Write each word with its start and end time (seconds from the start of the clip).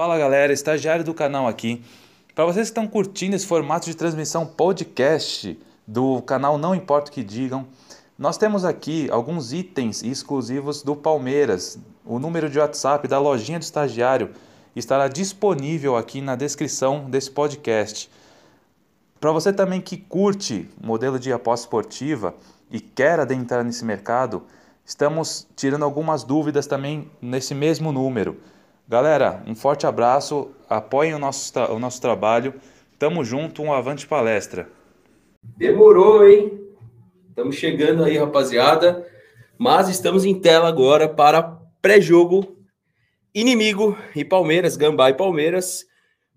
Fala 0.00 0.16
galera, 0.16 0.50
estagiário 0.50 1.04
do 1.04 1.12
canal 1.12 1.46
aqui. 1.46 1.84
Para 2.34 2.46
vocês 2.46 2.68
que 2.68 2.70
estão 2.70 2.88
curtindo 2.88 3.36
esse 3.36 3.46
formato 3.46 3.84
de 3.84 3.94
transmissão 3.94 4.46
podcast 4.46 5.60
do 5.86 6.22
canal 6.22 6.56
Não 6.56 6.74
Importa 6.74 7.10
o 7.10 7.12
que 7.12 7.22
Digam, 7.22 7.66
nós 8.18 8.38
temos 8.38 8.64
aqui 8.64 9.10
alguns 9.10 9.52
itens 9.52 10.02
exclusivos 10.02 10.82
do 10.82 10.96
Palmeiras. 10.96 11.78
O 12.02 12.18
número 12.18 12.48
de 12.48 12.58
WhatsApp 12.58 13.06
da 13.06 13.18
lojinha 13.18 13.58
do 13.58 13.62
estagiário 13.62 14.30
estará 14.74 15.06
disponível 15.06 15.94
aqui 15.98 16.22
na 16.22 16.34
descrição 16.34 17.04
desse 17.10 17.30
podcast. 17.30 18.10
Para 19.20 19.32
você 19.32 19.52
também 19.52 19.82
que 19.82 19.98
curte 19.98 20.66
modelo 20.82 21.18
de 21.18 21.30
aposta 21.30 21.66
esportiva 21.66 22.34
e 22.70 22.80
quer 22.80 23.20
adentrar 23.20 23.62
nesse 23.62 23.84
mercado, 23.84 24.44
estamos 24.82 25.46
tirando 25.54 25.84
algumas 25.84 26.24
dúvidas 26.24 26.66
também 26.66 27.10
nesse 27.20 27.54
mesmo 27.54 27.92
número. 27.92 28.40
Galera, 28.90 29.40
um 29.46 29.54
forte 29.54 29.86
abraço, 29.86 30.50
apoiem 30.68 31.14
o 31.14 31.18
nosso, 31.20 31.56
o 31.70 31.78
nosso 31.78 32.00
trabalho. 32.00 32.54
Tamo 32.98 33.24
junto, 33.24 33.62
um 33.62 33.72
avante 33.72 34.04
palestra. 34.04 34.68
Demorou, 35.44 36.26
hein? 36.26 36.60
Estamos 37.28 37.54
chegando 37.54 38.02
aí, 38.02 38.18
rapaziada. 38.18 39.08
Mas 39.56 39.88
estamos 39.88 40.24
em 40.24 40.34
tela 40.34 40.66
agora 40.66 41.08
para 41.08 41.40
pré-jogo 41.80 42.56
inimigo 43.32 43.96
e 44.16 44.24
Palmeiras, 44.24 44.76
Gambá 44.76 45.08
e 45.08 45.14
Palmeiras. 45.14 45.86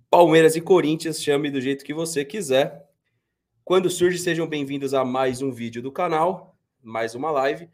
Palmeiras 0.07 0.55
e 0.55 0.61
Corinthians, 0.61 1.23
chame 1.23 1.49
do 1.49 1.59
jeito 1.59 1.83
que 1.83 1.91
você 1.91 2.23
quiser. 2.23 2.87
Quando 3.65 3.89
surge, 3.89 4.19
sejam 4.19 4.45
bem-vindos 4.45 4.93
a 4.93 5.03
mais 5.03 5.41
um 5.41 5.51
vídeo 5.51 5.81
do 5.81 5.91
canal, 5.91 6.55
mais 6.83 7.15
uma 7.15 7.31
live. 7.31 7.67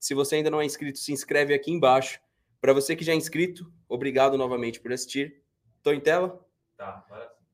Se 0.00 0.14
você 0.14 0.36
ainda 0.36 0.48
não 0.48 0.62
é 0.62 0.64
inscrito, 0.64 0.98
se 0.98 1.12
inscreve 1.12 1.52
aqui 1.52 1.70
embaixo. 1.70 2.18
Para 2.62 2.72
você 2.72 2.96
que 2.96 3.04
já 3.04 3.12
é 3.12 3.16
inscrito, 3.16 3.70
obrigado 3.92 4.36
novamente 4.36 4.80
por 4.80 4.92
assistir. 4.92 5.42
Tô 5.82 5.92
em 5.92 6.00
tela? 6.00 6.40
Tá, 6.76 7.04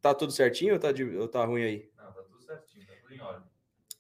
Tá 0.01 0.15
tudo 0.15 0.33
certinho 0.33 0.75
ou 0.75 0.81
tá, 0.81 0.93
de, 0.93 1.05
ou 1.17 1.27
tá 1.27 1.45
ruim 1.45 1.63
aí? 1.63 1.91
Não, 1.97 2.13
tá 2.13 2.23
tudo 2.23 2.43
certinho, 2.43 2.87
tá 2.87 2.93
tudo 3.03 3.15
em 3.15 3.21
ordem. 3.21 3.43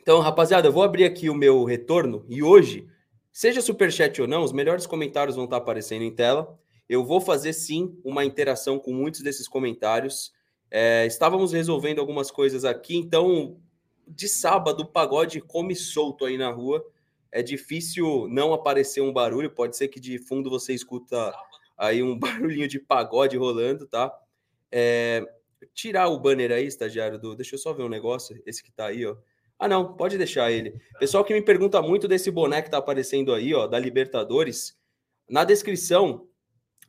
Então, 0.00 0.20
rapaziada, 0.20 0.68
eu 0.68 0.72
vou 0.72 0.82
abrir 0.82 1.04
aqui 1.04 1.28
o 1.28 1.34
meu 1.34 1.64
retorno 1.64 2.24
e 2.28 2.42
hoje, 2.42 2.88
seja 3.32 3.60
superchat 3.60 4.20
ou 4.22 4.28
não, 4.28 4.42
os 4.42 4.52
melhores 4.52 4.86
comentários 4.86 5.36
vão 5.36 5.44
estar 5.44 5.56
aparecendo 5.56 6.02
em 6.02 6.14
tela. 6.14 6.58
Eu 6.88 7.04
vou 7.04 7.20
fazer 7.20 7.52
sim 7.52 8.00
uma 8.04 8.24
interação 8.24 8.78
com 8.78 8.92
muitos 8.92 9.20
desses 9.20 9.46
comentários. 9.46 10.32
É, 10.70 11.04
estávamos 11.06 11.52
resolvendo 11.52 11.98
algumas 11.98 12.30
coisas 12.30 12.64
aqui, 12.64 12.96
então 12.96 13.60
de 14.06 14.28
sábado 14.28 14.82
o 14.82 14.86
pagode 14.86 15.40
come 15.40 15.74
solto 15.74 16.24
aí 16.24 16.38
na 16.38 16.50
rua. 16.50 16.84
É 17.30 17.42
difícil 17.42 18.26
não 18.28 18.54
aparecer 18.54 19.02
um 19.02 19.12
barulho, 19.12 19.50
pode 19.50 19.76
ser 19.76 19.88
que 19.88 20.00
de 20.00 20.18
fundo 20.18 20.48
você 20.48 20.72
escuta 20.72 21.34
aí 21.78 22.02
um 22.02 22.18
barulhinho 22.18 22.68
de 22.68 22.80
pagode 22.80 23.36
rolando, 23.36 23.86
tá? 23.86 24.12
É, 24.70 25.24
tirar 25.72 26.08
o 26.08 26.18
banner 26.18 26.50
aí, 26.50 26.66
estagiário 26.66 27.18
do. 27.18 27.34
Deixa 27.36 27.54
eu 27.54 27.58
só 27.58 27.72
ver 27.72 27.84
um 27.84 27.88
negócio, 27.88 28.40
esse 28.44 28.62
que 28.62 28.72
tá 28.72 28.86
aí, 28.86 29.06
ó. 29.06 29.16
Ah, 29.58 29.66
não, 29.66 29.94
pode 29.96 30.16
deixar 30.16 30.52
ele. 30.52 30.80
Pessoal 31.00 31.24
que 31.24 31.34
me 31.34 31.42
pergunta 31.42 31.82
muito 31.82 32.06
desse 32.06 32.30
boné 32.30 32.62
que 32.62 32.70
tá 32.70 32.78
aparecendo 32.78 33.34
aí, 33.34 33.52
ó, 33.54 33.66
da 33.66 33.78
Libertadores, 33.78 34.78
na 35.28 35.44
descrição 35.44 36.28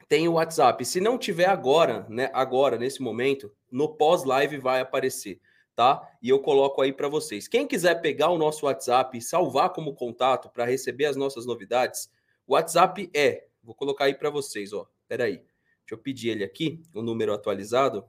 tem 0.07 0.27
o 0.27 0.33
WhatsApp. 0.33 0.83
Se 0.85 0.99
não 0.99 1.17
tiver 1.17 1.47
agora, 1.47 2.05
né, 2.09 2.29
agora 2.33 2.77
nesse 2.77 3.01
momento, 3.01 3.51
no 3.71 3.95
pós-live 3.95 4.57
vai 4.57 4.81
aparecer, 4.81 5.39
tá? 5.75 6.01
E 6.21 6.29
eu 6.29 6.39
coloco 6.39 6.81
aí 6.81 6.93
para 6.93 7.07
vocês. 7.07 7.47
Quem 7.47 7.67
quiser 7.67 8.01
pegar 8.01 8.29
o 8.29 8.37
nosso 8.37 8.65
WhatsApp 8.65 9.17
e 9.17 9.21
salvar 9.21 9.69
como 9.71 9.93
contato 9.93 10.49
para 10.49 10.65
receber 10.65 11.05
as 11.05 11.15
nossas 11.15 11.45
novidades, 11.45 12.09
o 12.45 12.53
WhatsApp 12.53 13.09
é, 13.15 13.45
vou 13.69 13.75
colocar 13.75 14.05
aí 14.05 14.15
para 14.15 14.31
vocês, 14.31 14.73
ó. 14.73 14.89
Espera 15.03 15.25
aí. 15.25 15.37
Deixa 15.37 15.91
eu 15.91 15.97
pedir 15.99 16.29
ele 16.29 16.43
aqui, 16.43 16.81
o 16.91 17.03
número 17.03 17.31
atualizado. 17.31 18.03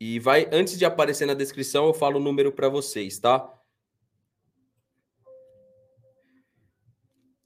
E 0.00 0.18
vai, 0.18 0.48
antes 0.50 0.78
de 0.78 0.86
aparecer 0.86 1.26
na 1.26 1.34
descrição, 1.34 1.86
eu 1.86 1.92
falo 1.92 2.18
o 2.18 2.22
número 2.22 2.50
para 2.50 2.70
vocês, 2.70 3.18
tá? 3.18 3.54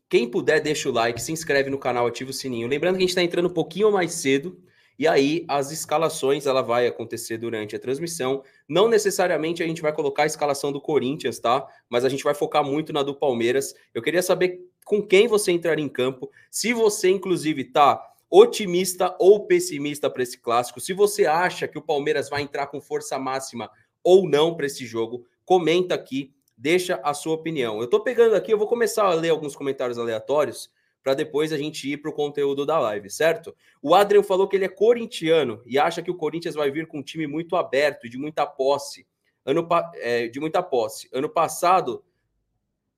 Quem 0.09 0.31
puder, 0.31 0.61
deixa 0.61 0.89
o 0.89 0.93
like, 0.93 1.21
se 1.21 1.33
inscreve 1.33 1.69
no 1.69 1.79
canal, 1.79 2.07
ativa 2.07 2.31
o 2.31 2.35
sininho. 2.35 2.69
Lembrando 2.69 2.97
que 2.97 2.99
a 2.99 3.07
gente 3.07 3.11
está 3.11 3.23
entrando 3.23 3.49
um 3.49 3.55
pouquinho 3.55 3.91
mais 3.91 4.13
cedo, 4.13 4.63
e 4.99 5.07
aí 5.07 5.45
as 5.49 5.71
escalações 5.71 6.47
ela 6.47 6.63
vai 6.63 6.87
acontecer 6.87 7.39
durante 7.39 7.75
a 7.75 7.79
transmissão. 7.79 8.43
Não 8.69 8.89
necessariamente 8.89 9.63
a 9.63 9.67
gente 9.67 9.83
vai 9.83 9.93
colocar 9.93 10.25
a 10.25 10.27
escalação 10.27 10.73
do 10.73 10.81
Corinthians, 10.81 11.39
tá? 11.39 11.67
Mas 11.89 12.05
a 12.05 12.09
gente 12.09 12.25
vai 12.25 12.35
focar 12.35 12.65
muito 12.65 12.93
na 12.93 13.03
do 13.03 13.15
Palmeiras. 13.15 13.75
Eu 13.95 14.03
queria 14.03 14.23
saber 14.23 14.61
com 14.85 15.03
quem 15.03 15.29
você 15.29 15.53
entraria 15.53 15.85
em 15.85 15.89
campo, 15.89 16.31
se 16.51 16.73
você, 16.73 17.09
inclusive, 17.09 17.65
tá 17.65 18.01
otimista 18.29 19.15
ou 19.19 19.47
pessimista 19.47 20.09
para 20.09 20.23
esse 20.23 20.39
clássico, 20.39 20.81
se 20.81 20.93
você 20.93 21.27
acha 21.27 21.69
que 21.69 21.79
o 21.79 21.83
Palmeiras 21.83 22.31
vai 22.31 22.43
entrar 22.43 22.67
com 22.67 22.81
força 22.81 23.19
máxima 23.19 23.71
ou 24.03 24.29
não 24.29 24.57
para 24.57 24.67
esse 24.67 24.87
jogo, 24.87 25.27
comenta 25.45 25.95
aqui 25.95 26.33
deixa 26.63 27.01
a 27.03 27.13
sua 27.13 27.35
opinião. 27.35 27.79
Eu 27.79 27.87
estou 27.87 28.01
pegando 28.01 28.37
aqui, 28.37 28.53
eu 28.53 28.59
vou 28.59 28.69
começar 28.69 29.05
a 29.05 29.15
ler 29.15 29.31
alguns 29.31 29.57
comentários 29.57 29.99
aleatórios 29.99 30.71
para 31.03 31.15
depois 31.15 31.53
a 31.53 31.59
gente 31.59 31.91
ir 31.91 31.97
para 31.97 32.11
o 32.11 32.15
conteúdo 32.15 32.65
da 32.65 32.79
live, 32.79 33.11
certo? 33.11 33.55
O 33.83 33.95
Adrian 33.95 34.23
falou 34.23 34.47
que 34.47 34.57
ele 34.57 34.65
é 34.65 34.69
corintiano 34.69 35.61
e 35.67 35.79
acha 35.79 36.03
que 36.03 36.11
o 36.11 36.17
Corinthians 36.17 36.55
vai 36.55 36.71
vir 36.71 36.87
com 36.87 36.99
um 36.99 37.03
time 37.03 37.27
muito 37.27 37.57
aberto, 37.57 38.09
de 38.09 38.17
muita 38.19 38.47
posse. 38.47 39.07
Ano, 39.45 39.67
é, 39.95 40.29
de 40.29 40.39
muita 40.39 40.63
posse. 40.63 41.09
Ano 41.13 41.29
passado, 41.29 42.05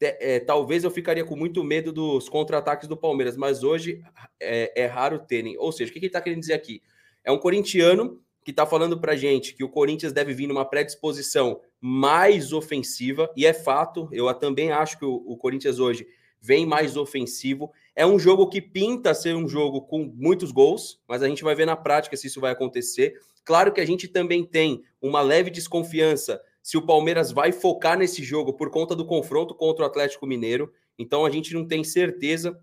é, 0.00 0.40
talvez 0.40 0.84
eu 0.84 0.90
ficaria 0.90 1.24
com 1.24 1.34
muito 1.34 1.64
medo 1.64 1.92
dos 1.92 2.28
contra-ataques 2.28 2.86
do 2.86 2.96
Palmeiras, 2.96 3.36
mas 3.36 3.62
hoje 3.62 4.02
é, 4.38 4.82
é 4.82 4.86
raro 4.86 5.18
terem. 5.18 5.56
Ou 5.56 5.72
seja, 5.72 5.90
o 5.90 5.94
que, 5.94 6.00
que 6.00 6.06
ele 6.06 6.10
está 6.10 6.20
querendo 6.20 6.40
dizer 6.40 6.52
aqui? 6.52 6.82
É 7.24 7.32
um 7.32 7.38
corintiano 7.38 8.20
que 8.44 8.50
está 8.50 8.66
falando 8.66 9.00
para 9.00 9.16
gente 9.16 9.54
que 9.54 9.64
o 9.64 9.68
Corinthians 9.70 10.12
deve 10.12 10.34
vir 10.34 10.46
numa 10.46 10.66
predisposição 10.66 11.62
mais 11.80 12.52
ofensiva, 12.52 13.30
e 13.34 13.46
é 13.46 13.54
fato, 13.54 14.08
eu 14.12 14.32
também 14.34 14.70
acho 14.70 14.98
que 14.98 15.04
o, 15.04 15.22
o, 15.26 15.36
Corinthians 15.36 15.78
hoje 15.78 16.06
vem 16.44 16.66
mais 16.66 16.94
ofensivo. 16.94 17.72
É 17.96 18.04
um 18.04 18.18
jogo 18.18 18.50
que 18.50 18.60
pinta 18.60 19.14
ser 19.14 19.34
um 19.34 19.48
jogo 19.48 19.80
com 19.80 20.12
muitos 20.14 20.52
gols, 20.52 21.00
mas 21.08 21.22
a 21.22 21.28
gente 21.28 21.42
vai 21.42 21.54
ver 21.54 21.64
na 21.64 21.74
prática 21.74 22.18
se 22.18 22.26
isso 22.26 22.38
vai 22.38 22.52
acontecer. 22.52 23.18
Claro 23.42 23.72
que 23.72 23.80
a 23.80 23.86
gente 23.86 24.06
também 24.06 24.44
tem 24.44 24.82
uma 25.00 25.22
leve 25.22 25.48
desconfiança 25.48 26.38
se 26.62 26.76
o 26.76 26.82
Palmeiras 26.82 27.32
vai 27.32 27.50
focar 27.50 27.98
nesse 27.98 28.22
jogo 28.22 28.52
por 28.52 28.70
conta 28.70 28.94
do 28.94 29.06
confronto 29.06 29.54
contra 29.54 29.84
o 29.84 29.86
Atlético 29.86 30.26
Mineiro. 30.26 30.70
Então 30.98 31.24
a 31.24 31.30
gente 31.30 31.54
não 31.54 31.66
tem 31.66 31.82
certeza 31.82 32.60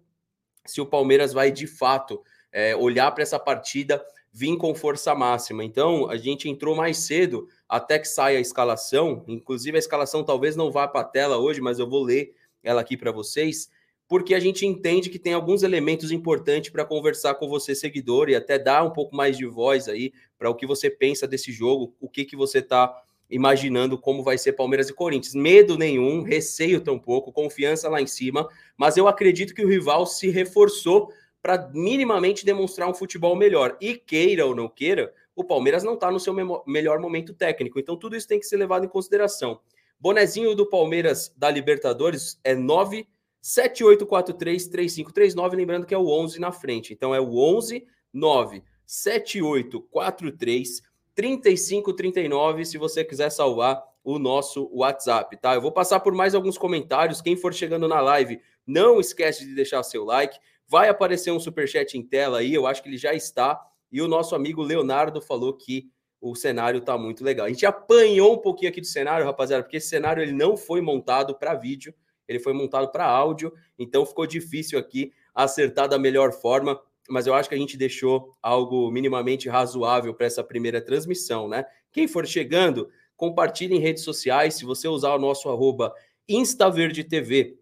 se 0.63 0.79
o 0.79 0.85
Palmeiras 0.85 1.33
vai 1.33 1.51
de 1.51 1.65
fato 1.65 2.21
é, 2.51 2.75
olhar 2.75 3.11
para 3.11 3.23
essa 3.23 3.39
partida 3.39 4.03
vir 4.31 4.55
com 4.57 4.75
força 4.75 5.13
máxima. 5.15 5.63
Então, 5.63 6.09
a 6.09 6.15
gente 6.15 6.47
entrou 6.47 6.73
mais 6.75 6.99
cedo 6.99 7.47
até 7.67 7.99
que 7.99 8.07
saia 8.07 8.37
a 8.37 8.41
escalação. 8.41 9.25
Inclusive, 9.27 9.75
a 9.75 9.79
escalação 9.79 10.23
talvez 10.23 10.55
não 10.55 10.71
vá 10.71 10.87
para 10.87 11.01
a 11.01 11.05
tela 11.05 11.37
hoje, 11.37 11.59
mas 11.59 11.79
eu 11.79 11.89
vou 11.89 12.03
ler 12.03 12.33
ela 12.63 12.81
aqui 12.81 12.95
para 12.95 13.11
vocês, 13.11 13.69
porque 14.07 14.35
a 14.35 14.39
gente 14.39 14.65
entende 14.65 15.09
que 15.09 15.17
tem 15.17 15.33
alguns 15.33 15.63
elementos 15.63 16.11
importantes 16.11 16.69
para 16.69 16.83
conversar 16.83 17.35
com 17.35 17.47
você, 17.47 17.73
seguidor, 17.73 18.29
e 18.29 18.35
até 18.35 18.59
dar 18.59 18.83
um 18.83 18.91
pouco 18.91 19.15
mais 19.15 19.37
de 19.37 19.45
voz 19.45 19.87
aí 19.87 20.11
para 20.37 20.49
o 20.49 20.55
que 20.55 20.65
você 20.67 20.89
pensa 20.89 21.27
desse 21.27 21.51
jogo, 21.51 21.95
o 21.99 22.09
que, 22.09 22.25
que 22.25 22.35
você 22.35 22.59
está 22.59 22.93
imaginando 23.29 23.97
como 23.97 24.21
vai 24.21 24.37
ser 24.37 24.53
Palmeiras 24.53 24.89
e 24.89 24.93
Corinthians. 24.93 25.33
Medo 25.33 25.77
nenhum, 25.77 26.21
receio 26.21 26.81
tampouco, 26.81 27.31
confiança 27.31 27.87
lá 27.89 28.01
em 28.01 28.07
cima, 28.07 28.47
mas 28.75 28.97
eu 28.97 29.07
acredito 29.07 29.55
que 29.55 29.63
o 29.63 29.67
rival 29.67 30.05
se 30.05 30.29
reforçou 30.29 31.11
para 31.41 31.69
minimamente 31.73 32.45
demonstrar 32.45 32.89
um 32.89 32.93
futebol 32.93 33.35
melhor. 33.35 33.77
E 33.81 33.95
queira 33.95 34.45
ou 34.45 34.53
não 34.53 34.67
queira, 34.67 35.13
o 35.35 35.43
Palmeiras 35.43 35.83
não 35.83 35.95
está 35.95 36.11
no 36.11 36.19
seu 36.19 36.35
melhor 36.67 36.99
momento 36.99 37.33
técnico. 37.33 37.79
Então, 37.79 37.95
tudo 37.95 38.15
isso 38.15 38.27
tem 38.27 38.39
que 38.39 38.45
ser 38.45 38.57
levado 38.57 38.85
em 38.85 38.89
consideração. 38.89 39.59
Bonezinho 40.01 40.53
do 40.55 40.65
Palmeiras 40.65 41.31
da 41.37 41.51
Libertadores 41.51 42.39
é 42.43 42.55
978433539, 42.55 45.55
lembrando 45.55 45.85
que 45.85 45.93
é 45.93 45.97
o 45.97 46.09
11 46.09 46.39
na 46.39 46.51
frente. 46.51 46.91
Então, 46.91 47.13
é 47.13 47.21
o 47.21 47.37
11 47.37 47.85
97843 48.11 50.81
3539 51.13 52.65
se 52.65 52.79
você 52.79 53.05
quiser 53.05 53.29
salvar 53.29 53.79
o 54.03 54.17
nosso 54.17 54.71
WhatsApp, 54.73 55.37
tá? 55.37 55.53
Eu 55.53 55.61
vou 55.61 55.71
passar 55.71 55.99
por 55.99 56.15
mais 56.15 56.33
alguns 56.33 56.57
comentários. 56.57 57.21
Quem 57.21 57.35
for 57.35 57.53
chegando 57.53 57.87
na 57.87 58.01
live, 58.01 58.41
não 58.65 58.99
esquece 58.99 59.45
de 59.45 59.53
deixar 59.53 59.83
seu 59.83 60.03
like. 60.03 60.39
Vai 60.67 60.89
aparecer 60.89 61.31
um 61.31 61.39
superchat 61.39 61.95
em 61.95 62.01
tela 62.01 62.39
aí, 62.39 62.51
eu 62.51 62.65
acho 62.65 62.81
que 62.81 62.89
ele 62.89 62.97
já 62.97 63.13
está. 63.13 63.63
E 63.91 64.01
o 64.01 64.07
nosso 64.07 64.33
amigo 64.33 64.63
Leonardo 64.63 65.21
falou 65.21 65.53
que 65.53 65.91
o 66.21 66.35
cenário 66.35 66.77
está 66.77 66.97
muito 66.97 67.23
legal. 67.23 67.47
A 67.47 67.49
gente 67.49 67.65
apanhou 67.65 68.35
um 68.35 68.37
pouquinho 68.37 68.69
aqui 68.69 68.79
do 68.79 68.85
cenário, 68.85 69.25
rapaziada, 69.25 69.63
porque 69.63 69.77
esse 69.77 69.89
cenário 69.89 70.21
ele 70.21 70.31
não 70.31 70.55
foi 70.55 70.79
montado 70.79 71.35
para 71.35 71.55
vídeo, 71.55 71.93
ele 72.27 72.39
foi 72.39 72.53
montado 72.53 72.91
para 72.91 73.05
áudio, 73.05 73.51
então 73.77 74.05
ficou 74.05 74.27
difícil 74.27 74.77
aqui 74.77 75.11
acertar 75.33 75.89
da 75.89 75.97
melhor 75.97 76.31
forma, 76.31 76.79
mas 77.09 77.25
eu 77.25 77.33
acho 77.33 77.49
que 77.49 77.55
a 77.55 77.57
gente 77.57 77.75
deixou 77.75 78.37
algo 78.41 78.91
minimamente 78.91 79.49
razoável 79.49 80.13
para 80.13 80.27
essa 80.27 80.43
primeira 80.43 80.79
transmissão, 80.79 81.47
né? 81.47 81.65
Quem 81.91 82.07
for 82.07 82.25
chegando, 82.27 82.89
compartilhe 83.17 83.75
em 83.75 83.79
redes 83.79 84.03
sociais, 84.03 84.53
se 84.53 84.63
você 84.63 84.87
usar 84.87 85.15
o 85.15 85.19
nosso 85.19 85.49
arroba 85.49 85.93
InstaVerdeTV 86.29 87.57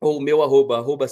ou 0.00 0.18
o 0.18 0.20
meu 0.20 0.42
arroba, 0.42 0.76
arroba 0.76 1.06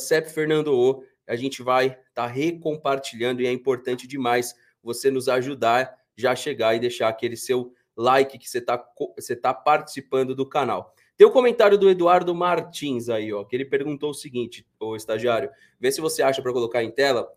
a 1.27 1.37
gente 1.37 1.63
vai 1.63 1.87
estar 1.87 2.03
tá 2.13 2.27
recompartilhando 2.27 3.41
e 3.41 3.47
é 3.47 3.53
importante 3.53 4.09
demais 4.09 4.55
você 4.83 5.11
nos 5.11 5.29
ajudar 5.29 6.00
já 6.17 6.35
chegar 6.35 6.75
e 6.75 6.81
deixar 6.81 7.09
aquele 7.09 7.37
seu 7.37 7.73
like 7.97 8.39
que 8.39 8.49
você 8.49 8.59
está 8.59 8.85
você 9.17 9.37
tá 9.37 9.53
participando 9.53 10.35
do 10.35 10.47
canal. 10.47 10.95
Tem 11.17 11.27
o 11.27 11.31
um 11.31 11.33
comentário 11.33 11.77
do 11.77 11.91
Eduardo 11.91 12.35
Martins 12.35 13.09
aí, 13.11 13.33
ó, 13.33 13.45
que 13.45 13.55
ele 13.55 13.65
perguntou 13.65 14.11
o 14.11 14.15
seguinte, 14.15 14.67
o 14.81 14.97
estagiário, 14.97 15.51
vê 15.79 15.93
se 15.93 16.01
você 16.01 16.23
acha 16.23 16.41
para 16.41 16.53
colocar 16.53 16.83
em 16.83 16.91
tela. 16.91 17.31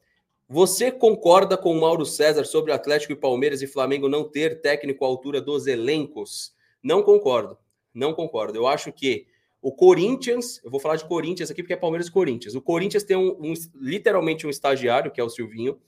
Você 0.47 0.91
concorda 0.91 1.57
com 1.57 1.75
o 1.75 1.81
Mauro 1.81 2.05
César 2.05 2.45
sobre 2.45 2.71
Atlético 2.71 3.11
e 3.11 3.15
Palmeiras 3.15 3.61
e 3.61 3.67
Flamengo 3.67 4.07
não 4.07 4.23
ter 4.23 4.61
técnico 4.61 5.03
à 5.03 5.07
altura 5.07 5.41
dos 5.41 5.67
elencos? 5.67 6.53
Não 6.81 7.01
concordo. 7.01 7.57
Não 7.93 8.13
concordo. 8.13 8.57
Eu 8.57 8.67
acho 8.67 8.91
que 8.91 9.27
o 9.61 9.71
Corinthians, 9.71 10.61
eu 10.63 10.69
vou 10.69 10.79
falar 10.79 10.97
de 10.97 11.05
Corinthians 11.05 11.49
aqui 11.49 11.63
porque 11.63 11.73
é 11.73 11.77
Palmeiras 11.77 12.07
e 12.07 12.11
Corinthians. 12.11 12.53
O 12.53 12.61
Corinthians 12.61 13.03
tem 13.03 13.15
um, 13.15 13.31
um 13.39 13.53
literalmente 13.75 14.45
um 14.45 14.49
estagiário, 14.49 15.11
que 15.11 15.21
é 15.21 15.23
o 15.23 15.29
Silvinho. 15.29 15.79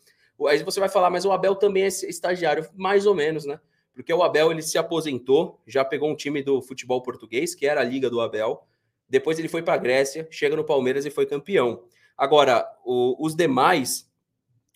Aí 0.47 0.61
você 0.63 0.79
vai 0.79 0.89
falar, 0.89 1.09
mas 1.09 1.25
o 1.25 1.31
Abel 1.31 1.55
também 1.55 1.83
é 1.83 1.87
estagiário, 1.87 2.67
mais 2.75 3.05
ou 3.05 3.15
menos, 3.15 3.45
né? 3.45 3.59
porque 3.95 4.13
o 4.13 4.21
Abel 4.21 4.51
ele 4.51 4.61
se 4.61 4.77
aposentou, 4.77 5.61
já 5.65 5.83
pegou 5.85 6.11
um 6.11 6.15
time 6.15 6.43
do 6.43 6.61
futebol 6.61 7.01
português, 7.01 7.55
que 7.55 7.65
era 7.65 7.79
a 7.79 7.83
liga 7.83 8.09
do 8.09 8.19
Abel. 8.19 8.67
Depois 9.07 9.39
ele 9.39 9.47
foi 9.47 9.63
para 9.63 9.75
a 9.75 9.77
Grécia, 9.77 10.27
chega 10.29 10.55
no 10.55 10.65
Palmeiras 10.65 11.05
e 11.05 11.09
foi 11.09 11.25
campeão. 11.25 11.81
Agora, 12.17 12.67
o, 12.83 13.15
os 13.25 13.33
demais, 13.35 14.11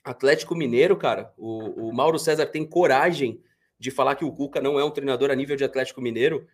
Atlético 0.05 0.55
Mineiro, 0.55 0.95
cara, 0.95 1.33
o, 1.37 1.89
o, 1.89 1.93
Mauro 1.93 2.17
César 2.17 2.45
tem 2.45 2.65
coragem 2.65 3.41
de 3.77 3.91
falar 3.91 4.15
que 4.15 4.23
o 4.23 4.31
Cuca 4.31 4.61
não 4.61 4.79
é 4.79 4.85
um 4.85 4.91
treinador 4.91 5.29
a 5.31 5.35
nível 5.35 5.57
de 5.57 5.65
Atlético 5.65 6.01
Mineiro. 6.01 6.47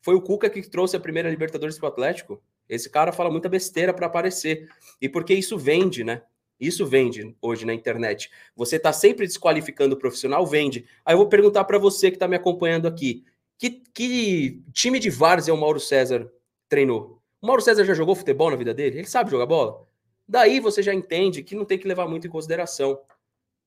Foi 0.00 0.14
o 0.14 0.22
Cuca 0.22 0.48
que 0.48 0.62
trouxe 0.62 0.96
a 0.96 1.00
primeira 1.00 1.28
Libertadores 1.28 1.76
para 1.76 1.88
o 1.88 1.92
Atlético. 1.92 2.40
Esse 2.68 2.88
cara 2.88 3.10
fala 3.10 3.30
muita 3.32 3.48
besteira 3.48 3.92
para 3.92 4.06
aparecer. 4.06 4.68
E 5.00 5.08
porque 5.08 5.34
isso 5.34 5.58
vende, 5.58 6.04
né? 6.04 6.22
Isso 6.62 6.86
vende 6.86 7.36
hoje 7.42 7.66
na 7.66 7.74
internet. 7.74 8.30
Você 8.54 8.76
está 8.76 8.92
sempre 8.92 9.26
desqualificando 9.26 9.96
o 9.96 9.98
profissional, 9.98 10.46
vende. 10.46 10.86
Aí 11.04 11.12
eu 11.12 11.18
vou 11.18 11.28
perguntar 11.28 11.64
para 11.64 11.76
você 11.76 12.08
que 12.08 12.14
está 12.14 12.28
me 12.28 12.36
acompanhando 12.36 12.86
aqui: 12.86 13.24
que, 13.58 13.82
que 13.92 14.62
time 14.72 15.00
de 15.00 15.10
várzea 15.10 15.52
o 15.52 15.56
Mauro 15.56 15.80
César 15.80 16.30
treinou? 16.68 17.20
O 17.40 17.46
Mauro 17.48 17.60
César 17.60 17.84
já 17.84 17.94
jogou 17.94 18.14
futebol 18.14 18.48
na 18.48 18.54
vida 18.54 18.72
dele? 18.72 18.98
Ele 18.98 19.08
sabe 19.08 19.28
jogar 19.28 19.46
bola? 19.46 19.84
Daí 20.28 20.60
você 20.60 20.84
já 20.84 20.94
entende 20.94 21.42
que 21.42 21.56
não 21.56 21.64
tem 21.64 21.76
que 21.76 21.88
levar 21.88 22.06
muito 22.06 22.28
em 22.28 22.30
consideração. 22.30 23.00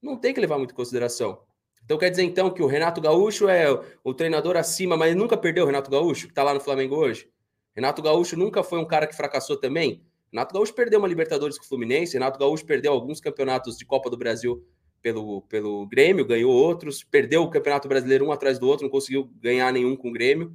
Não 0.01 0.15
tem 0.15 0.33
que 0.33 0.39
levar 0.39 0.57
muito 0.57 0.71
em 0.71 0.75
consideração. 0.75 1.42
Então 1.83 1.97
quer 1.97 2.09
dizer 2.09 2.24
então 2.24 2.50
que 2.50 2.63
o 2.63 2.65
Renato 2.65 3.01
Gaúcho 3.01 3.50
é 3.50 3.68
o 4.06 4.13
treinador 4.13 4.56
acima, 4.56 4.95
mas 4.95 5.13
nunca 5.13 5.36
perdeu 5.36 5.65
o 5.65 5.68
Renato 5.68 5.92
Gaúcho, 5.92 6.27
que 6.27 6.31
está 6.31 6.44
lá 6.44 6.53
no 6.53 6.62
Flamengo 6.62 6.95
hoje? 6.95 7.30
Renato 7.75 8.01
Gaúcho 8.01 8.38
nunca 8.38 8.63
foi 8.63 8.80
um 8.80 8.86
cara 8.86 9.06
que 9.06 9.15
fracassou 9.15 9.57
também? 9.57 10.01
Renato 10.36 10.54
Gaúcho 10.54 10.74
perdeu 10.74 11.00
uma 11.00 11.08
Libertadores 11.08 11.58
com 11.58 11.64
o 11.64 11.68
Fluminense, 11.68 12.12
Renato 12.12 12.38
Gaúcho 12.38 12.66
perdeu 12.66 12.92
alguns 12.92 13.22
campeonatos 13.22 13.78
de 13.78 13.86
Copa 13.86 14.10
do 14.10 14.18
Brasil 14.18 14.68
pelo, 15.02 15.44
pelo 15.44 15.88
Grêmio, 15.88 16.26
ganhou 16.26 16.52
outros, 16.52 17.06
perdeu 17.06 17.42
o 17.44 17.50
Campeonato 17.50 17.88
Brasileiro 17.88 18.26
um 18.26 18.34
atrás 18.34 18.60
do 18.60 18.68
outro, 18.68 18.84
não 18.84 18.92
conseguiu 18.92 19.32
ganhar 19.40 19.72
nenhum 19.72 19.96
com 19.96 20.10
o 20.10 20.12
Grêmio. 20.12 20.54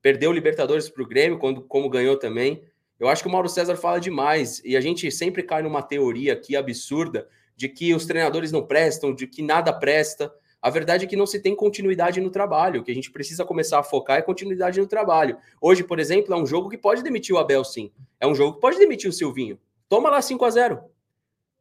Perdeu 0.00 0.30
o 0.30 0.32
Libertadores 0.32 0.88
para 0.88 1.02
o 1.02 1.06
Grêmio, 1.06 1.38
quando, 1.38 1.60
como 1.60 1.90
ganhou 1.90 2.16
também. 2.16 2.64
Eu 2.98 3.06
acho 3.06 3.22
que 3.22 3.28
o 3.28 3.30
Mauro 3.30 3.50
César 3.50 3.76
fala 3.76 4.00
demais, 4.00 4.62
e 4.64 4.78
a 4.78 4.80
gente 4.80 5.10
sempre 5.10 5.42
cai 5.42 5.60
numa 5.60 5.82
teoria 5.82 6.32
aqui 6.32 6.56
absurda 6.56 7.28
de 7.54 7.68
que 7.68 7.92
os 7.92 8.06
treinadores 8.06 8.50
não 8.50 8.66
prestam, 8.66 9.14
de 9.14 9.26
que 9.26 9.42
nada 9.42 9.74
presta. 9.74 10.32
A 10.64 10.70
verdade 10.70 11.04
é 11.04 11.06
que 11.06 11.14
não 11.14 11.26
se 11.26 11.38
tem 11.40 11.54
continuidade 11.54 12.22
no 12.22 12.30
trabalho. 12.30 12.80
O 12.80 12.84
que 12.84 12.90
a 12.90 12.94
gente 12.94 13.10
precisa 13.10 13.44
começar 13.44 13.78
a 13.80 13.82
focar 13.82 14.16
é 14.16 14.22
continuidade 14.22 14.80
no 14.80 14.86
trabalho. 14.86 15.36
Hoje, 15.60 15.84
por 15.84 16.00
exemplo, 16.00 16.32
é 16.32 16.38
um 16.38 16.46
jogo 16.46 16.70
que 16.70 16.78
pode 16.78 17.02
demitir 17.02 17.34
o 17.34 17.38
Abel, 17.38 17.62
sim. 17.62 17.92
É 18.18 18.26
um 18.26 18.34
jogo 18.34 18.54
que 18.54 18.62
pode 18.62 18.78
demitir 18.78 19.10
o 19.10 19.12
Silvinho. 19.12 19.60
Toma 19.90 20.08
lá 20.08 20.22
5 20.22 20.42
a 20.42 20.48
0 20.48 20.80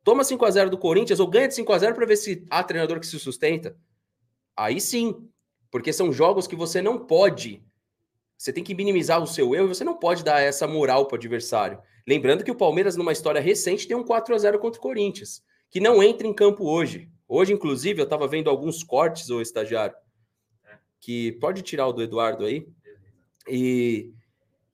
Toma 0.05 0.23
5 0.23 0.45
a 0.45 0.51
0 0.51 0.69
do 0.69 0.77
Corinthians 0.77 1.19
ou 1.19 1.27
ganha 1.27 1.49
de 1.49 1.53
5 1.53 1.73
a 1.73 1.79
0 1.79 1.95
para 1.95 2.05
ver 2.05 2.15
se 2.15 2.45
há 2.49 2.63
treinador 2.63 2.97
que 2.97 3.05
se 3.05 3.19
sustenta. 3.19 3.75
Aí 4.55 4.79
sim. 4.79 5.27
Porque 5.69 5.91
são 5.91 6.13
jogos 6.13 6.47
que 6.47 6.55
você 6.55 6.81
não 6.81 6.97
pode. 6.97 7.61
Você 8.37 8.53
tem 8.53 8.63
que 8.63 8.73
minimizar 8.73 9.21
o 9.21 9.27
seu 9.27 9.53
erro, 9.53 9.67
você 9.67 9.83
não 9.83 9.99
pode 9.99 10.23
dar 10.23 10.39
essa 10.39 10.65
moral 10.65 11.07
para 11.07 11.15
o 11.15 11.19
adversário. 11.19 11.77
Lembrando 12.07 12.41
que 12.41 12.51
o 12.51 12.55
Palmeiras, 12.55 12.95
numa 12.95 13.11
história 13.11 13.41
recente, 13.41 13.85
tem 13.85 13.97
um 13.97 14.03
4 14.05 14.33
a 14.33 14.37
0 14.37 14.59
contra 14.59 14.79
o 14.79 14.81
Corinthians, 14.81 15.43
que 15.69 15.81
não 15.81 16.01
entra 16.01 16.25
em 16.25 16.33
campo 16.33 16.63
hoje. 16.63 17.11
Hoje, 17.27 17.53
inclusive, 17.53 17.99
eu 17.99 18.03
estava 18.03 18.27
vendo 18.27 18.49
alguns 18.49 18.83
cortes, 18.83 19.29
o 19.29 19.41
estagiário, 19.41 19.95
que 20.99 21.33
pode 21.33 21.61
tirar 21.61 21.87
o 21.87 21.93
do 21.93 22.03
Eduardo 22.03 22.45
aí. 22.45 22.67
E 23.47 24.13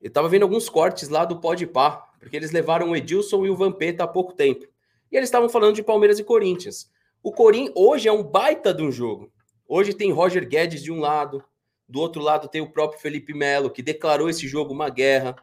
eu 0.02 0.08
estava 0.08 0.30
vendo 0.30 0.44
alguns 0.44 0.70
cortes 0.70 1.10
lá 1.10 1.26
do 1.26 1.40
Pode 1.40 1.66
Pá, 1.66 2.08
porque 2.20 2.36
eles 2.36 2.52
levaram 2.52 2.90
o 2.90 2.96
Edilson 2.96 3.46
e 3.46 3.50
o 3.50 3.56
Vampeta 3.56 4.04
há 4.04 4.08
pouco 4.08 4.34
tempo. 4.34 4.66
E 5.12 5.18
eles 5.18 5.28
estavam 5.28 5.50
falando 5.50 5.76
de 5.76 5.84
Palmeiras 5.84 6.20
e 6.20 6.24
Corinthians. 6.24 6.92
O 7.24 7.32
Corinthians 7.32 7.74
hoje 7.76 8.08
é 8.08 8.12
um 8.12 8.24
baita 8.24 8.74
de 8.74 8.84
um 8.84 8.92
jogo. 8.92 9.32
Hoje 9.68 9.94
tem 9.94 10.12
Roger 10.12 10.48
Guedes 10.48 10.84
de 10.84 10.92
um 10.92 11.00
lado, 11.00 11.44
do 11.88 12.00
outro 12.00 12.22
lado 12.22 12.48
tem 12.48 12.62
o 12.62 12.72
próprio 12.72 13.02
Felipe 13.02 13.34
Melo, 13.34 13.72
que 13.72 13.82
declarou 13.82 14.30
esse 14.30 14.48
jogo 14.48 14.74
uma 14.74 14.90
guerra. 14.90 15.36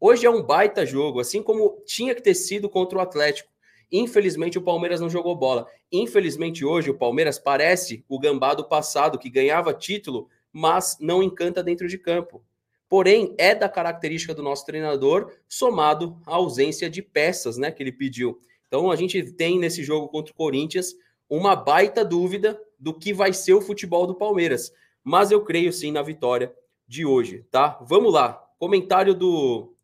Hoje 0.00 0.26
é 0.26 0.30
um 0.30 0.42
baita 0.42 0.84
jogo, 0.84 1.20
assim 1.20 1.42
como 1.42 1.80
tinha 1.86 2.12
que 2.12 2.20
ter 2.20 2.34
sido 2.34 2.68
contra 2.68 2.98
o 2.98 3.00
Atlético. 3.00 3.51
Infelizmente, 3.92 4.56
o 4.58 4.62
Palmeiras 4.62 5.00
não 5.00 5.10
jogou 5.10 5.36
bola. 5.36 5.68
Infelizmente, 5.92 6.64
hoje, 6.64 6.90
o 6.90 6.96
Palmeiras 6.96 7.38
parece 7.38 8.02
o 8.08 8.18
gambá 8.18 8.54
do 8.54 8.64
passado, 8.64 9.18
que 9.18 9.28
ganhava 9.28 9.74
título, 9.74 10.30
mas 10.50 10.96
não 10.98 11.22
encanta 11.22 11.62
dentro 11.62 11.86
de 11.86 11.98
campo. 11.98 12.42
Porém, 12.88 13.34
é 13.36 13.54
da 13.54 13.68
característica 13.68 14.34
do 14.34 14.42
nosso 14.42 14.64
treinador, 14.64 15.32
somado 15.46 16.18
à 16.26 16.34
ausência 16.34 16.88
de 16.88 17.02
peças 17.02 17.58
né, 17.58 17.70
que 17.70 17.82
ele 17.82 17.92
pediu. 17.92 18.40
Então, 18.66 18.90
a 18.90 18.96
gente 18.96 19.22
tem 19.32 19.58
nesse 19.58 19.84
jogo 19.84 20.08
contra 20.08 20.32
o 20.32 20.36
Corinthians 20.36 20.94
uma 21.28 21.54
baita 21.54 22.02
dúvida 22.02 22.58
do 22.78 22.94
que 22.94 23.12
vai 23.12 23.32
ser 23.32 23.52
o 23.52 23.60
futebol 23.60 24.06
do 24.06 24.14
Palmeiras. 24.14 24.72
Mas 25.04 25.30
eu 25.30 25.42
creio 25.44 25.72
sim 25.72 25.92
na 25.92 26.02
vitória 26.02 26.54
de 26.86 27.04
hoje, 27.04 27.46
tá? 27.50 27.78
Vamos 27.82 28.12
lá. 28.12 28.42
Comentário 28.58 29.14
do 29.14 29.74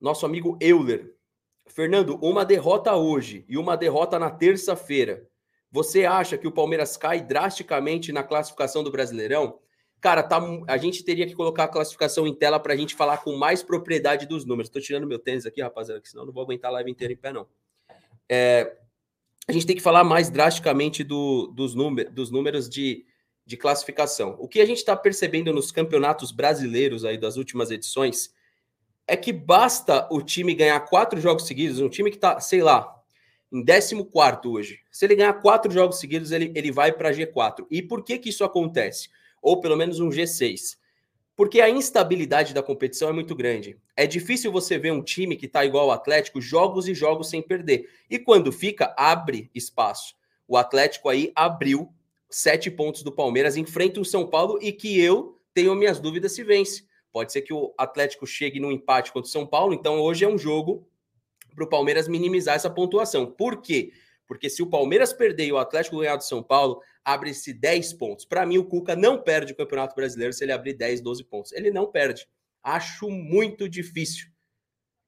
nosso 0.00 0.26
amigo 0.26 0.56
Euler. 0.60 1.13
Fernando, 1.66 2.18
uma 2.22 2.44
derrota 2.44 2.94
hoje 2.94 3.44
e 3.48 3.56
uma 3.56 3.76
derrota 3.76 4.18
na 4.18 4.30
terça-feira. 4.30 5.26
Você 5.70 6.04
acha 6.04 6.38
que 6.38 6.46
o 6.46 6.52
Palmeiras 6.52 6.96
cai 6.96 7.20
drasticamente 7.20 8.12
na 8.12 8.22
classificação 8.22 8.84
do 8.84 8.92
Brasileirão? 8.92 9.58
Cara, 10.00 10.22
tá, 10.22 10.40
a 10.68 10.76
gente 10.76 11.02
teria 11.02 11.26
que 11.26 11.34
colocar 11.34 11.64
a 11.64 11.68
classificação 11.68 12.26
em 12.26 12.34
tela 12.34 12.60
para 12.60 12.74
a 12.74 12.76
gente 12.76 12.94
falar 12.94 13.18
com 13.18 13.34
mais 13.36 13.62
propriedade 13.62 14.26
dos 14.26 14.44
números. 14.44 14.68
Estou 14.68 14.82
tirando 14.82 15.06
meu 15.06 15.18
tênis 15.18 15.46
aqui, 15.46 15.62
rapaziada, 15.62 16.00
que 16.00 16.08
senão 16.08 16.26
não 16.26 16.32
vou 16.32 16.42
aguentar 16.42 16.70
a 16.70 16.74
live 16.74 16.90
inteira 16.90 17.12
em 17.12 17.16
pé, 17.16 17.32
não. 17.32 17.46
É, 18.28 18.76
a 19.48 19.52
gente 19.52 19.66
tem 19.66 19.74
que 19.74 19.82
falar 19.82 20.04
mais 20.04 20.30
drasticamente 20.30 21.02
do, 21.02 21.48
dos, 21.48 21.74
número, 21.74 22.10
dos 22.10 22.30
números 22.30 22.68
de, 22.68 23.04
de 23.44 23.56
classificação. 23.56 24.36
O 24.38 24.46
que 24.46 24.60
a 24.60 24.66
gente 24.66 24.78
está 24.78 24.94
percebendo 24.96 25.52
nos 25.52 25.72
campeonatos 25.72 26.30
brasileiros 26.30 27.04
aí 27.04 27.18
das 27.18 27.36
últimas 27.36 27.70
edições 27.70 28.32
é 29.06 29.16
que 29.16 29.32
basta 29.32 30.08
o 30.10 30.22
time 30.22 30.54
ganhar 30.54 30.80
quatro 30.80 31.20
jogos 31.20 31.46
seguidos, 31.46 31.80
um 31.80 31.88
time 31.88 32.10
que 32.10 32.16
está, 32.16 32.40
sei 32.40 32.62
lá, 32.62 32.94
em 33.52 33.64
14 33.64 34.48
hoje. 34.48 34.80
Se 34.90 35.04
ele 35.04 35.14
ganhar 35.14 35.34
quatro 35.34 35.70
jogos 35.70 36.00
seguidos, 36.00 36.32
ele, 36.32 36.50
ele 36.54 36.72
vai 36.72 36.92
para 36.92 37.12
G4. 37.12 37.66
E 37.70 37.82
por 37.82 38.02
que, 38.02 38.18
que 38.18 38.30
isso 38.30 38.44
acontece? 38.44 39.08
Ou 39.40 39.60
pelo 39.60 39.76
menos 39.76 40.00
um 40.00 40.08
G6. 40.08 40.76
Porque 41.36 41.60
a 41.60 41.68
instabilidade 41.68 42.54
da 42.54 42.62
competição 42.62 43.08
é 43.08 43.12
muito 43.12 43.34
grande. 43.34 43.76
É 43.96 44.06
difícil 44.06 44.50
você 44.50 44.78
ver 44.78 44.92
um 44.92 45.02
time 45.02 45.36
que 45.36 45.46
está 45.46 45.64
igual 45.64 45.90
ao 45.90 45.96
Atlético, 45.96 46.40
jogos 46.40 46.88
e 46.88 46.94
jogos 46.94 47.28
sem 47.28 47.42
perder. 47.42 47.88
E 48.08 48.18
quando 48.18 48.50
fica, 48.50 48.94
abre 48.96 49.50
espaço. 49.54 50.14
O 50.46 50.56
Atlético 50.56 51.08
aí 51.08 51.32
abriu 51.34 51.92
sete 52.30 52.70
pontos 52.70 53.02
do 53.02 53.12
Palmeiras, 53.12 53.56
enfrenta 53.56 54.00
o 54.00 54.04
São 54.04 54.26
Paulo 54.26 54.58
e 54.60 54.72
que 54.72 55.00
eu 55.00 55.40
tenho 55.52 55.74
minhas 55.74 56.00
dúvidas 56.00 56.32
se 56.32 56.42
vence. 56.42 56.84
Pode 57.14 57.30
ser 57.30 57.42
que 57.42 57.54
o 57.54 57.72
Atlético 57.78 58.26
chegue 58.26 58.58
no 58.58 58.72
empate 58.72 59.12
contra 59.12 59.28
o 59.28 59.30
São 59.30 59.46
Paulo, 59.46 59.72
então 59.72 60.00
hoje 60.00 60.24
é 60.24 60.28
um 60.28 60.36
jogo 60.36 60.84
para 61.54 61.62
o 61.62 61.68
Palmeiras 61.68 62.08
minimizar 62.08 62.56
essa 62.56 62.68
pontuação. 62.68 63.24
Por 63.24 63.62
quê? 63.62 63.92
Porque 64.26 64.50
se 64.50 64.64
o 64.64 64.66
Palmeiras 64.66 65.12
perder 65.12 65.46
e 65.46 65.52
o 65.52 65.56
Atlético 65.58 65.98
ganhar 65.98 66.16
do 66.16 66.24
São 66.24 66.42
Paulo, 66.42 66.80
abre-se 67.04 67.52
10 67.52 67.92
pontos. 67.92 68.24
Para 68.24 68.44
mim, 68.44 68.58
o 68.58 68.64
Cuca 68.64 68.96
não 68.96 69.22
perde 69.22 69.52
o 69.52 69.56
Campeonato 69.56 69.94
Brasileiro 69.94 70.32
se 70.32 70.44
ele 70.44 70.50
abrir 70.50 70.74
10, 70.74 71.02
12 71.02 71.22
pontos. 71.22 71.52
Ele 71.52 71.70
não 71.70 71.86
perde. 71.86 72.26
Acho 72.60 73.08
muito 73.08 73.68
difícil. 73.68 74.26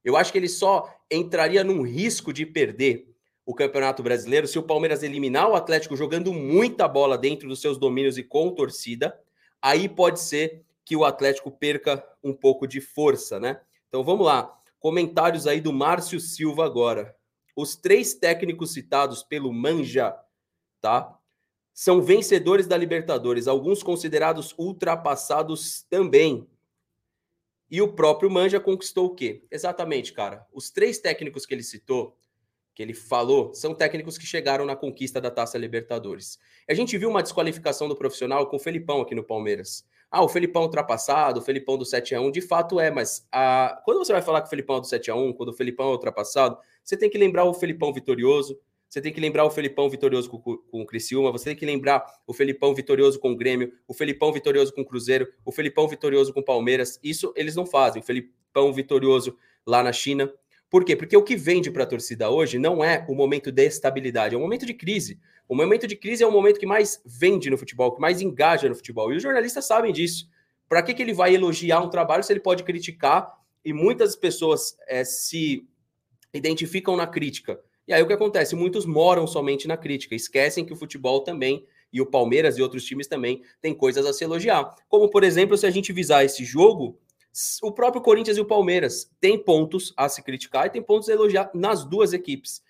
Eu 0.05 0.17
acho 0.17 0.31
que 0.31 0.39
ele 0.39 0.49
só 0.49 0.89
entraria 1.11 1.65
num 1.65 1.83
risco 1.83 2.33
de 2.33 2.47
perder 2.47 3.13
o 3.45 3.53
Campeonato 3.53 4.05
Brasileiro 4.05 4.47
se 4.47 4.61
o 4.61 4.63
Palmeiras 4.63 5.03
eliminar 5.03 5.51
o 5.51 5.57
Atlético 5.57 5.97
jogando 5.97 6.33
muita 6.33 6.87
bola 6.87 7.19
dentro 7.19 7.49
dos 7.49 7.61
seus 7.61 7.77
domínios 7.77 8.17
e 8.17 8.23
com 8.23 8.55
torcida. 8.55 9.19
Aí 9.61 9.89
pode 9.89 10.21
ser 10.21 10.66
que 10.87 10.95
o 10.95 11.05
Atlético 11.05 11.51
perca 11.51 12.03
um 12.23 12.33
pouco 12.33 12.65
de 12.65 12.81
força, 12.81 13.41
né? 13.41 13.61
Então 13.89 14.05
vamos 14.05 14.25
lá. 14.25 14.57
Comentários 14.79 15.45
aí 15.45 15.61
do 15.61 15.73
Márcio 15.73 16.21
Silva 16.21 16.65
agora. 16.65 17.15
Os 17.57 17.75
três 17.75 18.15
técnicos 18.15 18.73
citados 18.73 19.25
pelo 19.25 19.53
Manja, 19.53 20.17
tá? 20.81 21.19
São 21.75 22.01
vencedores 22.01 22.69
da 22.69 22.77
Libertadores, 22.77 23.49
alguns 23.49 23.83
considerados 23.83 24.55
ultrapassados 24.57 25.83
também. 25.91 26.49
E 27.69 27.83
o 27.83 27.93
próprio 27.93 28.31
Manja 28.31 28.61
conquistou 28.61 29.07
o 29.07 29.15
quê? 29.15 29.45
Exatamente, 29.51 30.13
cara. 30.13 30.47
Os 30.53 30.71
três 30.71 31.01
técnicos 31.01 31.45
que 31.45 31.53
ele 31.53 31.65
citou 31.65 32.17
que 32.77 32.83
ele 32.83 32.95
falou 32.95 33.55
são 33.55 33.75
técnicos 33.75 34.19
que 34.19 34.27
chegaram 34.27 34.67
na 34.67 34.77
conquista 34.77 35.19
da 35.19 35.31
Taça 35.31 35.57
Libertadores. 35.57 36.39
A 36.69 36.75
gente 36.75 36.97
viu 36.99 37.09
uma 37.09 37.23
desqualificação 37.23 37.89
do 37.89 37.97
profissional 37.97 38.49
com 38.49 38.57
o 38.57 38.61
Felipão 38.61 39.01
aqui 39.01 39.15
no 39.15 39.25
Palmeiras. 39.25 39.85
Ah, 40.17 40.25
o 40.25 40.29
Felipão 40.31 40.63
ultrapassado, 40.63 41.41
o 41.41 41.43
Felipão 41.43 41.77
do 41.77 41.85
7 41.85 42.15
a 42.15 42.21
1 42.23 42.31
de 42.31 42.41
fato 42.41 42.81
é, 42.81 42.91
mas 42.91 43.29
a... 43.31 43.83
quando 43.85 43.99
você 43.99 44.15
vai 44.15 44.23
falar 44.23 44.41
que 44.41 44.47
o 44.47 44.51
Felipão 44.51 44.79
é 44.79 44.81
do 44.81 44.87
7 44.87 45.11
a 45.11 45.15
1 45.15 45.35
quando 45.35 45.51
o 45.51 45.53
Felipão 45.53 45.91
é 45.91 45.93
ultrapassado, 45.93 46.57
você 46.83 46.97
tem 46.97 47.11
que 47.11 47.19
lembrar 47.19 47.45
o 47.45 47.53
Felipão 47.53 47.93
vitorioso, 47.93 48.59
você 48.89 49.03
tem 49.03 49.13
que 49.13 49.21
lembrar 49.21 49.45
o 49.45 49.51
Felipão 49.51 49.91
vitorioso 49.91 50.31
com, 50.31 50.39
com 50.41 50.81
o 50.81 50.87
Criciúma, 50.87 51.31
você 51.31 51.51
tem 51.51 51.57
que 51.57 51.67
lembrar 51.67 52.03
o 52.27 52.33
Felipão 52.33 52.75
vitorioso 52.75 53.21
com 53.21 53.33
o 53.33 53.37
Grêmio, 53.37 53.71
o 53.87 53.93
Felipão 53.93 54.33
vitorioso 54.33 54.73
com 54.73 54.81
o 54.81 54.87
Cruzeiro, 54.87 55.29
o 55.45 55.53
Felipão 55.53 55.87
vitorioso 55.87 56.33
com 56.33 56.41
o 56.41 56.45
Palmeiras. 56.45 56.99
Isso 57.03 57.31
eles 57.37 57.55
não 57.55 57.67
fazem. 57.67 58.01
O 58.01 58.05
Felipão 58.05 58.73
vitorioso 58.73 59.37
lá 59.67 59.83
na 59.83 59.93
China, 59.93 60.33
por 60.69 60.85
quê? 60.85 60.97
Porque 60.97 61.17
o 61.17 61.23
que 61.23 61.37
vende 61.37 61.71
para 61.71 61.85
a 61.85 61.87
torcida 61.87 62.29
hoje 62.29 62.59
não 62.59 62.83
é 62.83 63.05
o 63.09 63.15
momento 63.15 63.53
de 63.53 63.65
estabilidade, 63.65 64.35
é 64.35 64.39
um 64.39 64.41
momento 64.41 64.67
de 64.67 64.75
crise. 64.75 65.19
O 65.49 65.55
momento 65.55 65.87
de 65.87 65.95
crise 65.95 66.25
é 66.25 66.27
o 66.27 66.33
momento 66.33 66.59
que 66.59 66.67
mais 66.67 67.01
vende 67.05 67.49
no 67.49 67.57
futebol, 67.57 67.93
que 67.93 68.01
mais 68.01 68.21
engaja 68.21 68.69
no 68.69 68.75
futebol. 68.75 69.13
E 69.13 69.17
os 69.17 69.23
jornalistas 69.23 69.65
sabem 69.65 69.93
disso. 69.93 70.29
Para 70.69 70.83
que, 70.83 70.93
que 70.93 71.03
ele 71.03 71.15
vai 71.15 71.35
elogiar 71.35 71.81
um 71.81 71.89
trabalho 71.89 72.25
se 72.25 72.33
ele 72.33 72.41
pode 72.41 72.65
criticar? 72.65 73.33
E 73.65 73.73
muitas 73.73 74.17
pessoas 74.17 74.77
é, 74.89 75.05
se 75.05 75.65
identificam 76.35 76.97
na 76.97 77.07
crítica. 77.07 77.61
E 77.87 77.93
aí 77.93 78.03
o 78.03 78.07
que 78.07 78.13
acontece? 78.13 78.57
Muitos 78.57 78.85
moram 78.85 79.27
somente 79.27 79.69
na 79.69 79.77
crítica, 79.77 80.17
esquecem 80.17 80.65
que 80.65 80.73
o 80.73 80.77
futebol 80.77 81.21
também, 81.21 81.65
e 81.93 82.01
o 82.01 82.07
Palmeiras 82.07 82.59
e 82.59 82.63
outros 82.63 82.85
times 82.85 83.07
também, 83.07 83.43
têm 83.61 83.73
coisas 83.73 84.05
a 84.05 84.13
se 84.13 84.25
elogiar. 84.25 84.75
Como, 84.89 85.09
por 85.09 85.23
exemplo, 85.23 85.57
se 85.57 85.67
a 85.67 85.71
gente 85.71 85.93
visar 85.93 86.25
esse 86.25 86.45
jogo, 86.45 86.99
o 87.63 87.73
próprio 87.73 88.03
Corinthians 88.03 88.37
e 88.37 88.41
o 88.41 88.47
Palmeiras 88.47 89.11
têm 89.21 89.39
pontos 89.39 89.93
a 89.97 90.09
se 90.09 90.23
criticar 90.23 90.67
e 90.67 90.71
tem 90.71 90.83
pontos 90.83 91.09
a 91.09 91.13
elogiar 91.13 91.51
nas 91.55 91.85
duas 91.85 92.13
equipes. 92.13 92.63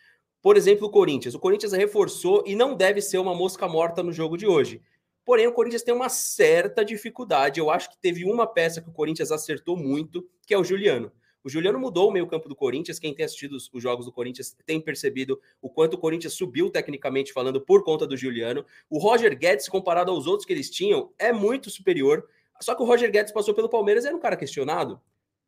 Por 0.43 0.57
exemplo, 0.57 0.87
o 0.87 0.91
Corinthians. 0.91 1.35
O 1.35 1.41
Corinthians 1.41 1.73
reforçou 1.73 2.43
e 2.47 2.55
não 2.55 2.75
deve 2.75 3.01
ser 3.01 3.19
uma 3.19 3.35
mosca 3.35 3.67
morta 3.67 4.03
no 4.03 4.13
jogo 4.13 4.37
de 4.37 4.47
hoje. 4.47 4.83
Porém, 5.25 5.47
o 5.47 5.53
Corinthians 5.53 5.83
tem 5.83 5.93
uma 5.93 6.09
certa 6.09 6.85
dificuldade. 6.85 7.59
Eu 7.59 7.69
acho 7.69 7.91
que 7.91 7.99
teve 7.99 8.25
uma 8.25 8.47
peça 8.47 8.81
que 8.81 8.89
o 8.89 8.93
Corinthians 8.93 9.33
acertou 9.33 9.77
muito, 9.77 10.25
que 10.47 10.55
é 10.55 10.59
o 10.59 10.63
Juliano. 10.63 11.11
O 11.43 11.49
Juliano 11.49 11.79
mudou 11.79 12.09
o 12.09 12.13
meio-campo 12.13 12.49
do 12.49 12.57
Corinthians. 12.57 12.99
Quem 12.99 13.15
tem 13.15 13.25
assistido 13.25 13.53
os, 13.53 13.69
os, 13.73 13.83
jogos 13.83 14.07
do 14.07 14.13
Corinthians 14.13 14.57
tem 14.65 14.81
percebido 14.81 15.41
o 15.63 15.71
quanto 15.71 15.95
o 15.95 15.99
Corinthians 15.99 16.35
subiu 16.35 16.71
tecnicamente 16.71 17.33
falando 17.33 17.61
por 17.61 17.85
conta 17.85 18.05
do 18.05 18.17
Juliano. 18.17 18.65
O 18.91 18.99
Roger 18.99 19.37
Guedes, 19.37 19.69
comparado 19.69 20.11
aos 20.11 20.27
outros 20.27 20.45
que 20.45 20.53
eles 20.53 20.71
tinham, 20.71 21.13
é 21.19 21.33
muito 21.33 21.71
superior. 21.71 22.25
Só 22.61 22.75
que 22.75 22.83
o 22.83 22.87
Roger 22.87 23.11
Guedes 23.11 23.33
passou 23.33 23.55
pelo 23.55 23.69
Palmeiras 23.69 24.05
era 24.05 24.17
um 24.17 24.21
cara 24.21 24.37
questionado. 24.37 25.01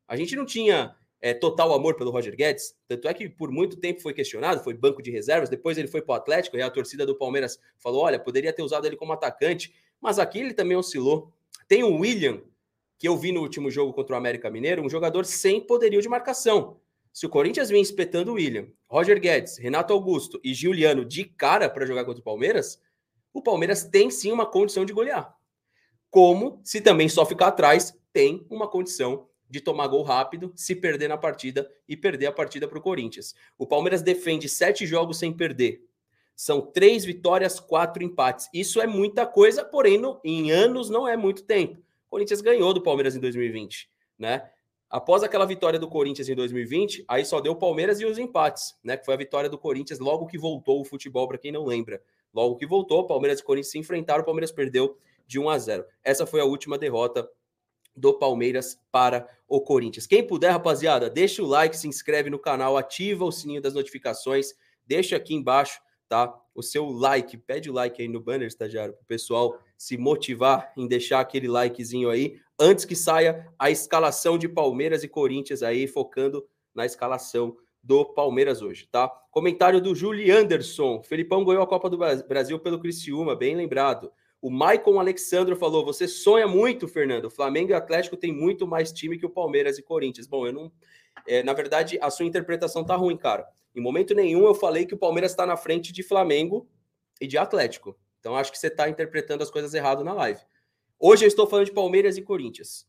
A 0.07 0.15
gente 0.15 0.35
não 0.35 0.45
tinha 0.45 0.95
é, 1.21 1.33
total 1.33 1.73
amor 1.73 1.95
pelo 1.95 2.11
Roger 2.11 2.35
Guedes, 2.35 2.75
tanto 2.87 3.07
é 3.07 3.13
que 3.13 3.27
por 3.27 3.51
muito 3.51 3.77
tempo 3.77 4.01
foi 4.01 4.13
questionado, 4.13 4.63
foi 4.63 4.73
banco 4.73 5.01
de 5.01 5.11
reservas, 5.11 5.49
depois 5.49 5.77
ele 5.77 5.87
foi 5.87 6.01
para 6.01 6.13
o 6.13 6.15
Atlético 6.15 6.57
e 6.57 6.61
a 6.61 6.69
torcida 6.69 7.05
do 7.05 7.15
Palmeiras 7.15 7.59
falou: 7.77 8.03
olha, 8.03 8.19
poderia 8.19 8.53
ter 8.53 8.63
usado 8.63 8.85
ele 8.85 8.95
como 8.95 9.13
atacante, 9.13 9.73
mas 9.99 10.19
aqui 10.19 10.39
ele 10.39 10.53
também 10.53 10.77
oscilou. 10.77 11.33
Tem 11.67 11.83
o 11.83 11.97
William, 11.97 12.41
que 12.97 13.07
eu 13.07 13.17
vi 13.17 13.31
no 13.31 13.41
último 13.41 13.69
jogo 13.69 13.93
contra 13.93 14.15
o 14.15 14.17
América 14.17 14.49
Mineiro, 14.49 14.83
um 14.83 14.89
jogador 14.89 15.25
sem 15.25 15.61
poderio 15.61 16.01
de 16.01 16.09
marcação. 16.09 16.77
Se 17.11 17.25
o 17.25 17.29
Corinthians 17.29 17.69
vem 17.69 17.81
espetando 17.81 18.31
o 18.31 18.35
William, 18.35 18.67
Roger 18.87 19.19
Guedes, 19.19 19.57
Renato 19.57 19.93
Augusto 19.93 20.39
e 20.43 20.53
Giuliano 20.53 21.03
de 21.03 21.25
cara 21.25 21.69
para 21.69 21.85
jogar 21.85 22.05
contra 22.05 22.21
o 22.21 22.23
Palmeiras, 22.23 22.81
o 23.33 23.41
Palmeiras 23.41 23.83
tem 23.83 24.09
sim 24.09 24.31
uma 24.31 24.45
condição 24.45 24.85
de 24.85 24.93
golear 24.93 25.38
como 26.09 26.59
se 26.63 26.81
também 26.81 27.07
só 27.07 27.25
ficar 27.25 27.47
atrás 27.47 27.95
tem 28.11 28.45
uma 28.49 28.67
condição 28.67 29.27
de 29.49 29.59
tomar 29.59 29.87
gol 29.87 30.03
rápido, 30.03 30.53
se 30.55 30.75
perder 30.75 31.07
na 31.07 31.17
partida 31.17 31.69
e 31.87 31.97
perder 31.97 32.27
a 32.27 32.31
partida 32.31 32.67
para 32.67 32.77
o 32.77 32.81
Corinthians. 32.81 33.33
O 33.57 33.65
Palmeiras 33.65 34.01
defende 34.01 34.47
sete 34.47 34.85
jogos 34.85 35.17
sem 35.17 35.33
perder. 35.33 35.83
São 36.35 36.61
três 36.61 37.03
vitórias, 37.03 37.59
quatro 37.59 38.03
empates. 38.03 38.47
Isso 38.53 38.79
é 38.79 38.87
muita 38.87 39.25
coisa, 39.25 39.65
porém, 39.65 39.97
no, 39.97 40.21
em 40.23 40.51
anos 40.51 40.89
não 40.89 41.07
é 41.07 41.17
muito 41.17 41.43
tempo. 41.43 41.79
O 42.07 42.11
Corinthians 42.11 42.41
ganhou 42.41 42.73
do 42.73 42.81
Palmeiras 42.81 43.15
em 43.15 43.19
2020, 43.19 43.89
né? 44.17 44.49
Após 44.89 45.21
aquela 45.21 45.45
vitória 45.45 45.77
do 45.77 45.87
Corinthians 45.87 46.29
em 46.29 46.35
2020, 46.35 47.05
aí 47.07 47.23
só 47.23 47.39
deu 47.39 47.51
o 47.51 47.55
Palmeiras 47.55 47.99
e 47.99 48.05
os 48.05 48.17
empates, 48.17 48.75
né? 48.83 48.97
Que 48.97 49.05
foi 49.05 49.13
a 49.13 49.17
vitória 49.17 49.49
do 49.49 49.57
Corinthians 49.57 49.99
logo 49.99 50.25
que 50.25 50.37
voltou 50.37 50.81
o 50.81 50.85
futebol, 50.85 51.27
para 51.27 51.37
quem 51.37 51.51
não 51.51 51.65
lembra. 51.65 52.01
Logo 52.33 52.55
que 52.55 52.65
voltou, 52.65 53.05
Palmeiras 53.05 53.39
e 53.39 53.43
Corinthians 53.43 53.71
se 53.71 53.77
enfrentaram, 53.77 54.21
o 54.21 54.25
Palmeiras 54.25 54.51
perdeu 54.51 54.97
de 55.29 55.37
1 55.39 55.47
a 55.47 55.59
0. 55.59 55.85
Essa 56.03 56.25
foi 56.25 56.41
a 56.41 56.45
última 56.45 56.75
derrota 56.75 57.29
do 57.95 58.17
Palmeiras 58.17 58.81
para 58.91 59.29
o 59.47 59.61
Corinthians. 59.61 60.07
Quem 60.07 60.25
puder, 60.25 60.49
rapaziada, 60.49 61.07
deixa 61.07 61.43
o 61.43 61.45
like, 61.45 61.77
se 61.77 61.87
inscreve 61.87 62.31
no 62.31 62.39
canal, 62.39 62.75
ativa 62.75 63.23
o 63.23 63.31
sininho 63.31 63.61
das 63.61 63.75
notificações, 63.75 64.53
deixa 64.87 65.15
aqui 65.15 65.35
embaixo, 65.35 65.79
tá? 66.07 66.35
O 66.55 66.63
seu 66.63 66.89
like, 66.89 67.37
pede 67.37 67.69
o 67.69 67.73
like 67.73 68.01
aí 68.01 68.07
no 68.07 68.19
banner, 68.19 68.47
estagiário, 68.47 68.93
para 68.95 69.03
o 69.03 69.05
pessoal 69.05 69.59
se 69.77 69.97
motivar 69.97 70.73
em 70.75 70.87
deixar 70.87 71.19
aquele 71.19 71.47
likezinho 71.47 72.09
aí, 72.09 72.39
antes 72.59 72.83
que 72.83 72.95
saia 72.95 73.47
a 73.59 73.69
escalação 73.69 74.35
de 74.35 74.49
Palmeiras 74.49 75.03
e 75.03 75.07
Corinthians 75.07 75.61
aí, 75.61 75.87
focando 75.87 76.43
na 76.73 76.87
escalação 76.87 77.55
do 77.83 78.03
Palmeiras 78.03 78.63
hoje, 78.63 78.87
tá? 78.91 79.07
Comentário 79.29 79.79
do 79.79 79.93
Juli 79.93 80.31
Anderson. 80.31 81.03
Felipão 81.03 81.45
ganhou 81.45 81.61
a 81.61 81.67
Copa 81.67 81.87
do 81.87 81.97
Brasil 81.97 82.59
pelo 82.59 82.79
Criciúma, 82.79 83.35
bem 83.35 83.55
lembrado. 83.55 84.11
O 84.41 84.49
Maicon 84.49 84.99
Alexandro 84.99 85.55
falou: 85.55 85.83
você 85.83 86.07
sonha 86.07 86.47
muito, 86.47 86.87
Fernando. 86.87 87.29
Flamengo 87.29 87.71
e 87.71 87.73
Atlético 87.73 88.15
tem 88.15 88.33
muito 88.33 88.65
mais 88.65 88.91
time 88.91 89.17
que 89.17 89.25
o 89.25 89.29
Palmeiras 89.29 89.77
e 89.77 89.83
Corinthians. 89.83 90.27
Bom, 90.27 90.47
eu 90.47 90.53
não. 90.53 90.71
É, 91.27 91.43
na 91.43 91.53
verdade, 91.53 91.97
a 92.01 92.09
sua 92.09 92.25
interpretação 92.25 92.83
tá 92.83 92.95
ruim, 92.95 93.17
cara. 93.17 93.47
Em 93.75 93.81
momento 93.81 94.15
nenhum 94.15 94.45
eu 94.45 94.55
falei 94.55 94.85
que 94.85 94.93
o 94.93 94.97
Palmeiras 94.97 95.31
está 95.31 95.45
na 95.45 95.57
frente 95.57 95.91
de 95.91 96.01
Flamengo 96.01 96.67
e 97.19 97.27
de 97.27 97.37
Atlético. 97.37 97.97
Então 98.19 98.35
acho 98.35 98.51
que 98.51 98.57
você 98.57 98.67
está 98.67 98.89
interpretando 98.89 99.41
as 99.41 99.51
coisas 99.51 99.73
errado 99.73 100.03
na 100.03 100.13
live. 100.13 100.41
Hoje 100.97 101.25
eu 101.25 101.27
estou 101.27 101.47
falando 101.47 101.65
de 101.65 101.71
Palmeiras 101.71 102.17
e 102.17 102.21
Corinthians. 102.21 102.87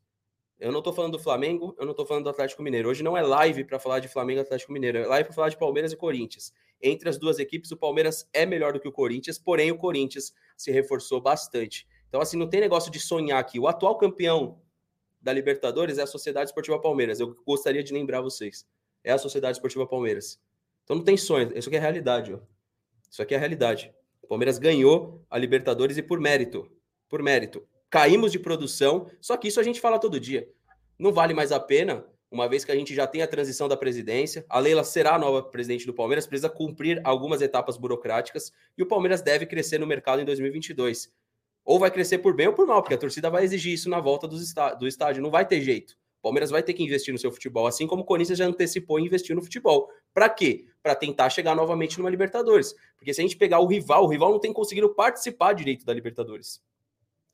Eu 0.58 0.70
não 0.70 0.80
estou 0.80 0.92
falando 0.92 1.12
do 1.12 1.18
Flamengo, 1.18 1.74
eu 1.78 1.84
não 1.84 1.92
estou 1.92 2.04
falando 2.04 2.24
do 2.24 2.30
Atlético 2.30 2.62
Mineiro. 2.62 2.88
Hoje 2.88 3.02
não 3.02 3.16
é 3.16 3.22
live 3.22 3.64
para 3.64 3.78
falar 3.78 3.98
de 3.98 4.08
Flamengo 4.08 4.40
e 4.40 4.42
Atlético 4.42 4.72
Mineiro, 4.72 4.98
é 4.98 5.06
live 5.06 5.26
para 5.26 5.34
falar 5.34 5.48
de 5.48 5.56
Palmeiras 5.56 5.92
e 5.92 5.96
Corinthians. 5.96 6.52
Entre 6.82 7.08
as 7.08 7.18
duas 7.18 7.38
equipes, 7.38 7.70
o 7.70 7.76
Palmeiras 7.76 8.28
é 8.32 8.46
melhor 8.46 8.72
do 8.72 8.80
que 8.80 8.88
o 8.88 8.92
Corinthians, 8.92 9.38
porém 9.38 9.70
o 9.70 9.76
Corinthians 9.76 10.32
se 10.56 10.70
reforçou 10.70 11.20
bastante. 11.20 11.86
Então, 12.08 12.20
assim, 12.20 12.36
não 12.36 12.48
tem 12.48 12.60
negócio 12.60 12.90
de 12.90 12.98
sonhar 12.98 13.38
aqui. 13.38 13.58
O 13.58 13.68
atual 13.68 13.96
campeão 13.98 14.60
da 15.20 15.32
Libertadores 15.32 15.98
é 15.98 16.02
a 16.02 16.06
Sociedade 16.06 16.50
Esportiva 16.50 16.80
Palmeiras. 16.80 17.20
Eu 17.20 17.36
gostaria 17.46 17.82
de 17.82 17.92
lembrar 17.92 18.20
vocês. 18.20 18.66
É 19.04 19.12
a 19.12 19.18
Sociedade 19.18 19.56
Esportiva 19.56 19.86
Palmeiras. 19.86 20.40
Então 20.84 20.96
não 20.96 21.04
tem 21.04 21.16
sonho. 21.16 21.56
Isso 21.56 21.68
aqui 21.68 21.76
é 21.76 21.80
realidade. 21.80 22.32
Ó. 22.32 22.38
Isso 23.10 23.22
aqui 23.22 23.34
é 23.34 23.38
realidade. 23.38 23.94
O 24.22 24.26
Palmeiras 24.26 24.58
ganhou 24.58 25.24
a 25.30 25.38
Libertadores 25.38 25.96
e 25.98 26.02
por 26.02 26.18
mérito. 26.18 26.70
Por 27.08 27.22
mérito. 27.22 27.66
Caímos 27.88 28.32
de 28.32 28.38
produção, 28.38 29.10
só 29.20 29.36
que 29.36 29.48
isso 29.48 29.60
a 29.60 29.62
gente 29.62 29.80
fala 29.80 29.98
todo 29.98 30.18
dia. 30.18 30.48
Não 30.98 31.12
vale 31.12 31.34
mais 31.34 31.52
a 31.52 31.60
pena 31.60 32.06
uma 32.30 32.48
vez 32.48 32.64
que 32.64 32.70
a 32.70 32.76
gente 32.76 32.94
já 32.94 33.06
tem 33.06 33.22
a 33.22 33.26
transição 33.26 33.66
da 33.66 33.76
presidência, 33.76 34.44
a 34.48 34.60
Leila 34.60 34.84
será 34.84 35.16
a 35.16 35.18
nova 35.18 35.42
presidente 35.42 35.84
do 35.84 35.92
Palmeiras, 35.92 36.26
precisa 36.26 36.48
cumprir 36.48 37.00
algumas 37.02 37.42
etapas 37.42 37.76
burocráticas 37.76 38.52
e 38.78 38.82
o 38.82 38.86
Palmeiras 38.86 39.20
deve 39.20 39.46
crescer 39.46 39.78
no 39.78 39.86
mercado 39.86 40.22
em 40.22 40.24
2022. 40.24 41.12
Ou 41.64 41.78
vai 41.78 41.90
crescer 41.90 42.18
por 42.18 42.34
bem 42.34 42.46
ou 42.46 42.52
por 42.52 42.66
mal, 42.66 42.82
porque 42.82 42.94
a 42.94 42.98
torcida 42.98 43.28
vai 43.28 43.42
exigir 43.42 43.74
isso 43.74 43.90
na 43.90 43.98
volta 43.98 44.28
do 44.28 44.86
estádio, 44.86 45.22
não 45.22 45.30
vai 45.30 45.44
ter 45.44 45.60
jeito. 45.60 45.98
O 46.20 46.22
Palmeiras 46.22 46.50
vai 46.50 46.62
ter 46.62 46.74
que 46.74 46.82
investir 46.84 47.12
no 47.12 47.18
seu 47.18 47.32
futebol, 47.32 47.66
assim 47.66 47.86
como 47.86 48.02
o 48.02 48.04
Corinthians 48.04 48.38
já 48.38 48.44
antecipou 48.44 49.00
e 49.00 49.04
investiu 49.04 49.34
no 49.34 49.42
futebol. 49.42 49.90
Para 50.14 50.28
quê? 50.28 50.66
Para 50.82 50.94
tentar 50.94 51.30
chegar 51.30 51.56
novamente 51.56 51.98
numa 51.98 52.10
Libertadores. 52.10 52.74
Porque 52.96 53.12
se 53.12 53.20
a 53.20 53.24
gente 53.24 53.36
pegar 53.36 53.58
o 53.58 53.66
rival, 53.66 54.04
o 54.04 54.08
rival 54.08 54.30
não 54.30 54.38
tem 54.38 54.52
conseguido 54.52 54.94
participar 54.94 55.54
direito 55.54 55.84
da 55.84 55.92
Libertadores 55.92 56.62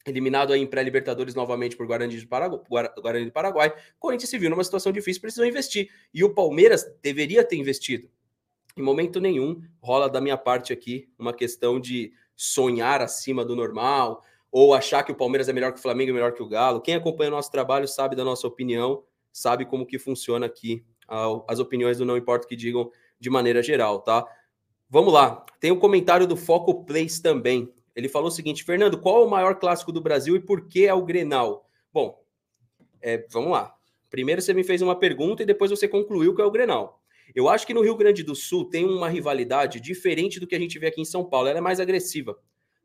eliminado 0.07 0.53
aí 0.53 0.61
em 0.61 0.67
pré-libertadores 0.67 1.35
novamente 1.35 1.77
por 1.77 1.87
Guarani, 1.87 2.19
de 2.19 2.27
Paraguai, 2.27 2.91
Guarani 3.01 3.25
do 3.27 3.33
Paraguai, 3.33 3.73
Corinthians 3.99 4.31
se 4.31 4.39
viu 4.39 4.51
numa 4.51 4.65
situação 4.65 4.93
difícil, 4.93 5.21
precisou 5.21 5.47
investir. 5.47 5.91
E 6.13 6.23
o 6.23 6.35
Palmeiras 6.35 6.85
deveria 7.03 7.45
ter 7.45 7.57
investido. 7.57 8.09
Em 8.77 8.83
momento 8.83 9.21
nenhum 9.21 9.63
rola 9.81 10.09
da 10.09 10.21
minha 10.21 10.37
parte 10.37 10.73
aqui 10.73 11.09
uma 11.19 11.33
questão 11.33 11.81
de 11.81 12.13
sonhar 12.35 13.01
acima 13.01 13.45
do 13.45 13.57
normal 13.57 14.23
ou 14.53 14.75
achar 14.75 15.03
que 15.03 15.13
o 15.13 15.15
Palmeiras 15.15 15.49
é 15.49 15.53
melhor 15.53 15.73
que 15.73 15.79
o 15.79 15.83
Flamengo, 15.83 16.11
é 16.11 16.15
melhor 16.15 16.33
que 16.33 16.43
o 16.43 16.49
Galo. 16.49 16.81
Quem 16.81 16.95
acompanha 16.95 17.31
o 17.31 17.35
nosso 17.35 17.51
trabalho 17.51 17.89
sabe 17.89 18.15
da 18.15 18.25
nossa 18.25 18.47
opinião, 18.47 19.03
sabe 19.33 19.65
como 19.65 19.87
que 19.87 19.99
funciona 19.99 20.47
aqui 20.47 20.85
as 21.49 21.59
opiniões 21.59 21.99
do 21.99 22.05
Não 22.05 22.17
Importa 22.17 22.47
que 22.47 22.57
digam 22.57 22.91
de 23.19 23.31
maneira 23.31 23.63
geral, 23.63 24.01
tá? 24.01 24.27
Vamos 24.89 25.13
lá. 25.13 25.45
Tem 25.59 25.71
o 25.71 25.75
um 25.75 25.79
comentário 25.79 26.27
do 26.27 26.37
Foco 26.37 26.85
Place 26.85 27.21
também. 27.21 27.73
Ele 27.97 28.09
falou 28.09 28.29
o 28.29 28.33
seguinte: 28.33 28.63
Fernando, 28.63 29.01
qual 29.01 29.27
o 29.27 29.31
maior 29.31 29.59
clássico 29.59 29.91
do 29.91 30.03
Brasil 30.03 30.37
e 30.37 30.41
por 30.41 30.69
que 30.69 30.87
é 30.87 30.93
o 30.93 31.03
Grenal? 31.03 31.67
Bom, 31.93 32.23
é, 33.01 33.27
vamos 33.31 33.51
lá. 33.51 33.75
Primeiro 34.11 34.43
você 34.43 34.53
me 34.53 34.63
fez 34.63 34.83
uma 34.83 34.95
pergunta 34.95 35.43
e 35.43 35.47
depois 35.47 35.71
você 35.71 35.89
concluiu 35.89 36.35
que 36.35 36.43
é 36.43 36.45
o 36.45 36.51
Grenal. 36.51 37.03
Eu 37.35 37.49
acho 37.49 37.67
que 37.67 37.75
no 37.75 37.83
Rio 37.83 37.97
Grande 37.97 38.23
do 38.23 38.37
Sul 38.37 38.69
tem 38.69 38.85
uma 38.85 39.09
rivalidade 39.09 39.81
diferente 39.81 40.39
do 40.39 40.47
que 40.47 40.55
a 40.55 40.59
gente 40.59 40.79
vê 40.79 40.89
aqui 40.89 41.01
em 41.01 41.05
São 41.05 41.25
Paulo. 41.25 41.49
Ela 41.49 41.59
é 41.59 41.63
mais 41.63 41.81
agressiva, 41.81 42.39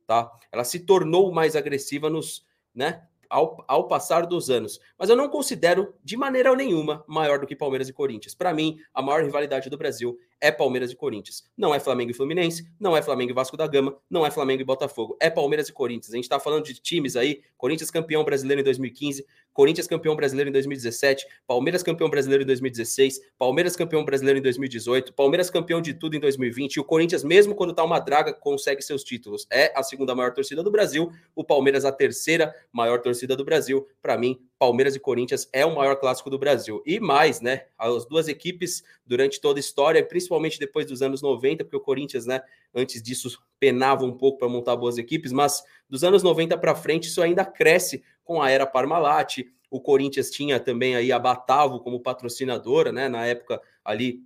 tá? 0.08 0.32
Ela 0.51 0.63
se 0.63 0.80
tornou 0.80 1.32
mais 1.32 1.56
agressiva 1.56 2.10
nos, 2.10 2.46
né, 2.74 3.03
ao, 3.30 3.63
ao 3.68 3.88
passar 3.88 4.25
dos 4.25 4.50
anos. 4.50 4.80
Mas 4.98 5.10
eu 5.10 5.15
não 5.15 5.30
considero 5.30 5.94
de 6.03 6.18
maneira 6.18 6.56
nenhuma 6.56 7.03
maior 7.08 7.39
do 7.39 7.46
que 7.46 7.56
Palmeiras 7.56 7.88
e 7.88 7.94
Corinthians. 7.94 8.34
Para 8.34 8.53
mim, 8.53 8.77
a 8.94 9.01
maior 9.01 9.24
rivalidade 9.24 9.70
do 9.70 9.77
Brasil 9.77 10.18
é 10.41 10.51
Palmeiras 10.51 10.91
e 10.91 10.95
Corinthians. 10.95 11.43
Não 11.55 11.74
é 11.74 11.79
Flamengo 11.79 12.12
e 12.12 12.13
Fluminense, 12.13 12.67
não 12.79 12.98
é 12.98 13.01
Flamengo 13.01 13.31
e 13.31 13.33
Vasco 13.33 13.55
da 13.55 13.67
Gama, 13.67 13.95
não 14.10 14.25
é 14.25 14.31
Flamengo 14.31 14.62
e 14.62 14.65
Botafogo. 14.65 15.15
É 15.21 15.29
Palmeiras 15.29 15.69
e 15.69 15.74
Corinthians. 15.74 16.12
A 16.12 16.15
gente 16.15 16.25
está 16.25 16.39
falando 16.39 16.65
de 16.65 16.74
times 16.74 17.15
aí, 17.15 17.41
Corinthians 17.55 17.91
campeão 17.91 18.24
brasileiro 18.24 18.60
em 18.60 18.63
2015, 18.63 19.25
Corinthians 19.53 19.86
campeão 19.86 20.15
brasileiro 20.15 20.50
em 20.50 20.53
2017, 20.53 21.27
Palmeiras 21.45 21.83
campeão 21.83 22.10
brasileiro 22.10 22.43
em 22.43 22.45
2016, 22.48 23.19
Palmeiras 23.38 23.75
campeão 23.75 24.03
brasileiro 24.03 24.39
em 24.39 24.41
2018, 24.41 25.13
Palmeiras 25.13 25.50
campeão 25.50 25.81
de 25.81 25.93
tudo 25.93 26.15
em 26.15 26.19
2020, 26.19 26.75
e 26.75 26.79
o 26.79 26.83
Corinthians, 26.83 27.24
mesmo 27.24 27.53
quando 27.53 27.74
tá 27.74 27.83
uma 27.83 28.00
draga, 28.00 28.33
consegue 28.33 28.81
seus 28.81 29.03
títulos. 29.03 29.45
É 29.51 29.71
a 29.77 29.83
segunda 29.83 30.15
maior 30.15 30.33
torcida 30.33 30.63
do 30.63 30.71
Brasil, 30.71 31.12
o 31.36 31.43
Palmeiras 31.43 31.86
a 31.86 31.91
terceira 31.91 32.53
maior 32.71 33.01
torcida 33.01 33.36
do 33.36 33.43
Brasil. 33.43 33.86
Para 34.01 34.17
mim, 34.17 34.39
Palmeiras 34.62 34.96
e 34.96 35.00
Corinthians 35.00 35.50
é 35.51 35.65
o 35.65 35.74
maior 35.74 35.96
clássico 35.96 36.30
do 36.30 36.38
Brasil. 36.38 36.84
E 36.86 37.00
mais, 37.00 37.41
né? 37.41 37.65
As 37.75 38.06
duas 38.06 38.27
equipes, 38.27 38.84
durante 39.03 39.41
toda 39.41 39.58
a 39.58 39.60
história, 39.60 40.06
principalmente 40.06 40.60
depois 40.60 40.86
dos 40.86 41.01
anos 41.01 41.20
90, 41.20 41.63
porque 41.63 41.77
o 41.77 41.80
Corinthians, 41.80 42.27
né, 42.27 42.44
antes 42.72 43.01
disso, 43.01 43.41
penava 43.60 44.06
um 44.06 44.15
pouco 44.15 44.38
para 44.38 44.48
montar 44.48 44.75
boas 44.75 45.00
equipes, 45.00 45.32
mas 45.32 45.63
dos 45.89 46.03
anos 46.03 46.22
90 46.22 46.56
para 46.60 46.75
frente, 46.75 47.08
isso 47.08 47.24
ainda 47.24 47.44
cresce 47.44 48.03
com 48.24 48.39
a 48.39 48.51
era 48.51 48.68
Parmalat. 48.68 49.39
O 49.68 49.82
Corinthians 49.82 50.30
tinha 50.30 50.60
também 50.60 50.96
aí 50.96 51.12
a 51.12 51.18
Batavo 51.18 51.80
como 51.80 52.00
patrocinadora, 52.00 52.91
né? 52.91 53.10
Na 53.10 53.25
época 53.25 53.60
ali 53.84 54.22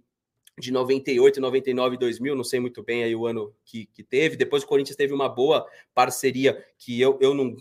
de 0.59 0.69
98, 0.69 1.39
99 1.39 1.95
2000, 1.95 2.35
não 2.35 2.43
sei 2.43 2.59
muito 2.59 2.83
bem 2.83 3.05
aí 3.05 3.15
o 3.15 3.25
ano 3.25 3.55
que, 3.63 3.85
que 3.85 4.03
teve. 4.03 4.35
Depois 4.35 4.63
o 4.63 4.67
Corinthians 4.67 4.97
teve 4.97 5.13
uma 5.13 5.29
boa 5.29 5.65
parceria 5.93 6.61
que 6.77 6.99
eu, 6.99 7.17
eu 7.21 7.33
não 7.33 7.55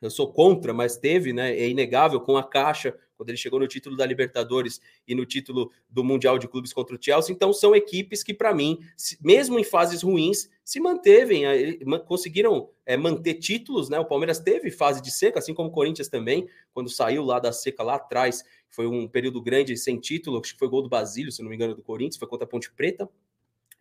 eu 0.00 0.10
sou 0.10 0.32
contra, 0.32 0.72
mas 0.72 0.96
teve, 0.96 1.32
né? 1.32 1.56
É 1.56 1.68
inegável 1.68 2.20
com 2.20 2.36
a 2.36 2.42
Caixa, 2.42 2.94
quando 3.16 3.30
ele 3.30 3.36
chegou 3.36 3.58
no 3.58 3.66
título 3.66 3.96
da 3.96 4.06
Libertadores 4.06 4.80
e 5.06 5.12
no 5.12 5.26
título 5.26 5.72
do 5.90 6.04
Mundial 6.04 6.38
de 6.38 6.46
Clubes 6.46 6.72
contra 6.72 6.94
o 6.94 6.98
Chelsea. 7.00 7.34
Então, 7.34 7.52
são 7.52 7.74
equipes 7.74 8.22
que, 8.22 8.32
para 8.32 8.54
mim, 8.54 8.78
mesmo 9.20 9.58
em 9.58 9.64
fases 9.64 10.02
ruins, 10.02 10.48
se 10.64 10.78
mantevem, 10.78 11.42
conseguiram 12.06 12.70
é, 12.86 12.96
manter 12.96 13.34
títulos, 13.34 13.88
né? 13.88 13.98
O 13.98 14.04
Palmeiras 14.04 14.38
teve 14.38 14.70
fase 14.70 15.02
de 15.02 15.10
seca, 15.10 15.40
assim 15.40 15.52
como 15.52 15.68
o 15.68 15.72
Corinthians 15.72 16.08
também, 16.08 16.48
quando 16.72 16.88
saiu 16.88 17.24
lá 17.24 17.40
da 17.40 17.52
seca 17.52 17.82
lá 17.82 17.96
atrás, 17.96 18.44
foi 18.68 18.86
um 18.86 19.08
período 19.08 19.42
grande 19.42 19.76
sem 19.76 19.98
título, 19.98 20.40
acho 20.40 20.52
que 20.52 20.58
foi 20.58 20.68
gol 20.68 20.82
do 20.82 20.88
Basílio, 20.88 21.32
se 21.32 21.42
não 21.42 21.48
me 21.48 21.56
engano, 21.56 21.74
do 21.74 21.82
Corinthians, 21.82 22.16
foi 22.16 22.28
contra 22.28 22.44
a 22.44 22.48
Ponte 22.48 22.70
Preta. 22.72 23.08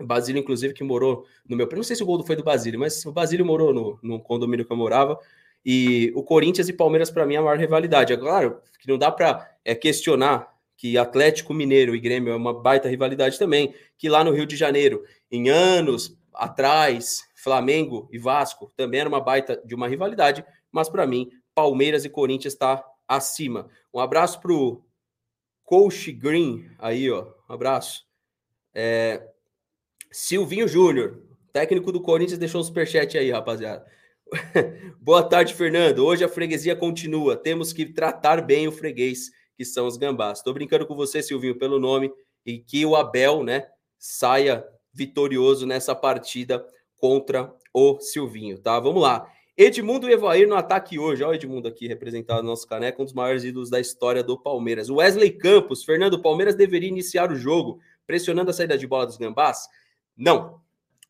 Basílio, 0.03 0.39
inclusive, 0.39 0.73
que 0.73 0.83
morou 0.83 1.25
no 1.47 1.55
meu. 1.55 1.67
Não 1.71 1.83
sei 1.83 1.95
se 1.95 2.03
o 2.03 2.05
gol 2.05 2.23
foi 2.23 2.35
do 2.35 2.43
Basílio, 2.43 2.79
mas 2.79 3.03
o 3.05 3.11
Basílio 3.11 3.45
morou 3.45 3.73
no, 3.73 3.99
no 4.01 4.19
condomínio 4.19 4.65
que 4.65 4.71
eu 4.71 4.77
morava. 4.77 5.19
E 5.65 6.11
o 6.15 6.23
Corinthians 6.23 6.69
e 6.69 6.73
Palmeiras, 6.73 7.11
para 7.11 7.25
mim, 7.25 7.35
é 7.35 7.37
a 7.37 7.41
maior 7.41 7.57
rivalidade. 7.57 8.13
É 8.13 8.17
claro 8.17 8.61
que 8.79 8.87
não 8.87 8.97
dá 8.97 9.11
para 9.11 9.49
é, 9.65 9.75
questionar 9.75 10.47
que 10.77 10.97
Atlético 10.97 11.53
Mineiro 11.53 11.95
e 11.95 11.99
Grêmio 11.99 12.31
é 12.31 12.35
uma 12.35 12.53
baita 12.53 12.87
rivalidade 12.87 13.39
também, 13.39 13.73
que 13.97 14.07
lá 14.07 14.23
no 14.23 14.31
Rio 14.31 14.45
de 14.45 14.55
Janeiro, 14.55 15.03
em 15.31 15.49
anos 15.49 16.15
atrás, 16.33 17.23
Flamengo 17.35 18.07
e 18.11 18.19
Vasco 18.19 18.71
também 18.77 18.99
era 18.99 19.09
uma 19.09 19.19
baita 19.19 19.61
de 19.65 19.73
uma 19.73 19.87
rivalidade, 19.87 20.45
mas 20.71 20.87
para 20.87 21.07
mim, 21.07 21.31
Palmeiras 21.55 22.05
e 22.05 22.09
Corinthians 22.09 22.53
está 22.53 22.85
acima. 23.07 23.67
Um 23.91 23.99
abraço 23.99 24.39
para 24.39 24.53
o 24.53 24.83
Coach 25.63 26.11
Green 26.11 26.69
aí, 26.77 27.09
ó. 27.09 27.27
Um 27.49 27.53
abraço. 27.53 28.05
É... 28.73 29.27
Silvinho 30.11 30.67
Júnior, 30.67 31.21
técnico 31.51 31.91
do 31.91 32.01
Corinthians, 32.01 32.37
deixou 32.37 32.61
um 32.61 32.63
superchat 32.63 33.17
aí, 33.17 33.31
rapaziada. 33.31 33.85
Boa 34.99 35.23
tarde, 35.23 35.53
Fernando. 35.53 36.05
Hoje 36.05 36.23
a 36.23 36.29
freguesia 36.29 36.75
continua. 36.75 37.35
Temos 37.35 37.71
que 37.71 37.85
tratar 37.85 38.41
bem 38.41 38.67
o 38.67 38.71
freguês, 38.71 39.31
que 39.55 39.63
são 39.63 39.87
os 39.87 39.97
gambás. 39.97 40.39
Estou 40.39 40.53
brincando 40.53 40.85
com 40.85 40.95
você, 40.95 41.21
Silvinho, 41.21 41.57
pelo 41.57 41.79
nome, 41.79 42.11
e 42.45 42.59
que 42.59 42.85
o 42.85 42.95
Abel, 42.95 43.43
né, 43.43 43.67
saia 43.97 44.65
vitorioso 44.93 45.65
nessa 45.65 45.95
partida 45.95 46.65
contra 46.97 47.53
o 47.73 47.99
Silvinho, 47.99 48.57
tá? 48.59 48.79
Vamos 48.79 49.01
lá. 49.01 49.29
Edmundo 49.55 50.07
e 50.09 50.13
Evair 50.13 50.47
no 50.47 50.55
ataque 50.55 50.99
hoje. 50.99 51.23
Olha 51.23 51.31
o 51.31 51.35
Edmundo 51.35 51.67
aqui 51.67 51.87
representado 51.87 52.43
no 52.43 52.49
nosso 52.49 52.67
caneco, 52.67 53.01
um 53.01 53.05
dos 53.05 53.13
maiores 53.13 53.43
ídolos 53.43 53.69
da 53.69 53.79
história 53.79 54.23
do 54.23 54.37
Palmeiras. 54.37 54.89
Wesley 54.89 55.31
Campos, 55.31 55.83
Fernando, 55.83 56.21
Palmeiras 56.21 56.55
deveria 56.55 56.89
iniciar 56.89 57.31
o 57.31 57.35
jogo 57.35 57.79
pressionando 58.05 58.51
a 58.51 58.53
saída 58.53 58.77
de 58.77 58.85
bola 58.85 59.05
dos 59.05 59.17
gambás? 59.17 59.67
Não. 60.15 60.61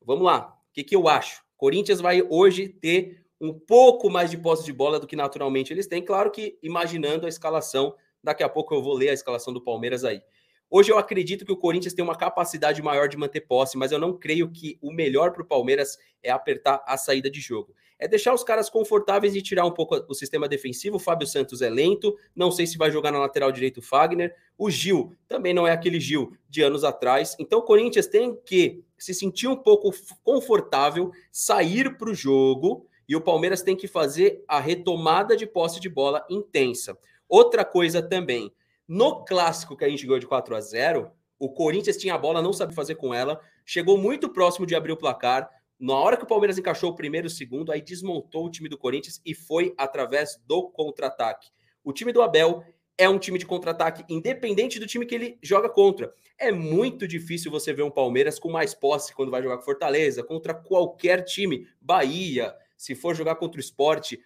Vamos 0.06 0.26
lá. 0.26 0.58
O 0.70 0.74
que, 0.74 0.84
que 0.84 0.96
eu 0.96 1.08
acho? 1.08 1.47
Corinthians 1.58 2.00
vai 2.00 2.22
hoje 2.22 2.70
ter 2.70 3.26
um 3.42 3.54
pouco 3.54 4.10
mais 4.10 4.30
de 4.30 4.38
posse 4.38 4.64
de 4.64 4.74
bola 4.74 5.00
do 5.00 5.08
que 5.08 5.16
naturalmente 5.16 5.74
eles 5.74 5.88
têm. 5.88 6.04
Claro 6.04 6.32
que 6.32 6.58
imaginando 6.62 7.26
a 7.26 7.30
escalação, 7.30 7.96
daqui 8.24 8.44
a 8.44 8.50
pouco 8.50 8.74
eu 8.74 8.82
vou 8.82 8.94
ler 8.94 9.10
a 9.10 9.14
escalação 9.14 9.54
do 9.54 9.64
Palmeiras 9.64 10.04
aí. 10.04 10.22
Hoje 10.70 10.92
eu 10.92 10.98
acredito 10.98 11.46
que 11.46 11.52
o 11.52 11.58
Corinthians 11.58 11.94
tem 11.94 12.04
uma 12.04 12.16
capacidade 12.16 12.82
maior 12.82 13.08
de 13.08 13.16
manter 13.16 13.42
posse, 13.42 13.78
mas 13.78 13.92
eu 13.92 14.00
não 14.00 14.18
creio 14.18 14.52
que 14.52 14.78
o 14.82 14.92
melhor 14.92 15.32
para 15.32 15.42
o 15.42 15.46
Palmeiras 15.46 15.98
é 16.22 16.30
apertar 16.30 16.84
a 16.86 16.98
saída 16.98 17.30
de 17.30 17.40
jogo. 17.40 17.74
É 17.98 18.06
deixar 18.08 18.34
os 18.34 18.44
caras 18.44 18.70
confortáveis 18.70 19.34
e 19.34 19.42
tirar 19.42 19.66
um 19.66 19.72
pouco 19.72 19.96
o 20.10 20.14
sistema 20.14 20.48
defensivo. 20.48 20.98
O 20.98 21.00
Fábio 21.00 21.26
Santos 21.26 21.62
é 21.62 21.70
lento, 21.70 22.16
não 22.36 22.52
sei 22.52 22.68
se 22.68 22.78
vai 22.78 22.92
jogar 22.92 23.12
na 23.12 23.20
lateral 23.20 23.52
direito 23.52 23.78
o 23.78 23.82
Fagner. 23.82 24.36
O 24.58 24.70
Gil 24.70 25.16
também 25.28 25.54
não 25.54 25.66
é 25.66 25.72
aquele 25.72 26.00
Gil 26.00 26.34
de 26.50 26.62
anos 26.62 26.84
atrás. 26.84 27.36
Então 27.40 27.60
o 27.60 27.64
Corinthians 27.64 28.06
tem 28.06 28.36
que 28.46 28.84
se 28.98 29.14
sentir 29.14 29.48
um 29.48 29.56
pouco 29.56 29.92
confortável, 30.24 31.12
sair 31.32 31.98
para 31.98 32.10
o 32.10 32.16
jogo 32.16 32.88
e 33.08 33.16
o 33.16 33.22
Palmeiras 33.22 33.62
tem 33.62 33.76
que 33.76 33.88
fazer 33.88 34.44
a 34.48 34.60
retomada 34.60 35.36
de 35.36 35.48
posse 35.48 35.80
de 35.80 35.90
bola 35.90 36.26
intensa. 36.30 36.98
Outra 37.30 37.64
coisa 37.64 38.02
também, 38.02 38.52
no 38.88 39.24
clássico 39.24 39.78
que 39.78 39.86
a 39.86 39.90
gente 39.90 40.06
ganhou 40.06 40.20
de 40.20 40.28
4 40.28 40.56
a 40.56 40.62
0, 40.62 41.12
o 41.40 41.50
Corinthians 41.50 41.98
tinha 41.98 42.16
a 42.16 42.18
bola, 42.18 42.42
não 42.42 42.52
sabe 42.52 42.74
fazer 42.74 42.96
com 42.96 43.14
ela, 43.14 43.40
chegou 43.66 43.98
muito 43.98 44.30
próximo 44.30 44.66
de 44.66 44.76
abrir 44.76 44.92
o 44.92 44.98
placar. 44.98 45.50
Na 45.80 45.94
hora 45.94 46.18
que 46.18 46.24
o 46.24 46.28
Palmeiras 46.28 46.58
encaixou 46.58 46.90
o 46.90 46.96
primeiro 46.96 47.28
e 47.28 47.30
o 47.30 47.32
segundo, 47.32 47.72
aí 47.72 47.82
desmontou 47.82 48.46
o 48.46 48.50
time 48.50 48.68
do 48.68 48.78
Corinthians 48.78 49.22
e 49.26 49.36
foi 49.36 49.74
através 49.78 50.42
do 50.48 50.70
contra-ataque. 50.70 51.50
O 51.84 51.94
time 51.94 52.12
do 52.12 52.22
Abel 52.22 52.64
é 52.98 53.08
um 53.08 53.20
time 53.20 53.38
de 53.38 53.46
contra-ataque, 53.46 54.04
independente 54.10 54.80
do 54.80 54.88
time 54.88 55.06
que 55.06 55.14
ele 55.14 55.38
joga 55.42 55.70
contra. 55.70 56.14
É 56.38 56.52
muito 56.52 57.08
difícil 57.08 57.52
você 57.52 57.72
ver 57.72 57.84
um 57.84 57.92
Palmeiras 57.92 58.40
com 58.40 58.50
mais 58.50 58.74
posse 58.74 59.14
quando 59.14 59.32
vai 59.32 59.44
jogar 59.44 59.58
com 59.58 59.64
Fortaleza, 59.64 60.24
contra 60.24 60.54
qualquer 60.54 61.24
time, 61.24 61.68
Bahia, 61.80 62.56
se 62.76 62.96
for 62.96 63.16
jogar 63.16 63.36
contra 63.36 63.58
o 63.58 63.64
esporte, 63.64 64.20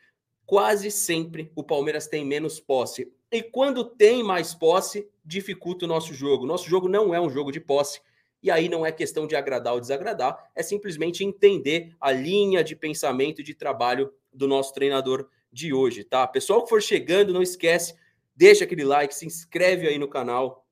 quase 0.45 0.89
sempre 0.89 1.51
o 1.55 1.63
Palmeiras 1.63 2.07
tem 2.07 2.25
menos 2.25 2.59
posse. 2.59 3.11
E 3.31 3.41
quando 3.41 3.85
tem 3.85 4.23
mais 4.23 4.53
posse, 4.53 5.07
dificulta 5.23 5.85
o 5.85 5.87
nosso 5.87 6.13
jogo. 6.13 6.45
Nosso 6.45 6.69
jogo 6.69 6.89
não 6.89 7.13
é 7.15 7.21
um 7.21 7.29
jogo 7.29 7.51
de 7.51 7.61
posse. 7.61 8.01
E 8.43 8.49
aí 8.49 8.67
não 8.67 8.85
é 8.85 8.91
questão 8.91 9.27
de 9.27 9.35
agradar 9.35 9.73
ou 9.73 9.79
desagradar, 9.79 10.49
é 10.55 10.63
simplesmente 10.63 11.23
entender 11.23 11.95
a 12.01 12.11
linha 12.11 12.63
de 12.63 12.75
pensamento 12.75 13.39
e 13.39 13.43
de 13.43 13.53
trabalho 13.53 14.11
do 14.33 14.47
nosso 14.47 14.73
treinador 14.73 15.29
de 15.51 15.71
hoje, 15.71 16.03
tá? 16.03 16.25
Pessoal 16.25 16.63
que 16.63 16.69
for 16.69 16.81
chegando, 16.81 17.33
não 17.33 17.43
esquece 17.43 17.93
deixa 18.41 18.63
aquele 18.63 18.83
like, 18.83 19.13
se 19.13 19.23
inscreve 19.23 19.87
aí 19.87 19.99
no 19.99 20.07
canal, 20.07 20.65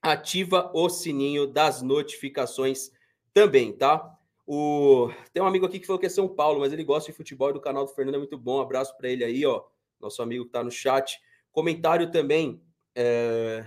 ativa 0.00 0.70
o 0.72 0.88
sininho 0.88 1.46
das 1.46 1.82
notificações 1.82 2.90
também, 3.34 3.74
tá? 3.74 4.16
O... 4.46 5.10
Tem 5.30 5.42
um 5.42 5.46
amigo 5.46 5.66
aqui 5.66 5.78
que 5.78 5.86
falou 5.86 6.00
que 6.00 6.06
é 6.06 6.08
São 6.08 6.26
Paulo, 6.26 6.60
mas 6.60 6.72
ele 6.72 6.82
gosta 6.82 7.12
de 7.12 7.16
futebol 7.18 7.50
e 7.50 7.52
do 7.52 7.60
canal 7.60 7.84
do 7.84 7.92
Fernando 7.92 8.14
é 8.14 8.18
muito 8.18 8.38
bom. 8.38 8.56
Um 8.56 8.62
abraço 8.62 8.96
para 8.96 9.10
ele 9.10 9.22
aí, 9.22 9.44
ó. 9.44 9.62
Nosso 10.00 10.22
amigo 10.22 10.46
que 10.46 10.50
tá 10.50 10.64
no 10.64 10.70
chat. 10.70 11.20
Comentário 11.52 12.10
também. 12.10 12.62
É... 12.94 13.66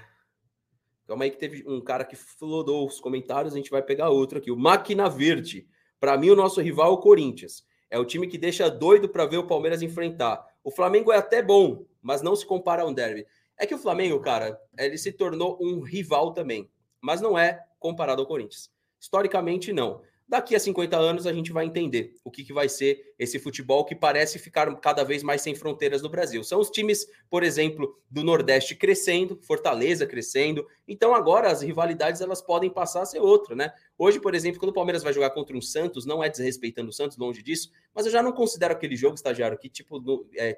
Calma 1.05 1.25
aí 1.25 1.29
que 1.29 1.37
teve 1.37 1.63
um 1.67 1.79
cara 1.79 2.03
que 2.03 2.15
flodou 2.15 2.87
os 2.87 2.99
comentários, 2.99 3.53
a 3.53 3.57
gente 3.57 3.69
vai 3.69 3.83
pegar 3.83 4.09
outro 4.09 4.39
aqui. 4.39 4.49
O 4.49 4.57
Máquina 4.57 5.07
Verde. 5.07 5.67
Para 5.99 6.17
mim, 6.17 6.31
o 6.31 6.35
nosso 6.35 6.59
rival 6.59 6.87
é 6.87 6.93
o 6.95 6.97
Corinthians. 6.97 7.63
É 7.87 7.99
o 7.99 8.05
time 8.05 8.25
que 8.25 8.39
deixa 8.39 8.67
doido 8.67 9.07
para 9.07 9.27
ver 9.27 9.37
o 9.37 9.45
Palmeiras 9.45 9.83
enfrentar. 9.83 10.43
O 10.63 10.71
Flamengo 10.71 11.11
é 11.11 11.17
até 11.17 11.43
bom, 11.43 11.85
mas 12.01 12.23
não 12.23 12.35
se 12.35 12.47
compara 12.47 12.81
a 12.81 12.85
um 12.87 12.93
derby. 12.93 13.27
É 13.59 13.65
que 13.65 13.75
o 13.75 13.79
Flamengo, 13.79 14.19
cara, 14.19 14.59
ele 14.77 14.97
se 14.97 15.11
tornou 15.11 15.57
um 15.61 15.81
rival 15.81 16.33
também, 16.33 16.69
mas 17.01 17.21
não 17.21 17.37
é 17.37 17.63
comparado 17.79 18.21
ao 18.21 18.27
Corinthians. 18.27 18.71
Historicamente, 18.99 19.71
não. 19.73 20.01
Daqui 20.27 20.55
a 20.55 20.59
50 20.59 20.97
anos 20.97 21.27
a 21.27 21.33
gente 21.33 21.51
vai 21.51 21.65
entender 21.65 22.15
o 22.23 22.31
que, 22.31 22.43
que 22.43 22.53
vai 22.53 22.69
ser 22.69 23.13
esse 23.19 23.37
futebol 23.37 23.83
que 23.83 23.93
parece 23.93 24.39
ficar 24.39 24.73
cada 24.77 25.03
vez 25.03 25.21
mais 25.21 25.41
sem 25.41 25.53
fronteiras 25.53 26.01
no 26.01 26.09
Brasil. 26.09 26.43
São 26.43 26.59
os 26.59 26.69
times, 26.69 27.05
por 27.29 27.43
exemplo, 27.43 27.93
do 28.09 28.23
Nordeste 28.23 28.73
crescendo, 28.73 29.39
Fortaleza 29.43 30.07
crescendo. 30.07 30.65
Então 30.87 31.13
agora 31.13 31.51
as 31.51 31.61
rivalidades 31.61 32.21
elas 32.21 32.41
podem 32.41 32.69
passar 32.69 33.01
a 33.01 33.05
ser 33.05 33.19
outra, 33.19 33.53
né? 33.55 33.71
Hoje, 33.97 34.19
por 34.19 34.33
exemplo, 34.33 34.59
quando 34.59 34.71
o 34.71 34.73
Palmeiras 34.73 35.03
vai 35.03 35.13
jogar 35.13 35.29
contra 35.31 35.55
um 35.55 35.61
Santos, 35.61 36.05
não 36.05 36.23
é 36.23 36.29
desrespeitando 36.29 36.89
o 36.89 36.93
Santos, 36.93 37.17
longe 37.17 37.43
disso, 37.43 37.69
mas 37.93 38.05
eu 38.05 38.11
já 38.11 38.23
não 38.23 38.31
considero 38.31 38.73
aquele 38.73 38.95
jogo 38.95 39.15
estagiário 39.15 39.59
que 39.59 39.69
tipo 39.69 39.99
no, 39.99 40.25
é, 40.35 40.57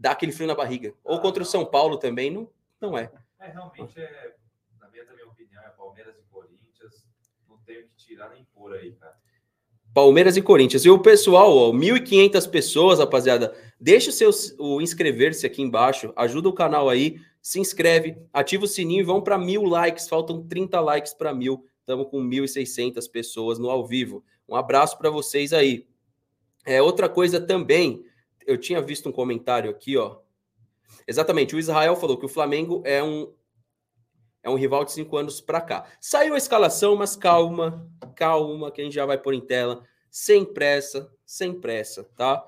dá 0.00 0.12
aquele 0.12 0.32
frio 0.32 0.48
na 0.48 0.54
barriga. 0.54 0.94
Ou 1.04 1.18
ah, 1.18 1.20
contra 1.20 1.42
o 1.42 1.46
São 1.46 1.64
Paulo 1.64 1.98
também, 1.98 2.30
não, 2.30 2.48
não 2.80 2.96
é. 2.96 3.12
É, 3.38 3.50
realmente 3.50 4.00
é, 4.00 4.34
na 4.80 4.88
minha 4.88 5.04
também 5.04 5.24
opinião, 5.26 5.62
é 5.62 5.68
Palmeiras 5.68 6.16
e 6.18 6.22
Corinthians, 6.32 7.06
não 7.46 7.58
tenho 7.58 7.82
que 7.82 7.94
tirar 7.96 8.30
nem 8.30 8.44
pôr 8.54 8.72
aí, 8.72 8.92
cara. 8.92 9.14
Palmeiras 9.92 10.36
e 10.36 10.42
Corinthians. 10.42 10.84
E 10.84 10.90
o 10.90 11.00
pessoal, 11.00 11.54
ó, 11.54 11.72
1.500 11.72 12.48
pessoas, 12.48 12.98
rapaziada. 12.98 13.54
Deixa 13.78 14.10
o 14.10 14.12
seu 14.12 14.30
o 14.58 14.80
inscrever-se 14.80 15.44
aqui 15.44 15.60
embaixo, 15.60 16.12
ajuda 16.16 16.48
o 16.48 16.54
canal 16.54 16.88
aí, 16.88 17.20
se 17.42 17.58
inscreve, 17.58 18.16
ativa 18.32 18.64
o 18.64 18.68
sininho 18.68 19.00
e 19.00 19.04
vão 19.04 19.20
para 19.20 19.36
mil 19.36 19.64
likes. 19.64 20.08
Faltam 20.08 20.46
30 20.46 20.80
likes 20.80 21.12
para 21.12 21.34
mil. 21.34 21.66
Estamos 21.80 22.08
com 22.08 22.22
1.600 22.22 23.10
pessoas 23.10 23.58
no 23.58 23.68
ao 23.68 23.84
vivo. 23.84 24.24
Um 24.48 24.54
abraço 24.54 24.96
para 24.96 25.10
vocês 25.10 25.52
aí. 25.52 25.86
É, 26.64 26.80
outra 26.80 27.08
coisa 27.08 27.40
também, 27.40 28.04
eu 28.46 28.58
tinha 28.58 28.80
visto 28.80 29.08
um 29.08 29.12
comentário 29.12 29.70
aqui, 29.70 29.96
ó. 29.96 30.18
Exatamente, 31.06 31.54
o 31.54 31.58
Israel 31.58 31.96
falou 31.96 32.16
que 32.18 32.26
o 32.26 32.28
Flamengo 32.28 32.82
é 32.84 33.02
um 33.02 33.32
é 34.42 34.48
um 34.48 34.54
rival 34.54 34.84
de 34.84 34.92
cinco 34.92 35.16
anos 35.16 35.40
para 35.40 35.60
cá. 35.60 35.86
Saiu 36.00 36.34
a 36.34 36.38
escalação, 36.38 36.96
mas 36.96 37.14
calma, 37.14 37.86
calma, 38.16 38.70
que 38.70 38.80
a 38.80 38.84
gente 38.84 38.94
já 38.94 39.04
vai 39.04 39.18
pôr 39.18 39.34
em 39.34 39.40
tela, 39.40 39.82
sem 40.10 40.44
pressa, 40.44 41.12
sem 41.26 41.60
pressa, 41.60 42.04
tá? 42.16 42.42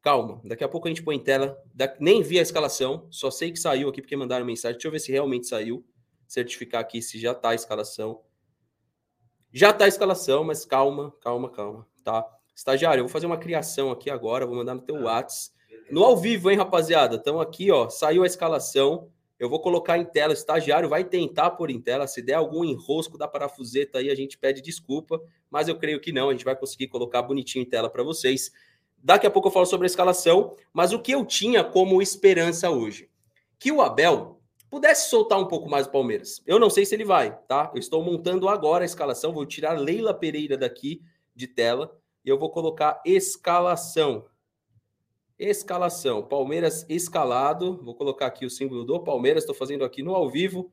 Calma, 0.00 0.40
daqui 0.44 0.64
a 0.64 0.68
pouco 0.68 0.86
a 0.86 0.90
gente 0.90 1.02
põe 1.02 1.16
em 1.16 1.22
tela. 1.22 1.62
Nem 1.98 2.22
vi 2.22 2.38
a 2.38 2.42
escalação, 2.42 3.06
só 3.10 3.30
sei 3.30 3.52
que 3.52 3.58
saiu 3.58 3.88
aqui 3.88 4.00
porque 4.00 4.16
mandaram 4.16 4.44
mensagem. 4.44 4.74
Deixa 4.76 4.88
eu 4.88 4.92
ver 4.92 4.98
se 5.00 5.12
realmente 5.12 5.46
saiu. 5.46 5.84
Certificar 6.26 6.80
aqui 6.80 7.00
se 7.00 7.18
já 7.18 7.34
tá 7.34 7.50
a 7.50 7.54
escalação. 7.54 8.22
Já 9.52 9.72
tá 9.72 9.84
a 9.84 9.88
escalação, 9.88 10.44
mas 10.44 10.64
calma, 10.64 11.14
calma, 11.20 11.48
calma, 11.48 11.86
tá? 12.02 12.26
Estagiário, 12.54 13.00
eu 13.00 13.04
vou 13.04 13.12
fazer 13.12 13.26
uma 13.26 13.36
criação 13.36 13.90
aqui 13.90 14.08
agora, 14.08 14.46
vou 14.46 14.54
mandar 14.54 14.74
no 14.74 14.82
teu 14.82 15.02
WhatsApp. 15.02 15.54
No 15.90 16.02
ao 16.02 16.16
vivo, 16.16 16.50
hein, 16.50 16.56
rapaziada? 16.56 17.16
Então 17.16 17.40
aqui, 17.40 17.70
ó, 17.70 17.88
saiu 17.88 18.22
a 18.22 18.26
escalação. 18.26 19.08
Eu 19.38 19.50
vou 19.50 19.60
colocar 19.60 19.98
em 19.98 20.04
tela, 20.04 20.30
o 20.30 20.36
estagiário 20.36 20.88
vai 20.88 21.04
tentar 21.04 21.50
pôr 21.50 21.70
em 21.70 21.80
tela. 21.80 22.06
Se 22.06 22.22
der 22.22 22.34
algum 22.34 22.64
enrosco 22.64 23.18
da 23.18 23.28
parafuseta 23.28 23.98
aí, 23.98 24.08
a 24.08 24.14
gente 24.14 24.38
pede 24.38 24.62
desculpa, 24.62 25.20
mas 25.50 25.68
eu 25.68 25.76
creio 25.76 26.00
que 26.00 26.12
não, 26.12 26.30
a 26.30 26.32
gente 26.32 26.44
vai 26.44 26.56
conseguir 26.56 26.86
colocar 26.88 27.22
bonitinho 27.22 27.62
em 27.62 27.68
tela 27.68 27.90
para 27.90 28.02
vocês. 28.02 28.52
Daqui 28.96 29.26
a 29.26 29.30
pouco 29.30 29.48
eu 29.48 29.52
falo 29.52 29.66
sobre 29.66 29.84
a 29.84 29.88
escalação, 29.88 30.56
mas 30.72 30.92
o 30.92 30.98
que 30.98 31.12
eu 31.12 31.26
tinha 31.26 31.62
como 31.62 32.00
esperança 32.00 32.70
hoje? 32.70 33.10
Que 33.58 33.70
o 33.70 33.82
Abel 33.82 34.40
pudesse 34.70 35.10
soltar 35.10 35.38
um 35.38 35.46
pouco 35.46 35.68
mais 35.68 35.86
o 35.86 35.90
Palmeiras. 35.90 36.42
Eu 36.46 36.58
não 36.58 36.70
sei 36.70 36.86
se 36.86 36.94
ele 36.94 37.04
vai, 37.04 37.36
tá? 37.46 37.70
Eu 37.74 37.80
estou 37.80 38.02
montando 38.02 38.48
agora 38.48 38.84
a 38.84 38.86
escalação, 38.86 39.32
vou 39.32 39.44
tirar 39.44 39.78
Leila 39.78 40.14
Pereira 40.14 40.56
daqui 40.56 41.02
de 41.34 41.46
tela 41.46 41.94
e 42.24 42.28
eu 42.28 42.38
vou 42.38 42.50
colocar 42.50 43.02
escalação. 43.04 44.24
Escalação. 45.38 46.22
Palmeiras 46.22 46.86
escalado. 46.88 47.80
Vou 47.82 47.94
colocar 47.94 48.26
aqui 48.26 48.46
o 48.46 48.50
símbolo 48.50 48.84
do 48.84 48.98
Palmeiras. 49.00 49.42
Estou 49.42 49.54
fazendo 49.54 49.84
aqui 49.84 50.02
no 50.02 50.14
ao 50.14 50.30
vivo. 50.30 50.72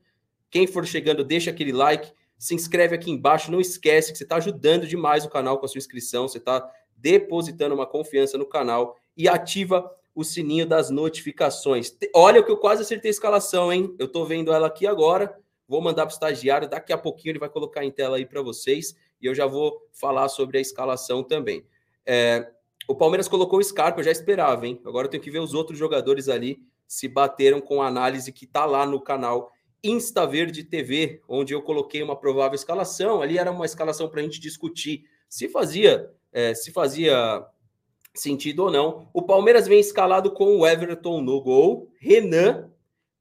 Quem 0.50 0.66
for 0.66 0.86
chegando, 0.86 1.22
deixa 1.22 1.50
aquele 1.50 1.72
like. 1.72 2.12
Se 2.38 2.54
inscreve 2.54 2.94
aqui 2.94 3.10
embaixo. 3.10 3.52
Não 3.52 3.60
esquece 3.60 4.12
que 4.12 4.18
você 4.18 4.24
está 4.24 4.36
ajudando 4.36 4.86
demais 4.86 5.24
o 5.26 5.28
canal 5.28 5.58
com 5.58 5.66
a 5.66 5.68
sua 5.68 5.78
inscrição. 5.78 6.26
Você 6.26 6.38
está 6.38 6.70
depositando 6.96 7.74
uma 7.74 7.86
confiança 7.86 8.38
no 8.38 8.46
canal. 8.46 8.96
E 9.14 9.28
ativa 9.28 9.94
o 10.14 10.24
sininho 10.24 10.66
das 10.66 10.88
notificações. 10.88 11.94
Olha 12.14 12.40
o 12.40 12.44
que 12.44 12.52
eu 12.52 12.56
quase 12.56 12.82
acertei 12.82 13.10
a 13.10 13.12
escalação, 13.12 13.70
hein? 13.70 13.94
Eu 13.98 14.06
estou 14.06 14.24
vendo 14.24 14.52
ela 14.52 14.68
aqui 14.68 14.86
agora. 14.86 15.38
Vou 15.68 15.82
mandar 15.82 16.06
para 16.06 16.12
o 16.12 16.14
estagiário. 16.14 16.68
Daqui 16.68 16.92
a 16.92 16.98
pouquinho 16.98 17.32
ele 17.32 17.38
vai 17.38 17.50
colocar 17.50 17.84
em 17.84 17.90
tela 17.90 18.16
aí 18.16 18.24
para 18.24 18.40
vocês 18.40 18.94
e 19.22 19.26
eu 19.26 19.34
já 19.34 19.46
vou 19.46 19.80
falar 19.92 20.28
sobre 20.28 20.58
a 20.58 20.60
escalação 20.60 21.22
também. 21.22 21.64
É, 22.04 22.50
o 22.88 22.94
Palmeiras 22.94 23.28
colocou 23.28 23.58
o 23.58 23.64
Scarpa, 23.64 24.00
eu 24.00 24.04
já 24.04 24.10
esperava, 24.10 24.66
hein? 24.66 24.80
Agora 24.84 25.06
eu 25.06 25.10
tenho 25.10 25.22
que 25.22 25.30
ver 25.30 25.38
os 25.38 25.54
outros 25.54 25.78
jogadores 25.78 26.28
ali 26.28 26.60
se 26.86 27.08
bateram 27.08 27.60
com 27.60 27.80
a 27.80 27.86
análise 27.86 28.32
que 28.32 28.44
está 28.44 28.66
lá 28.66 28.84
no 28.84 29.00
canal 29.00 29.50
Insta 29.82 30.26
Verde 30.26 30.62
TV, 30.62 31.22
onde 31.26 31.54
eu 31.54 31.62
coloquei 31.62 32.02
uma 32.02 32.14
provável 32.14 32.54
escalação. 32.54 33.22
Ali 33.22 33.38
era 33.38 33.50
uma 33.50 33.64
escalação 33.64 34.08
para 34.08 34.20
a 34.20 34.22
gente 34.22 34.38
discutir 34.38 35.04
se 35.28 35.48
fazia, 35.48 36.12
é, 36.30 36.54
se 36.54 36.70
fazia 36.70 37.42
sentido 38.14 38.64
ou 38.64 38.70
não. 38.70 39.08
O 39.14 39.22
Palmeiras 39.22 39.66
vem 39.66 39.80
escalado 39.80 40.30
com 40.30 40.58
o 40.58 40.66
Everton 40.66 41.22
no 41.22 41.40
gol, 41.40 41.90
Renan. 41.98 42.70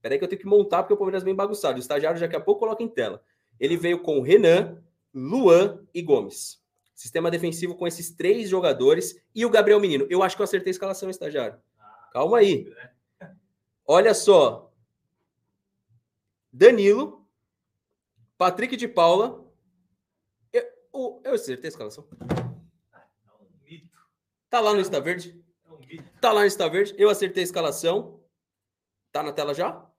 Peraí 0.01 0.17
que 0.17 0.23
eu 0.25 0.27
tenho 0.27 0.41
que 0.41 0.47
montar 0.47 0.83
porque 0.83 0.93
o 0.93 0.97
Palmeiras 0.97 1.23
vem 1.23 1.33
bagunçado. 1.33 1.77
O 1.77 1.79
estagiário 1.79 2.19
daqui 2.19 2.35
a 2.35 2.41
pouco 2.41 2.59
coloca 2.59 2.83
em 2.83 2.89
tela. 2.89 3.23
Ele 3.57 3.77
veio 3.77 3.99
com 3.99 4.19
o 4.19 4.21
Renan, 4.21 4.77
Luan 5.13 5.85
e 5.93 6.01
Gomes. 6.01 6.61
Sistema 6.93 7.31
defensivo 7.31 7.75
com 7.75 7.87
esses 7.87 8.11
três 8.11 8.49
jogadores 8.49 9.15
e 9.33 9.45
o 9.45 9.49
Gabriel 9.49 9.79
Menino. 9.79 10.05
Eu 10.09 10.21
acho 10.21 10.35
que 10.35 10.41
eu 10.41 10.45
acertei 10.45 10.69
a 10.69 10.71
escalação, 10.71 11.09
estagiário. 11.09 11.59
Calma 12.11 12.37
aí. 12.37 12.71
Olha 13.87 14.13
só. 14.13 14.71
Danilo, 16.53 17.27
Patrick 18.37 18.75
de 18.75 18.87
Paula. 18.87 19.43
Eu, 20.51 21.21
eu 21.23 21.33
acertei 21.33 21.67
a 21.67 21.69
escalação. 21.69 22.07
Tá 24.49 24.59
lá 24.59 24.73
no 24.73 24.81
Insta 24.81 24.99
Verde? 24.99 25.43
Tá 26.19 26.31
lá 26.31 26.41
no 26.41 26.47
Insta 26.47 26.69
Verde. 26.69 26.93
Eu 26.97 27.09
acertei 27.09 27.41
a 27.41 27.45
escalação. 27.45 28.21
Tá 29.11 29.23
na 29.23 29.31
tela 29.31 29.53
já? 29.53 29.90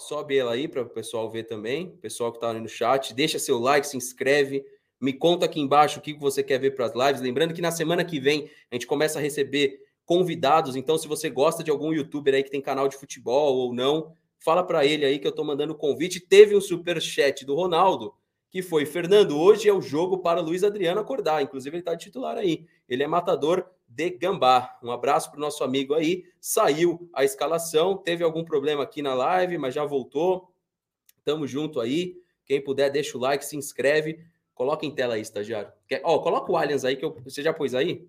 Sobe 0.00 0.38
ela 0.38 0.52
aí 0.52 0.66
para 0.66 0.80
o 0.80 0.88
pessoal 0.88 1.30
ver 1.30 1.44
também. 1.44 1.94
Pessoal 2.00 2.32
que 2.32 2.38
está 2.38 2.50
aí 2.50 2.60
no 2.60 2.68
chat, 2.68 3.12
deixa 3.12 3.38
seu 3.38 3.58
like, 3.58 3.86
se 3.86 3.98
inscreve. 3.98 4.64
Me 4.98 5.12
conta 5.12 5.44
aqui 5.44 5.60
embaixo 5.60 5.98
o 5.98 6.02
que 6.02 6.14
você 6.14 6.42
quer 6.42 6.58
ver 6.58 6.74
para 6.74 6.86
as 6.86 6.94
lives. 6.94 7.20
Lembrando 7.20 7.52
que 7.52 7.60
na 7.60 7.70
semana 7.70 8.02
que 8.02 8.18
vem 8.18 8.50
a 8.70 8.74
gente 8.74 8.86
começa 8.86 9.18
a 9.18 9.22
receber 9.22 9.78
convidados. 10.06 10.74
Então, 10.74 10.96
se 10.96 11.06
você 11.06 11.28
gosta 11.28 11.62
de 11.62 11.70
algum 11.70 11.92
youtuber 11.92 12.34
aí 12.34 12.42
que 12.42 12.50
tem 12.50 12.62
canal 12.62 12.88
de 12.88 12.96
futebol 12.96 13.56
ou 13.56 13.74
não, 13.74 14.14
fala 14.38 14.64
para 14.64 14.86
ele 14.86 15.04
aí 15.04 15.18
que 15.18 15.26
eu 15.26 15.30
estou 15.30 15.44
mandando 15.44 15.74
convite. 15.74 16.18
Teve 16.18 16.56
um 16.56 16.60
super 16.62 17.00
chat 17.00 17.44
do 17.44 17.54
Ronaldo 17.54 18.14
que 18.50 18.60
foi: 18.62 18.84
Fernando, 18.84 19.38
hoje 19.38 19.68
é 19.68 19.72
o 19.72 19.80
jogo 19.80 20.18
para 20.18 20.40
Luiz 20.40 20.64
Adriano 20.64 21.00
acordar. 21.00 21.40
Inclusive, 21.42 21.76
ele 21.76 21.80
está 21.80 21.94
de 21.94 22.04
titular 22.04 22.36
aí. 22.36 22.66
Ele 22.88 23.02
é 23.02 23.06
matador 23.06 23.64
de 23.88 24.10
Gambá. 24.10 24.78
Um 24.82 24.90
abraço 24.90 25.30
para 25.30 25.38
o 25.38 25.40
nosso 25.40 25.62
amigo 25.62 25.94
aí. 25.94 26.24
Saiu 26.40 27.08
a 27.14 27.24
escalação, 27.24 27.96
teve 27.96 28.24
algum 28.24 28.44
problema 28.44 28.82
aqui 28.82 29.00
na 29.00 29.14
live, 29.14 29.56
mas 29.56 29.74
já 29.74 29.84
voltou. 29.84 30.52
Tamo 31.24 31.46
junto 31.46 31.80
aí. 31.80 32.20
Quem 32.44 32.62
puder, 32.62 32.90
deixa 32.90 33.16
o 33.16 33.20
like, 33.20 33.44
se 33.44 33.56
inscreve. 33.56 34.24
Coloca 34.54 34.84
em 34.84 34.90
tela 34.90 35.14
aí, 35.14 35.20
estagiário. 35.20 35.72
Ó, 36.02 36.16
oh, 36.16 36.20
coloca 36.20 36.50
o 36.50 36.56
Allianz 36.56 36.84
aí, 36.84 36.96
que 36.96 37.04
eu... 37.04 37.16
você 37.24 37.42
já 37.42 37.52
pôs 37.52 37.74
aí? 37.74 38.06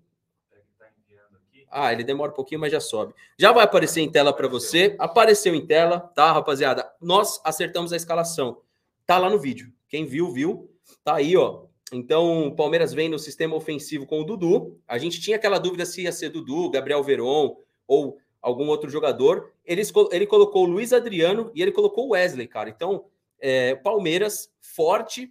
Ah, 1.70 1.90
ele 1.90 2.04
demora 2.04 2.30
um 2.30 2.34
pouquinho, 2.34 2.60
mas 2.60 2.70
já 2.70 2.80
sobe. 2.80 3.14
Já 3.38 3.50
vai 3.50 3.64
aparecer 3.64 4.02
em 4.02 4.10
tela 4.10 4.30
para 4.30 4.46
você. 4.46 4.94
Apareceu 4.98 5.54
em 5.54 5.64
tela, 5.64 6.00
tá, 6.00 6.30
rapaziada? 6.30 6.92
Nós 7.00 7.40
acertamos 7.42 7.92
a 7.94 7.96
escalação. 7.96 8.60
Tá 9.06 9.16
lá 9.16 9.30
no 9.30 9.38
vídeo. 9.38 9.72
Quem 9.92 10.06
viu, 10.06 10.32
viu. 10.32 10.70
Tá 11.04 11.16
aí, 11.16 11.36
ó. 11.36 11.66
Então, 11.92 12.46
o 12.48 12.56
Palmeiras 12.56 12.94
vem 12.94 13.10
no 13.10 13.18
sistema 13.18 13.54
ofensivo 13.54 14.06
com 14.06 14.22
o 14.22 14.24
Dudu. 14.24 14.80
A 14.88 14.96
gente 14.96 15.20
tinha 15.20 15.36
aquela 15.36 15.58
dúvida 15.58 15.84
se 15.84 16.04
ia 16.04 16.10
ser 16.10 16.30
Dudu, 16.30 16.70
Gabriel 16.70 17.04
Veron 17.04 17.58
ou 17.86 18.16
algum 18.40 18.68
outro 18.68 18.88
jogador. 18.88 19.52
Ele, 19.62 19.82
ele 20.10 20.26
colocou 20.26 20.64
o 20.64 20.66
Luiz 20.66 20.94
Adriano 20.94 21.52
e 21.54 21.60
ele 21.60 21.72
colocou 21.72 22.06
o 22.06 22.12
Wesley, 22.12 22.48
cara. 22.48 22.70
Então, 22.70 23.04
é, 23.38 23.74
Palmeiras 23.74 24.50
forte, 24.62 25.30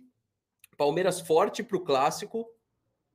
Palmeiras 0.78 1.20
forte 1.20 1.64
para 1.64 1.78
o 1.78 1.82
clássico, 1.84 2.48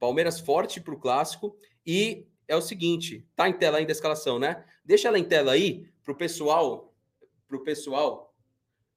Palmeiras 0.01 0.41
forte 0.41 0.81
para 0.81 0.95
o 0.95 0.99
clássico. 0.99 1.57
E 1.87 2.27
é 2.49 2.57
o 2.57 2.61
seguinte, 2.61 3.25
tá 3.37 3.49
em 3.49 3.53
tela 3.53 3.79
ainda 3.79 3.93
a 3.93 3.95
escalação, 3.95 4.41
né? 4.41 4.65
Deixa 4.85 5.07
ela 5.07 5.19
em 5.19 5.25
tela 5.25 5.53
aí 5.53 5.89
para 6.03 6.13
o 6.13 6.17
pessoal, 6.17 6.93
para 7.47 7.57
o 7.57 7.63
pessoal 7.63 8.26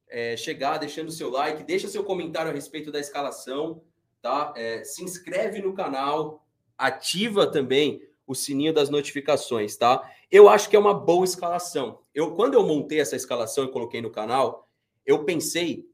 é, 0.10 0.36
chegar, 0.36 0.78
deixando 0.78 1.12
seu 1.12 1.30
like, 1.30 1.64
deixa 1.64 1.88
seu 1.88 2.04
comentário 2.04 2.52
a 2.52 2.54
respeito 2.54 2.92
da 2.92 3.00
escalação 3.00 3.82
tá? 4.22 4.54
É, 4.56 4.84
se 4.84 5.04
inscreve 5.04 5.62
no 5.62 5.74
canal, 5.74 6.46
ativa 6.78 7.48
também 7.48 8.02
o 8.26 8.36
sininho 8.36 8.74
das 8.74 8.90
notificações, 8.90 9.76
tá? 9.76 10.10
Eu 10.30 10.48
acho 10.48 10.70
que 10.70 10.76
é 10.76 10.80
uma 10.80 10.94
boa 10.94 11.26
escalação. 11.26 12.00
Eu 12.14 12.36
quando 12.36 12.54
eu 12.54 12.66
montei 12.66 13.00
essa 13.00 13.16
escalação 13.16 13.66
e 13.66 13.72
coloquei 13.72 14.02
no 14.02 14.12
canal, 14.12 14.68
eu 15.06 15.24
pensei, 15.26 15.86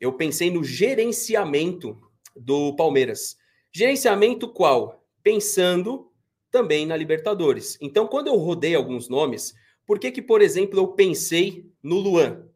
eu 0.00 0.12
pensei 0.14 0.50
no 0.50 0.64
gerenciamento 0.64 1.98
do 2.34 2.74
Palmeiras. 2.76 3.36
Gerenciamento 3.70 4.48
qual? 4.48 5.04
Pensando 5.22 6.10
também 6.50 6.86
na 6.86 6.96
Libertadores. 6.96 7.78
Então, 7.80 8.06
quando 8.06 8.28
eu 8.28 8.36
rodei 8.36 8.74
alguns 8.74 9.08
nomes, 9.08 9.54
por 9.86 9.98
que 9.98 10.10
que, 10.10 10.22
por 10.22 10.40
exemplo, 10.40 10.78
eu 10.78 10.88
pensei 10.88 11.70
no 11.82 11.96
Luan? 11.96 12.46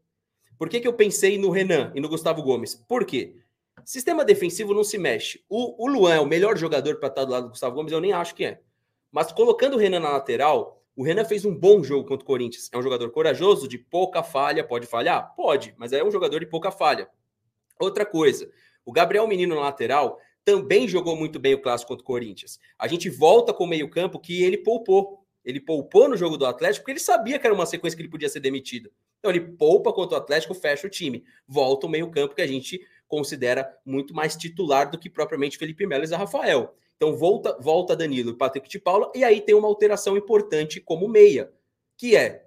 Por 0.59 0.69
que, 0.69 0.81
que 0.81 0.89
eu 0.89 0.93
pensei 0.93 1.39
no 1.39 1.51
Renan 1.51 1.93
e 1.95 2.01
no 2.01 2.09
Gustavo 2.09 2.43
Gomes? 2.43 2.75
Por 2.75 3.05
quê? 3.05 3.37
Sistema 3.85 4.25
defensivo 4.25 4.75
não 4.75 4.83
se 4.83 4.99
mexe. 4.99 5.45
O, 5.49 5.85
o 5.85 5.89
Luan 5.89 6.15
é 6.15 6.21
o 6.21 6.27
melhor 6.27 6.57
jogador 6.57 6.97
para 6.97 7.09
estar 7.09 7.25
do 7.25 7.33
lado 7.33 7.45
do 7.45 7.51
Gustavo 7.51 7.77
Gomes? 7.77 7.93
Eu 7.93 8.01
nem 8.01 8.13
acho 8.13 8.35
que 8.35 8.45
é. 8.45 8.61
Mas 9.13 9.31
colocando 9.33 9.75
o 9.75 9.79
Renan 9.79 10.01
na 10.01 10.11
lateral, 10.11 10.83
o 10.97 11.05
Renan 11.05 11.25
fez 11.25 11.45
um 11.45 11.55
bom 11.55 11.85
jogo 11.85 12.09
contra 12.09 12.25
o 12.25 12.27
Corinthians. 12.27 12.71
É 12.73 12.79
um 12.79 12.83
jogador 12.83 13.11
corajoso, 13.11 13.69
de 13.69 13.79
pouca 13.79 14.23
falha. 14.23 14.65
Pode 14.65 14.87
falhar? 14.87 15.35
Pode, 15.37 15.75
mas 15.77 15.93
é 15.93 16.03
um 16.03 16.11
jogador 16.11 16.41
de 16.41 16.47
pouca 16.47 16.71
falha. 16.71 17.09
Outra 17.79 18.07
coisa, 18.07 18.51
o 18.85 18.93
Gabriel 18.93 19.27
Menino 19.29 19.55
na 19.55 19.63
lateral 19.63 20.19
também 20.45 20.89
jogou 20.89 21.17
muito 21.17 21.39
bem 21.39 21.55
o 21.55 21.61
clássico 21.61 21.89
contra 21.89 22.03
o 22.03 22.07
Corinthians. 22.07 22.59
A 22.79 22.89
gente 22.89 23.11
volta 23.11 23.53
com 23.53 23.65
o 23.65 23.69
meio-campo 23.69 24.19
que 24.19 24.43
ele 24.43 24.57
poupou. 24.57 25.26
Ele 25.47 25.61
poupou 25.61 26.09
no 26.09 26.17
jogo 26.17 26.37
do 26.37 26.45
Atlético 26.45 26.83
porque 26.83 26.93
ele 26.93 26.99
sabia 26.99 27.39
que 27.39 27.47
era 27.47 27.55
uma 27.55 27.65
sequência 27.65 27.97
que 27.97 28.03
ele 28.03 28.11
podia 28.11 28.29
ser 28.29 28.41
demitido. 28.41 28.91
Então 29.21 29.31
ele 29.31 29.41
poupa 29.41 29.93
contra 29.93 30.19
o 30.19 30.21
Atlético, 30.21 30.53
fecha 30.55 30.89
o 30.89 30.91
time. 30.91 31.25
Volta 31.47 31.87
o 31.87 31.89
meio-campo 31.89 32.35
que 32.35 32.43
a 32.43 32.47
gente 32.47 32.81
considera 33.07 33.73
muito 33.85 34.13
mais 34.13 34.35
titular 34.37 34.91
do 34.91 34.99
que 34.99 35.09
propriamente 35.09 35.57
Felipe 35.57 35.87
Melo 35.87 36.03
e 36.03 36.07
Zé 36.09 36.17
Rafael. 36.17 36.75
Então 36.97 37.17
volta, 37.17 37.57
volta 37.61 37.95
Danilo 37.95 38.31
e 38.31 38.37
Patrick 38.37 38.69
de 38.69 38.81
Paula, 38.81 39.13
e 39.15 39.23
aí 39.23 39.41
tem 39.41 39.55
uma 39.55 39.69
alteração 39.69 40.17
importante 40.17 40.81
como 40.81 41.07
meia, 41.07 41.53
que 41.97 42.17
é 42.17 42.47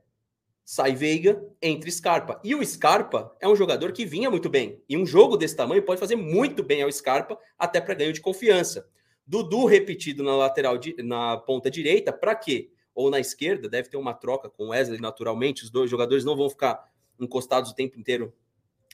sai 0.65 0.93
Veiga, 0.93 1.43
entra 1.59 1.89
Scarpa. 1.89 2.39
E 2.43 2.53
o 2.53 2.63
Scarpa 2.63 3.35
é 3.39 3.47
um 3.47 3.55
jogador 3.55 3.91
que 3.91 4.05
vinha 4.05 4.29
muito 4.29 4.49
bem. 4.49 4.83
E 4.87 4.95
um 4.95 5.03
jogo 5.03 5.35
desse 5.35 5.55
tamanho 5.55 5.81
pode 5.81 5.99
fazer 5.99 6.15
muito 6.15 6.61
bem 6.61 6.83
ao 6.83 6.91
Scarpa, 6.91 7.39
até 7.57 7.81
para 7.81 7.95
ganho 7.95 8.13
de 8.13 8.21
confiança. 8.21 8.87
Dudu 9.25 9.65
repetido 9.65 10.23
na 10.23 10.35
lateral, 10.35 10.79
na 11.03 11.37
ponta 11.37 11.71
direita, 11.71 12.13
para 12.13 12.35
quê? 12.35 12.69
Ou 12.93 13.09
na 13.09 13.19
esquerda, 13.19 13.69
deve 13.69 13.89
ter 13.89 13.97
uma 13.97 14.13
troca 14.13 14.49
com 14.49 14.65
o 14.65 14.69
Wesley 14.69 14.99
naturalmente. 14.99 15.63
Os 15.63 15.69
dois 15.69 15.89
jogadores 15.89 16.23
não 16.23 16.35
vão 16.35 16.49
ficar 16.49 16.83
encostados 17.19 17.71
o 17.71 17.75
tempo 17.75 17.99
inteiro 17.99 18.33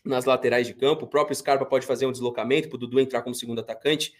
nas 0.03 0.25
laterais 0.25 0.67
de 0.67 0.73
campo. 0.73 1.05
O 1.05 1.07
próprio 1.07 1.35
Scarpa 1.35 1.65
pode 1.65 1.85
fazer 1.85 2.05
um 2.05 2.11
deslocamento 2.11 2.69
para 2.69 2.75
o 2.75 2.79
Dudu 2.79 2.99
entrar 2.99 3.21
como 3.21 3.33
segundo 3.33 3.59
atacante. 3.59 4.13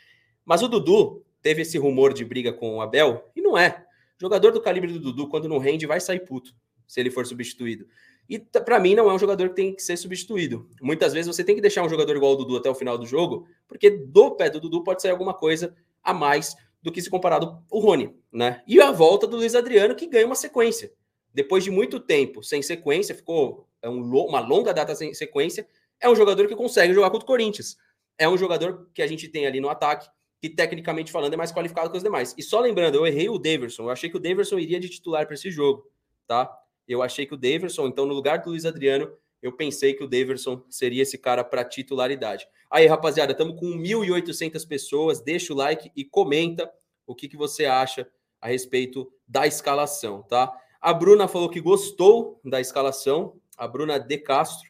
Mas 0.43 0.61
o 0.61 0.67
Dudu 0.67 1.23
teve 1.41 1.61
esse 1.61 1.77
rumor 1.77 2.13
de 2.13 2.25
briga 2.25 2.51
com 2.51 2.77
o 2.77 2.81
Abel, 2.81 3.29
e 3.35 3.41
não 3.41 3.57
é. 3.57 3.85
Jogador 4.19 4.51
do 4.51 4.61
calibre 4.61 4.91
do 4.91 4.99
Dudu, 4.99 5.27
quando 5.27 5.47
não 5.47 5.57
rende, 5.57 5.85
vai 5.85 5.99
sair 5.99 6.21
puto 6.21 6.55
se 6.87 6.99
ele 6.99 7.11
for 7.11 7.25
substituído. 7.25 7.87
E 8.27 8.39
para 8.39 8.79
mim 8.79 8.95
não 8.95 9.09
é 9.09 9.13
um 9.13 9.19
jogador 9.19 9.49
que 9.49 9.55
tem 9.55 9.75
que 9.75 9.81
ser 9.81 9.97
substituído. 9.97 10.67
Muitas 10.81 11.13
vezes 11.13 11.27
você 11.27 11.43
tem 11.43 11.55
que 11.55 11.61
deixar 11.61 11.83
um 11.83 11.89
jogador 11.89 12.15
igual 12.15 12.31
ao 12.31 12.37
Dudu 12.37 12.57
até 12.57 12.69
o 12.69 12.75
final 12.75 12.97
do 12.97 13.05
jogo, 13.05 13.47
porque 13.67 13.89
do 13.89 14.31
pé 14.31 14.49
do 14.49 14.59
Dudu 14.59 14.83
pode 14.83 15.01
sair 15.01 15.11
alguma 15.11 15.33
coisa 15.33 15.75
a 16.03 16.13
mais 16.13 16.55
do 16.85 16.91
que 16.91 17.01
se 17.01 17.09
comparado 17.09 17.63
o 17.67 17.79
Rony, 17.79 18.15
né? 18.31 18.61
E 18.67 18.79
a 18.79 18.91
volta 18.91 19.25
do 19.25 19.37
Luiz 19.37 19.55
Adriano 19.55 19.95
que 19.95 20.05
ganha 20.05 20.27
uma 20.27 20.35
sequência. 20.35 20.93
Depois 21.33 21.63
de 21.63 21.71
muito 21.71 21.99
tempo 21.99 22.43
sem 22.43 22.61
sequência, 22.61 23.15
ficou 23.15 23.67
é 23.81 23.89
um, 23.89 24.01
uma 24.01 24.39
longa 24.39 24.71
data 24.71 24.93
sem 24.93 25.11
sequência, 25.11 25.67
é 25.99 26.07
um 26.07 26.15
jogador 26.15 26.47
que 26.47 26.55
consegue 26.55 26.93
jogar 26.93 27.09
contra 27.09 27.23
o 27.23 27.27
Corinthians. 27.27 27.75
É 28.19 28.29
um 28.29 28.37
jogador 28.37 28.87
que 28.93 29.01
a 29.01 29.07
gente 29.07 29.27
tem 29.27 29.47
ali 29.47 29.59
no 29.59 29.67
ataque, 29.67 30.07
que 30.39 30.47
tecnicamente 30.47 31.11
falando 31.11 31.33
é 31.33 31.37
mais 31.37 31.51
qualificado 31.51 31.89
que 31.89 31.97
os 31.97 32.03
demais. 32.03 32.35
E 32.37 32.43
só 32.43 32.59
lembrando, 32.59 32.95
eu 32.95 33.07
errei 33.07 33.29
o 33.29 33.39
Daverson. 33.39 33.83
Eu 33.83 33.89
achei 33.89 34.07
que 34.07 34.17
o 34.17 34.19
Daverson 34.19 34.59
iria 34.59 34.79
de 34.79 34.87
titular 34.87 35.25
para 35.25 35.33
esse 35.33 35.49
jogo, 35.49 35.89
tá? 36.27 36.55
Eu 36.87 37.01
achei 37.01 37.25
que 37.25 37.33
o 37.33 37.37
Daverson, 37.37 37.87
então, 37.87 38.05
no 38.05 38.13
lugar 38.13 38.37
do 38.43 38.51
Luiz 38.51 38.63
Adriano, 38.63 39.11
eu 39.41 39.51
pensei 39.51 39.93
que 39.93 40.03
o 40.03 40.07
Daverson 40.07 40.63
seria 40.69 41.03
esse 41.03 41.17
cara 41.17 41.43
para 41.43 41.63
titularidade. 41.63 42.47
Aí, 42.69 42.87
rapaziada, 42.87 43.31
estamos 43.31 43.59
com 43.59 43.67
1.800 43.67 44.67
pessoas. 44.67 45.21
Deixa 45.21 45.53
o 45.53 45.55
like 45.55 45.91
e 45.95 46.03
comenta 46.03 46.71
o 47.05 47.13
que, 47.13 47.27
que 47.27 47.37
você 47.37 47.65
acha 47.65 48.07
a 48.41 48.47
respeito 48.47 49.11
da 49.27 49.47
escalação, 49.47 50.23
tá? 50.23 50.51
A 50.81 50.93
Bruna 50.93 51.27
falou 51.27 51.49
que 51.49 51.59
gostou 51.59 52.39
da 52.43 52.61
escalação, 52.61 53.39
a 53.57 53.67
Bruna 53.67 53.99
De 53.99 54.17
Castro. 54.17 54.69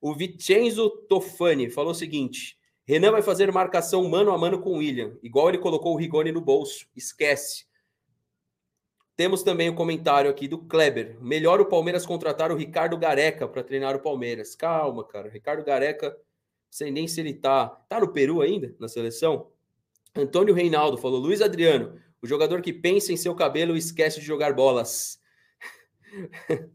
O 0.00 0.14
Vincenzo 0.14 0.88
Tofani 1.08 1.68
falou 1.68 1.92
o 1.92 1.94
seguinte: 1.94 2.58
Renan 2.86 3.12
vai 3.12 3.22
fazer 3.22 3.52
marcação 3.52 4.08
mano 4.08 4.32
a 4.32 4.38
mano 4.38 4.60
com 4.60 4.70
o 4.70 4.78
William, 4.78 5.18
igual 5.22 5.48
ele 5.48 5.58
colocou 5.58 5.92
o 5.92 5.96
Rigoni 5.96 6.32
no 6.32 6.40
bolso. 6.40 6.86
Esquece. 6.96 7.66
Temos 9.20 9.42
também 9.42 9.68
o 9.68 9.72
um 9.72 9.74
comentário 9.74 10.30
aqui 10.30 10.48
do 10.48 10.56
Kleber. 10.56 11.18
Melhor 11.20 11.60
o 11.60 11.66
Palmeiras 11.66 12.06
contratar 12.06 12.50
o 12.50 12.56
Ricardo 12.56 12.96
Gareca 12.96 13.46
para 13.46 13.62
treinar 13.62 13.94
o 13.94 14.00
Palmeiras. 14.00 14.54
Calma, 14.54 15.06
cara. 15.06 15.28
Ricardo 15.28 15.62
Gareca, 15.62 16.16
sei 16.70 16.90
nem 16.90 17.06
se 17.06 17.20
ele 17.20 17.34
tá. 17.34 17.68
Tá 17.86 18.00
no 18.00 18.14
Peru 18.14 18.40
ainda, 18.40 18.74
na 18.80 18.88
seleção? 18.88 19.50
Antônio 20.16 20.54
Reinaldo 20.54 20.96
falou: 20.96 21.20
Luiz 21.20 21.42
Adriano, 21.42 22.00
o 22.22 22.26
jogador 22.26 22.62
que 22.62 22.72
pensa 22.72 23.12
em 23.12 23.16
seu 23.18 23.34
cabelo 23.34 23.76
esquece 23.76 24.20
de 24.20 24.24
jogar 24.24 24.54
bolas. 24.54 25.20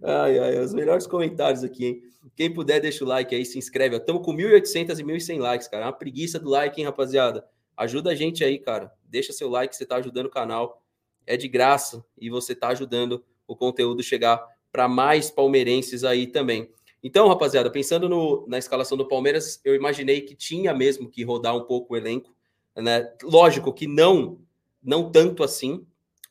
ai, 0.00 0.38
ai, 0.38 0.58
os 0.60 0.72
melhores 0.72 1.08
comentários 1.08 1.64
aqui, 1.64 1.86
hein? 1.86 2.02
Quem 2.36 2.54
puder, 2.54 2.80
deixa 2.80 3.04
o 3.04 3.08
like 3.08 3.34
aí, 3.34 3.44
se 3.44 3.58
inscreve. 3.58 3.96
Estamos 3.96 4.24
com 4.24 4.32
1.800 4.32 5.00
e 5.00 5.02
1.100 5.02 5.40
likes, 5.40 5.66
cara. 5.66 5.82
É 5.82 5.86
uma 5.88 5.92
preguiça 5.92 6.38
do 6.38 6.48
like, 6.50 6.80
hein, 6.80 6.86
rapaziada? 6.86 7.44
Ajuda 7.76 8.10
a 8.10 8.14
gente 8.14 8.44
aí, 8.44 8.60
cara. 8.60 8.92
Deixa 9.02 9.32
seu 9.32 9.48
like, 9.48 9.74
você 9.74 9.84
tá 9.84 9.96
ajudando 9.96 10.26
o 10.26 10.30
canal 10.30 10.83
é 11.26 11.36
de 11.36 11.48
graça 11.48 12.04
e 12.18 12.30
você 12.30 12.52
está 12.52 12.68
ajudando 12.68 13.24
o 13.46 13.56
conteúdo 13.56 14.02
chegar 14.02 14.44
para 14.72 14.88
mais 14.88 15.30
palmeirenses 15.30 16.04
aí 16.04 16.26
também. 16.26 16.70
Então, 17.02 17.28
rapaziada, 17.28 17.70
pensando 17.70 18.08
no, 18.08 18.46
na 18.48 18.58
escalação 18.58 18.96
do 18.96 19.06
Palmeiras, 19.06 19.60
eu 19.64 19.74
imaginei 19.74 20.22
que 20.22 20.34
tinha 20.34 20.72
mesmo 20.72 21.08
que 21.08 21.22
rodar 21.22 21.54
um 21.54 21.64
pouco 21.64 21.94
o 21.94 21.96
elenco, 21.96 22.34
né? 22.74 23.12
Lógico 23.22 23.72
que 23.72 23.86
não, 23.86 24.40
não 24.82 25.10
tanto 25.10 25.44
assim, 25.44 25.86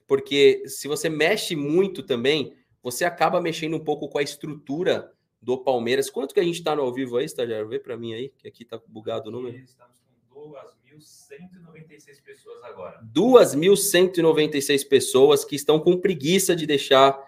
porque 0.07 0.63
se 0.65 0.87
você 0.87 1.09
mexe 1.09 1.55
muito 1.55 2.01
também, 2.01 2.55
você 2.81 3.05
acaba 3.05 3.39
mexendo 3.39 3.77
um 3.77 3.83
pouco 3.83 4.09
com 4.09 4.17
a 4.17 4.23
estrutura 4.23 5.13
do 5.41 5.57
Palmeiras. 5.57 6.09
Quanto 6.09 6.33
que 6.33 6.39
a 6.39 6.43
gente 6.43 6.57
está 6.57 6.75
no 6.75 6.81
ao 6.81 6.93
vivo 6.93 7.17
aí, 7.17 7.25
estagiário? 7.25 7.67
Vê 7.67 7.79
para 7.79 7.95
mim 7.95 8.13
aí, 8.13 8.29
que 8.37 8.47
aqui 8.47 8.65
tá 8.65 8.81
bugado 8.87 9.29
o 9.29 9.31
número. 9.31 9.55
Estamos 9.57 9.95
com 10.29 10.53
2.196 10.97 12.21
pessoas 12.23 12.63
agora. 12.63 13.01
2.196 13.13 14.87
pessoas 14.87 15.45
que 15.45 15.55
estão 15.55 15.79
com 15.79 15.97
preguiça 15.97 16.55
de 16.55 16.65
deixar 16.65 17.19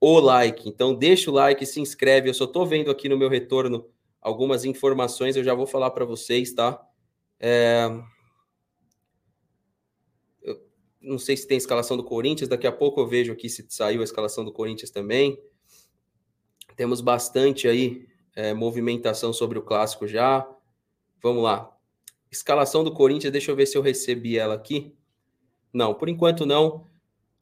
o 0.00 0.18
like. 0.18 0.68
Então, 0.68 0.94
deixa 0.94 1.30
o 1.30 1.34
like, 1.34 1.64
se 1.64 1.80
inscreve. 1.80 2.28
Eu 2.28 2.34
só 2.34 2.44
estou 2.44 2.66
vendo 2.66 2.90
aqui 2.90 3.08
no 3.08 3.16
meu 3.16 3.28
retorno 3.28 3.88
algumas 4.20 4.64
informações, 4.64 5.36
eu 5.36 5.42
já 5.42 5.52
vou 5.52 5.66
falar 5.66 5.90
para 5.90 6.04
vocês, 6.04 6.52
tá? 6.52 6.80
É... 7.40 7.88
Eu 10.42 10.60
não 11.00 11.18
sei 11.18 11.36
se 11.36 11.46
tem 11.46 11.58
escalação 11.58 11.96
do 11.96 12.04
Corinthians, 12.04 12.48
daqui 12.48 12.66
a 12.66 12.72
pouco 12.72 13.00
eu 13.00 13.06
vejo 13.06 13.32
aqui 13.32 13.48
se 13.48 13.66
saiu 13.68 14.00
a 14.00 14.04
escalação 14.04 14.44
do 14.44 14.52
Corinthians 14.52 14.90
também. 14.90 15.36
Temos 16.76 17.00
bastante 17.00 17.66
aí 17.66 18.06
é, 18.34 18.54
movimentação 18.54 19.32
sobre 19.32 19.58
o 19.58 19.62
clássico 19.62 20.06
já. 20.06 20.48
Vamos 21.20 21.42
lá. 21.42 21.76
Escalação 22.32 22.82
do 22.82 22.90
Corinthians, 22.90 23.30
deixa 23.30 23.50
eu 23.50 23.56
ver 23.56 23.66
se 23.66 23.76
eu 23.76 23.82
recebi 23.82 24.38
ela 24.38 24.54
aqui. 24.54 24.94
Não, 25.70 25.92
por 25.92 26.08
enquanto 26.08 26.46
não. 26.46 26.86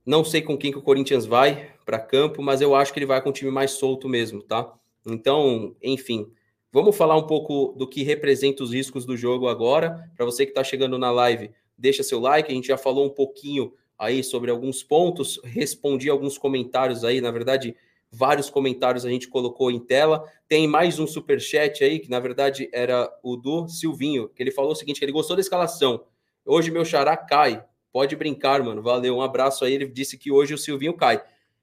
Não 0.04 0.24
sei 0.24 0.42
com 0.42 0.58
quem 0.58 0.72
que 0.72 0.78
o 0.78 0.82
Corinthians 0.82 1.24
vai 1.24 1.70
para 1.86 2.00
campo, 2.00 2.42
mas 2.42 2.60
eu 2.60 2.74
acho 2.74 2.92
que 2.92 2.98
ele 2.98 3.06
vai 3.06 3.22
com 3.22 3.30
um 3.30 3.32
time 3.32 3.52
mais 3.52 3.70
solto 3.70 4.08
mesmo, 4.08 4.42
tá? 4.42 4.74
Então, 5.06 5.76
enfim, 5.80 6.28
vamos 6.72 6.96
falar 6.96 7.16
um 7.16 7.26
pouco 7.26 7.72
do 7.78 7.86
que 7.86 8.02
representa 8.02 8.64
os 8.64 8.72
riscos 8.72 9.06
do 9.06 9.16
jogo 9.16 9.46
agora. 9.46 10.10
Para 10.16 10.26
você 10.26 10.44
que 10.44 10.50
está 10.50 10.64
chegando 10.64 10.98
na 10.98 11.12
live, 11.12 11.52
deixa 11.78 12.02
seu 12.02 12.18
like. 12.18 12.50
A 12.50 12.54
gente 12.54 12.66
já 12.66 12.76
falou 12.76 13.06
um 13.06 13.10
pouquinho 13.10 13.72
aí 13.96 14.24
sobre 14.24 14.50
alguns 14.50 14.82
pontos, 14.82 15.40
respondi 15.44 16.10
alguns 16.10 16.36
comentários 16.36 17.04
aí, 17.04 17.20
na 17.20 17.30
verdade, 17.30 17.76
vários 18.10 18.50
comentários 18.50 19.04
a 19.04 19.10
gente 19.10 19.28
colocou 19.28 19.70
em 19.70 19.78
tela. 19.78 20.24
Tem 20.48 20.66
mais 20.66 20.98
um 20.98 21.06
super 21.06 21.40
chat 21.40 21.84
aí, 21.84 21.98
que 21.98 22.10
na 22.10 22.18
verdade 22.18 22.68
era 22.72 23.10
o 23.22 23.36
do 23.36 23.68
Silvinho, 23.68 24.28
que 24.28 24.42
ele 24.42 24.50
falou 24.50 24.72
o 24.72 24.74
seguinte, 24.74 25.02
ele 25.02 25.12
gostou 25.12 25.36
da 25.36 25.40
escalação. 25.40 26.04
Hoje 26.44 26.70
meu 26.70 26.84
xará 26.84 27.16
cai. 27.16 27.64
Pode 27.92 28.14
brincar, 28.16 28.62
mano. 28.62 28.82
Valeu, 28.82 29.16
um 29.16 29.22
abraço 29.22 29.64
aí. 29.64 29.74
Ele 29.74 29.86
disse 29.86 30.16
que 30.16 30.30
hoje 30.30 30.54
o 30.54 30.58
Silvinho 30.58 30.94
cai. 30.94 31.22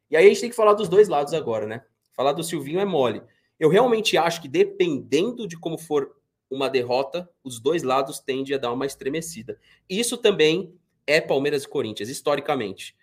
E 0.09 0.15
aí 0.15 0.25
a 0.25 0.29
gente 0.29 0.41
tem 0.41 0.49
que 0.49 0.55
falar 0.55 0.73
dos 0.73 0.89
dois 0.89 1.07
lados 1.07 1.33
agora, 1.33 1.65
né? 1.65 1.83
Falar 2.13 2.33
do 2.33 2.43
Silvinho 2.43 2.79
é 2.79 2.85
mole. 2.85 3.21
Eu 3.59 3.69
realmente 3.69 4.17
acho 4.17 4.41
que 4.41 4.47
dependendo 4.47 5.47
de 5.47 5.57
como 5.57 5.77
for 5.77 6.15
uma 6.49 6.69
derrota, 6.69 7.29
os 7.43 7.59
dois 7.59 7.83
lados 7.83 8.19
tendem 8.19 8.55
a 8.55 8.57
dar 8.57 8.71
uma 8.71 8.85
estremecida. 8.85 9.59
Isso 9.89 10.17
também 10.17 10.73
é 11.05 11.19
Palmeiras 11.19 11.63
e 11.63 11.67
Corinthians, 11.67 12.09
historicamente. 12.09 12.95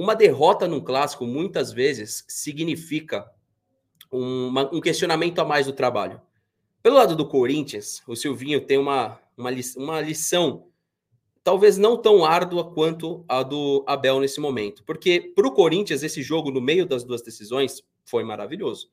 Uma 0.00 0.16
derrota 0.16 0.66
num 0.66 0.80
clássico, 0.80 1.26
muitas 1.26 1.70
vezes, 1.70 2.24
significa 2.26 3.30
uma, 4.10 4.74
um 4.74 4.80
questionamento 4.80 5.38
a 5.40 5.44
mais 5.44 5.66
do 5.66 5.74
trabalho. 5.74 6.22
Pelo 6.82 6.96
lado 6.96 7.14
do 7.14 7.28
Corinthians, 7.28 8.02
o 8.06 8.16
Silvinho 8.16 8.62
tem 8.62 8.78
uma, 8.78 9.20
uma, 9.36 9.50
uma 9.76 10.00
lição 10.00 10.68
talvez 11.44 11.76
não 11.76 11.98
tão 11.98 12.24
árdua 12.24 12.72
quanto 12.72 13.26
a 13.28 13.42
do 13.42 13.84
Abel 13.86 14.20
nesse 14.20 14.40
momento. 14.40 14.82
Porque 14.84 15.20
para 15.36 15.46
o 15.46 15.52
Corinthians, 15.52 16.02
esse 16.02 16.22
jogo, 16.22 16.50
no 16.50 16.62
meio 16.62 16.86
das 16.86 17.04
duas 17.04 17.20
decisões, 17.20 17.82
foi 18.06 18.24
maravilhoso. 18.24 18.90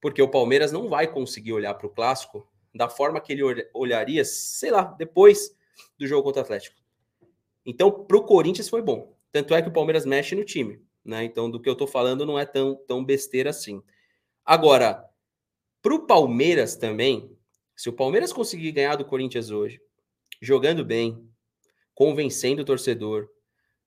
Porque 0.00 0.20
o 0.20 0.28
Palmeiras 0.28 0.72
não 0.72 0.88
vai 0.88 1.06
conseguir 1.06 1.52
olhar 1.52 1.74
para 1.74 1.86
o 1.86 1.90
clássico 1.90 2.44
da 2.74 2.88
forma 2.88 3.20
que 3.20 3.32
ele 3.32 3.68
olharia, 3.72 4.24
sei 4.24 4.72
lá, 4.72 4.82
depois 4.82 5.56
do 5.96 6.08
jogo 6.08 6.24
contra 6.24 6.42
o 6.42 6.44
Atlético. 6.44 6.76
Então, 7.64 7.88
para 7.88 8.16
o 8.16 8.24
Corinthians 8.24 8.68
foi 8.68 8.82
bom. 8.82 9.13
Tanto 9.34 9.52
é 9.52 9.60
que 9.60 9.68
o 9.68 9.72
Palmeiras 9.72 10.06
mexe 10.06 10.36
no 10.36 10.44
time, 10.44 10.80
né? 11.04 11.24
Então, 11.24 11.50
do 11.50 11.60
que 11.60 11.68
eu 11.68 11.72
estou 11.72 11.88
falando 11.88 12.24
não 12.24 12.38
é 12.38 12.46
tão, 12.46 12.76
tão 12.86 13.04
besteira 13.04 13.50
assim. 13.50 13.82
Agora, 14.44 15.04
para 15.82 15.92
o 15.92 16.06
Palmeiras 16.06 16.76
também, 16.76 17.36
se 17.74 17.88
o 17.88 17.92
Palmeiras 17.92 18.32
conseguir 18.32 18.70
ganhar 18.70 18.94
do 18.94 19.04
Corinthians 19.04 19.50
hoje, 19.50 19.80
jogando 20.40 20.84
bem, 20.84 21.28
convencendo 21.96 22.62
o 22.62 22.64
torcedor, 22.64 23.28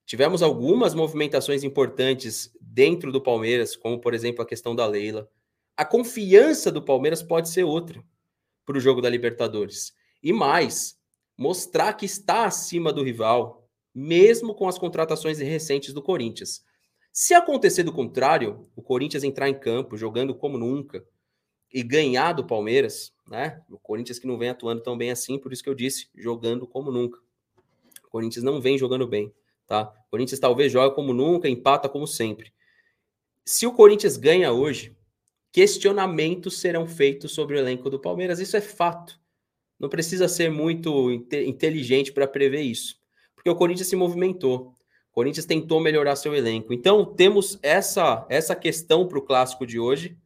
tivemos 0.06 0.44
algumas 0.44 0.94
movimentações 0.94 1.64
importantes 1.64 2.54
dentro 2.60 3.10
do 3.10 3.22
Palmeiras, 3.22 3.74
como 3.74 4.02
por 4.02 4.14
exemplo 4.14 4.42
a 4.42 4.46
questão 4.46 4.76
da 4.76 4.86
Leila. 4.86 5.30
A 5.78 5.86
confiança 5.86 6.70
do 6.70 6.82
Palmeiras 6.82 7.24
pode 7.24 7.48
ser 7.48 7.64
outra 7.64 8.04
para 8.66 8.76
o 8.76 8.82
jogo 8.82 9.00
da 9.00 9.10
Libertadores. 9.10 9.94
E 10.22 10.34
mais, 10.34 11.00
mostrar 11.38 11.94
que 11.94 12.06
está 12.06 12.46
acima 12.46 12.92
do 12.92 13.02
rival, 13.02 13.67
mesmo 14.00 14.54
com 14.54 14.68
as 14.68 14.78
contratações 14.78 15.40
recentes 15.40 15.92
do 15.92 16.04
Corinthians. 16.04 16.64
Se 17.12 17.34
acontecer 17.34 17.82
do 17.82 17.92
contrário, 17.92 18.70
o 18.76 18.82
Corinthians 18.84 19.24
entrar 19.24 19.50
em 19.50 19.60
campo 19.60 19.98
jogando 19.98 20.36
como 20.36 20.56
nunca 20.56 21.04
e 21.74 21.82
ganhar 21.82 22.34
do 22.34 22.46
Palmeiras, 22.46 23.12
né? 23.28 23.60
O 23.72 23.80
Corinthians 23.80 24.20
que 24.20 24.28
não 24.28 24.38
vem 24.38 24.50
atuando 24.50 24.84
tão 24.84 24.96
bem 24.96 25.10
assim, 25.10 25.40
por 25.40 25.52
isso 25.52 25.64
que 25.64 25.70
eu 25.70 25.74
disse, 25.74 26.10
jogando 26.16 26.68
como 26.68 26.92
nunca. 26.92 27.20
O 28.04 28.10
Corinthians 28.10 28.44
não 28.44 28.62
vem 28.62 28.78
jogando 28.78 29.08
bem, 29.08 29.34
tá? 29.66 29.92
O 30.06 30.12
Corinthians 30.12 30.40
talvez 30.40 30.72
joga 30.72 30.94
como 30.94 31.12
nunca, 31.12 31.50
empata 31.50 31.90
como 31.90 32.06
sempre. 32.06 32.54
se 33.44 33.66
o 33.66 33.74
Corinthians 33.74 34.16
ganha 34.16 34.52
hoje, 34.52 34.96
questionamentos 35.52 36.60
serão 36.60 36.86
feitos 36.86 37.32
sobre 37.32 37.56
o 37.56 37.60
elenco 37.60 37.90
do 37.90 38.00
Palmeiras. 38.00 38.40
Isso 38.40 38.56
é 38.56 38.62
fato. 38.62 39.20
Não 39.80 39.90
precisa 39.90 40.28
ser 40.28 40.52
muito 40.52 41.12
inteligente 41.12 42.12
para 42.12 42.28
prever 42.28 42.62
isso. 42.62 43.07
Porque 43.48 43.56
o 43.56 43.60
Corinthians 43.60 43.88
se 43.88 43.96
movimentou. 43.96 44.76
O 45.10 45.14
Corinthians 45.14 45.46
tentou 45.46 45.80
melhorar 45.80 46.18
seu 46.18 46.36
elenco. 46.36 46.74
Então, 46.74 47.06
temos 47.06 47.58
essa, 47.64 48.28
essa 48.30 48.54
questão 48.54 49.08
para 49.08 49.18
o 49.18 49.22
clássico 49.22 49.66
de 49.66 49.80
hoje. 49.80 50.20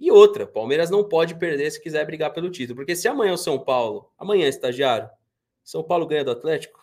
E 0.00 0.10
outra, 0.10 0.44
Palmeiras 0.44 0.90
não 0.90 1.08
pode 1.08 1.36
perder 1.36 1.70
se 1.70 1.80
quiser 1.80 2.04
brigar 2.04 2.32
pelo 2.32 2.50
título. 2.50 2.74
Porque 2.74 2.96
se 2.96 3.06
amanhã 3.06 3.32
o 3.32 3.38
São 3.38 3.60
Paulo, 3.60 4.10
amanhã, 4.18 4.48
estagiário, 4.48 5.08
São 5.62 5.84
Paulo 5.84 6.04
ganha 6.04 6.24
do 6.24 6.32
Atlético. 6.32 6.80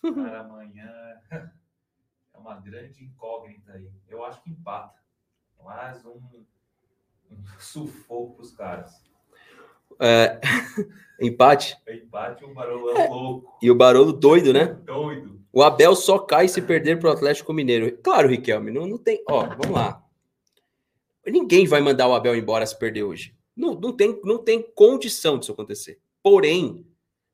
Cara, 0.00 0.42
amanhã 0.42 0.88
é 1.32 2.38
uma 2.38 2.60
grande 2.60 3.02
incógnita 3.02 3.72
aí. 3.72 3.90
Eu 4.06 4.24
acho 4.24 4.40
que 4.44 4.50
empata. 4.50 4.94
Mais 5.60 6.04
um, 6.06 6.20
um 7.32 7.44
sufoco 7.58 8.36
para 8.36 8.44
os 8.44 8.52
caras. 8.52 9.11
É, 11.20 11.26
empate. 11.26 11.76
Empate, 11.88 12.44
o 12.44 12.52
Barolo 12.52 12.90
é 12.90 13.08
louco. 13.08 13.58
E 13.62 13.70
o 13.70 13.74
Barolo 13.74 14.12
doido, 14.12 14.52
né? 14.52 14.66
Doido. 14.84 15.40
O 15.52 15.62
Abel 15.62 15.94
só 15.94 16.18
cai 16.18 16.48
se 16.48 16.60
perder 16.62 16.98
para 16.98 17.10
o 17.10 17.12
Atlético 17.12 17.52
Mineiro. 17.52 17.96
Claro, 17.98 18.28
Riquelme, 18.28 18.70
não, 18.70 18.86
não 18.86 18.98
tem. 18.98 19.22
Ó, 19.28 19.44
vamos 19.46 19.70
lá. 19.70 20.02
Ninguém 21.26 21.66
vai 21.66 21.80
mandar 21.80 22.08
o 22.08 22.14
Abel 22.14 22.34
embora 22.34 22.66
se 22.66 22.76
perder 22.76 23.04
hoje. 23.04 23.36
Não, 23.54 23.74
não, 23.74 23.92
tem, 23.92 24.18
não 24.24 24.38
tem 24.38 24.62
condição 24.62 25.38
disso 25.38 25.52
acontecer. 25.52 26.00
Porém, 26.22 26.86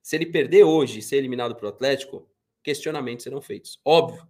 se 0.02 0.16
ele 0.16 0.26
perder 0.26 0.64
hoje 0.64 0.98
e 0.98 1.02
ser 1.02 1.16
eliminado 1.16 1.54
para 1.54 1.66
o 1.66 1.68
Atlético, 1.68 2.28
questionamentos 2.62 3.22
serão 3.22 3.40
feitos. 3.40 3.80
Óbvio. 3.84 4.26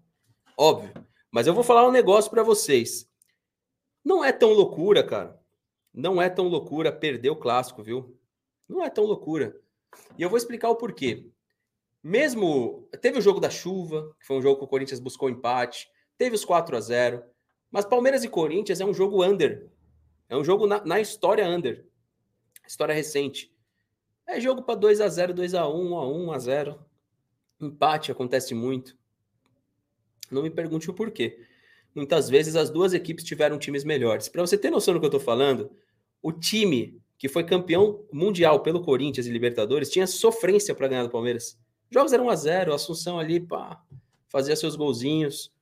Óbvio. 0.57 0.93
Mas 1.31 1.47
eu 1.47 1.55
vou 1.55 1.65
falar 1.65 1.87
um 1.87 1.93
negócio 1.93 2.31
para 2.31 2.43
vocês. 2.43 3.09
Não 4.05 4.25
é 4.25 4.33
tão 4.33 4.53
loucura, 4.53 5.03
cara. 5.03 5.41
Não 5.93 6.21
é 6.21 6.29
tão 6.29 6.47
loucura 6.47 6.93
perder 6.93 7.31
o 7.31 7.37
clássico, 7.37 7.83
viu? 7.83 8.18
Não 8.69 8.85
é 8.85 8.91
tão 8.91 9.05
loucura. 9.05 9.59
E 10.19 10.23
eu 10.23 10.29
vou 10.29 10.37
explicar 10.37 10.69
o 10.69 10.77
porquê. 10.77 11.27
Mesmo. 12.03 12.89
Teve 13.01 13.19
o 13.19 13.23
jogo 13.23 13.41
da 13.41 13.51
chuva, 13.51 14.15
que 14.21 14.27
foi 14.27 14.37
um 14.37 14.43
jogo 14.43 14.59
que 14.59 14.65
o 14.65 14.69
Corinthians 14.69 15.01
buscou 15.01 15.31
empate. 15.31 15.89
Teve 16.17 16.35
os 16.35 16.45
4 16.45 16.77
a 16.77 16.81
0 16.81 17.23
Mas 17.71 17.85
Palmeiras 17.85 18.25
e 18.25 18.29
Corinthians 18.29 18.81
é 18.81 18.85
um 18.85 18.95
jogo 18.95 19.25
under. 19.25 19.71
É 20.29 20.37
um 20.37 20.45
jogo 20.45 20.67
na, 20.67 20.85
na 20.85 21.01
história 21.01 21.49
under. 21.49 21.87
História 22.67 22.95
recente. 22.95 23.53
É 24.27 24.39
jogo 24.39 24.63
para 24.63 24.75
2 24.75 25.01
a 25.01 25.09
0 25.09 25.33
2 25.33 25.55
a 25.55 25.67
1 25.67 25.91
1 25.91 25.97
a 25.97 26.07
1 26.07 26.27
1 26.27 26.33
a 26.33 26.39
0 26.39 26.79
Empate 27.61 28.13
acontece 28.13 28.55
muito. 28.55 28.97
Não 30.31 30.43
me 30.43 30.51
pergunte 30.51 30.91
o 30.91 30.95
porquê. 30.95 31.45
Muitas 31.95 32.29
vezes 32.29 32.55
as 32.55 32.71
duas 32.71 32.93
equipes 32.93 33.25
tiveram 33.25 33.59
times 33.59 33.85
melhores. 33.85 34.29
Para 34.29 34.43
você 34.43 34.57
ter 34.57 34.71
noção 34.71 34.95
do 34.95 35.01
que 35.01 35.07
eu 35.07 35.09
estou 35.09 35.21
falando, 35.21 35.71
o 36.23 36.31
time 36.31 37.01
que 37.19 37.29
foi 37.29 37.43
campeão 37.43 38.05
mundial 38.13 38.61
pelo 38.61 38.81
Corinthians 38.81 39.27
e 39.27 39.31
Libertadores, 39.31 39.91
tinha 39.91 40.07
sofrência 40.07 40.75
para 40.75 40.87
ganhar 40.87 41.03
do 41.03 41.11
Palmeiras. 41.11 41.59
Jogos 41.91 42.13
eram 42.13 42.27
1 42.27 42.31
a 42.31 42.37
0 42.37 42.75
Assunção 42.75 43.19
ali, 43.19 43.41
pá, 43.41 43.83
fazia 44.29 44.55
seus 44.55 44.77
golzinhos. 44.77 45.53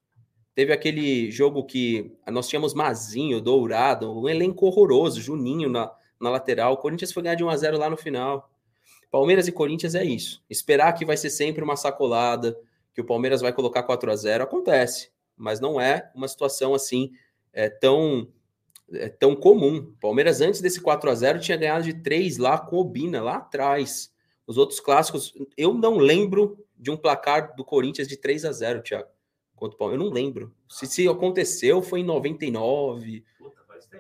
Teve 0.54 0.72
aquele 0.72 1.30
jogo 1.30 1.64
que 1.64 2.12
nós 2.28 2.48
tínhamos 2.48 2.74
Mazinho, 2.74 3.40
Dourado, 3.40 4.12
um 4.12 4.28
elenco 4.28 4.66
horroroso, 4.66 5.20
Juninho 5.20 5.68
na, 5.68 5.90
na 6.20 6.30
lateral. 6.30 6.74
O 6.74 6.76
Corinthians 6.76 7.12
foi 7.12 7.22
ganhar 7.22 7.34
de 7.34 7.44
1 7.44 7.48
a 7.48 7.56
0 7.56 7.78
lá 7.78 7.88
no 7.88 7.96
final. 7.96 8.50
Palmeiras 9.10 9.48
e 9.48 9.52
Corinthians 9.52 9.94
é 9.94 10.04
isso. 10.04 10.42
Esperar 10.50 10.92
que 10.92 11.04
vai 11.04 11.16
ser 11.16 11.30
sempre 11.30 11.64
uma 11.64 11.76
sacolada, 11.76 12.58
que 12.92 13.00
o 13.00 13.04
Palmeiras 13.04 13.40
vai 13.40 13.52
colocar 13.52 13.82
4 13.82 14.10
a 14.10 14.16
0 14.16 14.44
acontece, 14.44 15.10
mas 15.36 15.60
não 15.60 15.80
é 15.80 16.10
uma 16.14 16.28
situação 16.28 16.74
assim 16.74 17.12
é, 17.52 17.68
tão 17.68 18.28
é 18.92 19.08
tão 19.08 19.34
comum. 19.34 19.92
Palmeiras, 20.00 20.40
antes 20.40 20.60
desse 20.60 20.80
4 20.80 21.10
a 21.10 21.14
0 21.14 21.40
tinha 21.40 21.56
ganhado 21.56 21.84
de 21.84 21.94
3 21.94 22.38
lá 22.38 22.58
com 22.58 22.76
o 22.76 22.84
Bina, 22.84 23.22
lá 23.22 23.36
atrás. 23.36 24.12
Os 24.46 24.56
outros 24.56 24.78
clássicos, 24.78 25.34
eu 25.56 25.74
não 25.74 25.96
lembro 25.96 26.64
de 26.76 26.90
um 26.90 26.96
placar 26.96 27.56
do 27.56 27.64
Corinthians 27.64 28.06
de 28.06 28.16
3 28.16 28.44
a 28.44 28.52
0 28.52 28.82
Thiago. 28.82 29.08
Contra 29.56 29.74
o 29.74 29.78
Palmeiras, 29.78 30.04
eu 30.04 30.10
não 30.10 30.14
lembro. 30.14 30.54
Se, 30.68 30.86
se 30.86 31.08
aconteceu, 31.08 31.82
foi 31.82 32.00
em 32.00 32.04
99, 32.04 33.24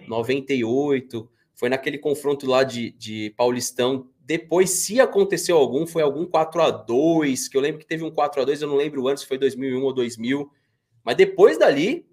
98. 0.06 1.30
Foi 1.54 1.68
naquele 1.68 1.98
confronto 1.98 2.46
lá 2.46 2.62
de, 2.62 2.90
de 2.92 3.30
Paulistão. 3.36 4.10
Depois, 4.20 4.70
se 4.70 5.00
aconteceu 5.00 5.56
algum, 5.56 5.86
foi 5.86 6.02
algum 6.02 6.26
4 6.26 6.62
a 6.62 6.70
2 6.70 7.48
que 7.48 7.56
eu 7.56 7.60
lembro 7.60 7.80
que 7.80 7.86
teve 7.86 8.04
um 8.04 8.10
4 8.10 8.42
a 8.42 8.44
2 8.44 8.62
eu 8.62 8.68
não 8.68 8.76
lembro 8.76 9.08
antes, 9.08 9.22
se 9.22 9.28
foi 9.28 9.38
2001 9.38 9.82
ou 9.82 9.92
2000. 9.92 10.50
Mas 11.02 11.16
depois 11.16 11.58
dali, 11.58 12.06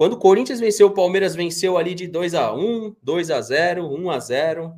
quando 0.00 0.14
o 0.14 0.18
Corinthians 0.18 0.58
venceu, 0.58 0.86
o 0.86 0.94
Palmeiras 0.94 1.34
venceu 1.34 1.76
ali 1.76 1.94
de 1.94 2.08
2 2.08 2.32
a 2.34 2.54
1 2.54 2.96
2 3.02 3.30
a 3.30 3.38
0 3.42 3.86
1 3.86 4.10
a 4.10 4.18
0 4.18 4.74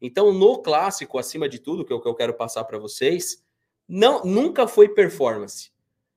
Então, 0.00 0.32
no 0.32 0.62
clássico, 0.62 1.18
acima 1.18 1.46
de 1.46 1.58
tudo, 1.58 1.84
que 1.84 1.92
é 1.92 1.96
o 1.96 2.00
que 2.00 2.08
eu 2.08 2.14
quero 2.14 2.32
passar 2.32 2.64
para 2.64 2.78
vocês, 2.78 3.44
não, 3.86 4.24
nunca 4.24 4.66
foi 4.66 4.88
performance. 4.88 5.70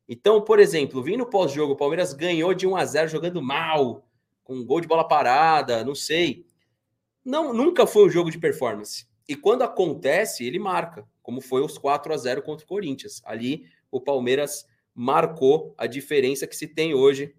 Então, 0.08 0.42
por 0.42 0.58
exemplo, 0.58 1.04
vindo 1.04 1.26
pós-jogo, 1.26 1.74
o 1.74 1.76
Palmeiras 1.76 2.14
ganhou 2.14 2.54
de 2.54 2.66
1 2.66 2.78
a 2.78 2.86
0 2.86 3.10
jogando 3.10 3.42
mal, 3.42 4.08
com 4.42 4.56
um 4.56 4.66
gol 4.66 4.80
de 4.80 4.88
bola 4.88 5.06
parada, 5.06 5.84
não 5.84 5.94
sei. 5.94 6.46
Não, 7.26 7.54
nunca 7.54 7.86
foi 7.86 8.06
um 8.06 8.10
jogo 8.10 8.32
de 8.32 8.40
performance. 8.40 9.06
E 9.28 9.36
quando 9.36 9.64
acontece, 9.64 10.46
ele 10.46 10.60
marca, 10.60 11.06
como 11.22 11.42
foi 11.42 11.62
os 11.62 11.78
4 11.78 12.14
a 12.14 12.16
0 12.16 12.42
contra 12.42 12.64
o 12.64 12.70
Corinthians. 12.70 13.22
Ali, 13.26 13.66
o 13.92 14.00
Palmeiras 14.00 14.66
marcou 14.94 15.76
a 15.78 15.86
diferença 15.86 16.48
que 16.48 16.56
se 16.56 16.70
tem 16.70 16.94
hoje 16.94 17.36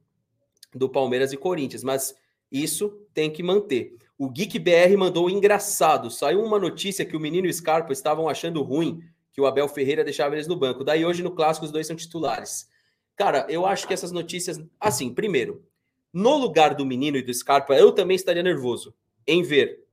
do 0.76 0.88
Palmeiras 0.88 1.32
e 1.32 1.36
Corinthians, 1.36 1.82
mas 1.82 2.14
isso 2.50 2.90
tem 3.12 3.30
que 3.30 3.42
manter. 3.42 3.96
O 4.18 4.30
Geek 4.30 4.58
BR 4.58 4.96
mandou 4.96 5.28
engraçado. 5.28 6.10
Saiu 6.10 6.42
uma 6.42 6.58
notícia 6.58 7.04
que 7.04 7.16
o 7.16 7.20
menino 7.20 7.46
e 7.46 7.50
o 7.50 7.52
Scarpa 7.52 7.92
estavam 7.92 8.28
achando 8.28 8.62
ruim 8.62 9.00
que 9.32 9.40
o 9.40 9.46
Abel 9.46 9.68
Ferreira 9.68 10.04
deixava 10.04 10.34
eles 10.34 10.46
no 10.46 10.56
banco. 10.56 10.84
Daí 10.84 11.04
hoje 11.04 11.22
no 11.22 11.30
clássico 11.30 11.66
os 11.66 11.72
dois 11.72 11.86
são 11.86 11.94
titulares. 11.94 12.68
Cara, 13.14 13.46
eu 13.48 13.66
acho 13.66 13.86
que 13.86 13.94
essas 13.94 14.12
notícias, 14.12 14.58
assim, 14.80 15.12
primeiro, 15.12 15.64
no 16.12 16.36
lugar 16.36 16.74
do 16.74 16.86
menino 16.86 17.16
e 17.16 17.22
do 17.22 17.32
Scarpa, 17.32 17.74
eu 17.74 17.92
também 17.92 18.14
estaria 18.14 18.42
nervoso 18.42 18.94
em 19.26 19.42
ver 19.42 19.84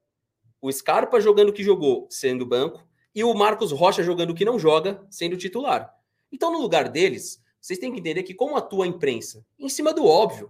o 0.61 0.71
Scarpa 0.71 1.19
jogando 1.19 1.49
o 1.49 1.53
que 1.53 1.63
jogou, 1.63 2.07
sendo 2.09 2.45
banco, 2.45 2.87
e 3.13 3.21
o 3.21 3.33
Marcos 3.33 3.73
Rocha 3.73 4.01
jogando 4.01 4.29
o 4.29 4.33
que 4.33 4.45
não 4.45 4.57
joga, 4.57 5.05
sendo 5.09 5.35
titular. 5.35 5.93
Então, 6.31 6.51
no 6.51 6.61
lugar 6.61 6.87
deles, 6.87 7.43
vocês 7.59 7.77
têm 7.77 7.91
que 7.91 7.99
entender 7.99 8.23
que 8.23 8.33
como 8.33 8.55
atua 8.55 8.85
a 8.85 8.87
imprensa, 8.87 9.45
em 9.59 9.67
cima 9.67 9.93
do 9.93 10.05
óbvio. 10.05 10.49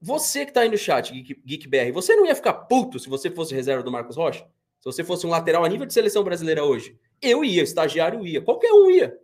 Você 0.00 0.44
que 0.44 0.50
está 0.50 0.60
aí 0.60 0.68
no 0.68 0.76
chat, 0.76 1.12
GeekBR, 1.44 1.90
você 1.92 2.14
não 2.14 2.26
ia 2.26 2.34
ficar 2.34 2.52
puto 2.52 2.98
se 2.98 3.08
você 3.08 3.30
fosse 3.30 3.54
reserva 3.54 3.82
do 3.82 3.90
Marcos 3.90 4.16
Rocha? 4.16 4.46
Se 4.78 4.84
você 4.84 5.02
fosse 5.02 5.26
um 5.26 5.30
lateral 5.30 5.64
a 5.64 5.68
nível 5.68 5.86
de 5.86 5.94
seleção 5.94 6.22
brasileira 6.22 6.62
hoje? 6.62 6.98
Eu 7.20 7.42
ia, 7.44 7.62
estagiário 7.62 8.26
ia, 8.26 8.42
qualquer 8.42 8.72
um 8.72 8.90
ia. 8.90 9.18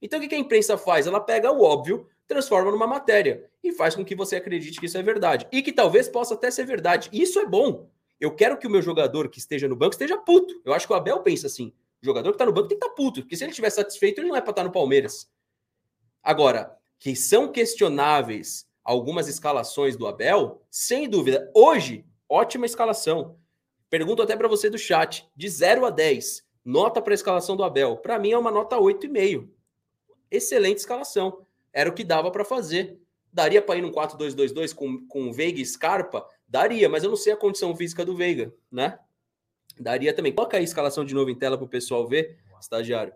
Então 0.00 0.18
o 0.18 0.28
que 0.28 0.34
a 0.34 0.38
imprensa 0.38 0.78
faz? 0.78 1.06
Ela 1.06 1.20
pega 1.20 1.52
o 1.52 1.62
óbvio, 1.62 2.08
transforma 2.26 2.70
numa 2.70 2.86
matéria 2.86 3.48
e 3.62 3.72
faz 3.72 3.94
com 3.94 4.04
que 4.04 4.14
você 4.14 4.36
acredite 4.36 4.80
que 4.80 4.86
isso 4.86 4.98
é 4.98 5.02
verdade. 5.02 5.46
E 5.52 5.62
que 5.62 5.72
talvez 5.72 6.08
possa 6.08 6.34
até 6.34 6.50
ser 6.50 6.64
verdade. 6.64 7.10
Isso 7.12 7.38
é 7.38 7.46
bom. 7.46 7.88
Eu 8.18 8.34
quero 8.34 8.56
que 8.56 8.66
o 8.66 8.70
meu 8.70 8.80
jogador 8.80 9.28
que 9.28 9.38
esteja 9.38 9.68
no 9.68 9.76
banco 9.76 9.92
esteja 9.92 10.16
puto. 10.16 10.60
Eu 10.64 10.72
acho 10.72 10.86
que 10.86 10.92
o 10.92 10.96
Abel 10.96 11.20
pensa 11.20 11.46
assim: 11.46 11.72
o 12.02 12.06
jogador 12.06 12.30
que 12.30 12.36
está 12.36 12.46
no 12.46 12.52
banco 12.52 12.68
tem 12.68 12.78
que 12.78 12.84
estar 12.84 12.94
tá 12.94 13.02
puto, 13.02 13.20
porque 13.20 13.36
se 13.36 13.44
ele 13.44 13.50
estiver 13.50 13.70
satisfeito, 13.70 14.20
ele 14.20 14.28
não 14.28 14.36
é 14.36 14.40
para 14.40 14.50
estar 14.50 14.62
tá 14.62 14.66
no 14.66 14.72
Palmeiras. 14.72 15.30
Agora, 16.22 16.76
que 16.98 17.14
são 17.14 17.52
questionáveis 17.52 18.66
algumas 18.86 19.26
escalações 19.26 19.96
do 19.96 20.06
Abel, 20.06 20.62
sem 20.70 21.10
dúvida. 21.10 21.50
Hoje, 21.52 22.06
ótima 22.28 22.66
escalação. 22.66 23.36
Pergunto 23.90 24.22
até 24.22 24.36
para 24.36 24.46
você 24.46 24.70
do 24.70 24.78
chat, 24.78 25.28
de 25.34 25.48
0 25.48 25.84
a 25.84 25.90
10, 25.90 26.46
nota 26.64 27.02
para 27.02 27.12
a 27.12 27.16
escalação 27.16 27.56
do 27.56 27.64
Abel. 27.64 27.96
Para 27.96 28.16
mim 28.16 28.30
é 28.30 28.38
uma 28.38 28.50
nota 28.50 28.76
8,5. 28.76 29.48
Excelente 30.30 30.78
escalação. 30.78 31.44
Era 31.72 31.90
o 31.90 31.92
que 31.92 32.04
dava 32.04 32.30
para 32.30 32.44
fazer. 32.44 33.00
Daria 33.32 33.60
para 33.60 33.76
ir 33.76 33.82
num 33.82 33.90
4-2-2-2 33.90 34.72
com, 34.72 35.04
com 35.08 35.32
Veiga 35.32 35.60
e 35.60 35.66
Scarpa? 35.66 36.26
Daria, 36.48 36.88
mas 36.88 37.02
eu 37.02 37.10
não 37.10 37.16
sei 37.16 37.32
a 37.32 37.36
condição 37.36 37.74
física 37.74 38.04
do 38.04 38.16
Veiga, 38.16 38.54
né? 38.70 38.98
Daria 39.78 40.14
também. 40.14 40.32
Coloca 40.32 40.56
aí 40.56 40.62
a 40.62 40.64
escalação 40.64 41.04
de 41.04 41.12
novo 41.12 41.28
em 41.28 41.34
tela 41.34 41.58
para 41.58 41.66
o 41.66 41.68
pessoal 41.68 42.06
ver, 42.06 42.38
estagiário. 42.60 43.12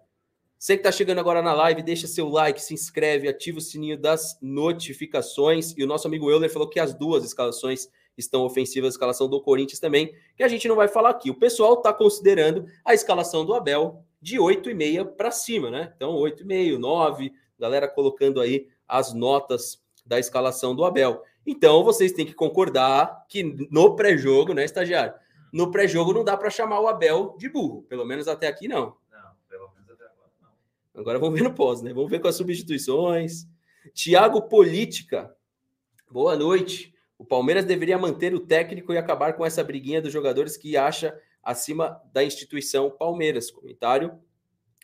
Você 0.61 0.75
que 0.75 0.81
está 0.81 0.93
chegando 0.93 1.21
agora 1.21 1.41
na 1.41 1.55
live, 1.55 1.81
deixa 1.81 2.07
seu 2.07 2.29
like, 2.29 2.61
se 2.61 2.75
inscreve, 2.75 3.27
ativa 3.27 3.57
o 3.57 3.63
sininho 3.63 3.97
das 3.97 4.39
notificações. 4.43 5.75
E 5.75 5.83
o 5.83 5.87
nosso 5.87 6.07
amigo 6.07 6.31
Euler 6.31 6.53
falou 6.53 6.69
que 6.69 6.79
as 6.79 6.93
duas 6.93 7.25
escalações 7.25 7.89
estão 8.15 8.45
ofensivas, 8.45 8.89
a 8.89 8.93
escalação 8.93 9.27
do 9.27 9.41
Corinthians 9.41 9.81
também, 9.81 10.15
que 10.37 10.43
a 10.43 10.49
gente 10.49 10.69
não 10.69 10.77
vai 10.77 10.87
falar 10.87 11.09
aqui. 11.09 11.31
O 11.31 11.39
pessoal 11.39 11.73
está 11.73 11.95
considerando 11.95 12.67
a 12.85 12.93
escalação 12.93 13.43
do 13.43 13.55
Abel 13.55 14.05
de 14.21 14.37
8,5 14.37 15.17
para 15.17 15.31
cima, 15.31 15.71
né? 15.71 15.95
Então, 15.97 16.13
8,5, 16.17 16.77
9, 16.77 17.33
galera 17.59 17.89
colocando 17.89 18.39
aí 18.39 18.69
as 18.87 19.15
notas 19.15 19.83
da 20.05 20.19
escalação 20.19 20.77
do 20.77 20.85
Abel. 20.85 21.23
Então, 21.47 21.83
vocês 21.83 22.13
têm 22.13 22.27
que 22.27 22.35
concordar 22.35 23.25
que 23.31 23.43
no 23.71 23.97
pré-jogo, 23.97 24.53
né, 24.53 24.67
estagiário? 24.67 25.15
No 25.51 25.71
pré-jogo 25.71 26.13
não 26.13 26.23
dá 26.23 26.37
para 26.37 26.51
chamar 26.51 26.81
o 26.81 26.87
Abel 26.87 27.35
de 27.39 27.49
burro, 27.49 27.81
pelo 27.89 28.05
menos 28.05 28.29
até 28.29 28.47
aqui 28.47 28.69
não. 28.69 29.01
Agora 31.01 31.19
vamos 31.19 31.39
ver 31.39 31.45
no 31.45 31.55
pós, 31.55 31.81
né? 31.81 31.95
Vamos 31.95 32.11
ver 32.11 32.21
com 32.21 32.29
as 32.29 32.37
substituições. 32.37 33.47
Tiago 33.95 34.43
Política. 34.43 35.35
Boa 36.11 36.37
noite. 36.37 36.95
O 37.17 37.25
Palmeiras 37.25 37.65
deveria 37.65 37.97
manter 37.97 38.35
o 38.35 38.41
técnico 38.41 38.93
e 38.93 38.99
acabar 38.99 39.33
com 39.33 39.45
essa 39.45 39.65
briguinha 39.65 40.03
dos 40.03 40.13
jogadores 40.13 40.59
que 40.59 40.77
acha 40.77 41.19
acima 41.43 41.99
da 42.13 42.23
instituição 42.23 42.91
Palmeiras. 42.91 43.51
Comentário 43.51 44.13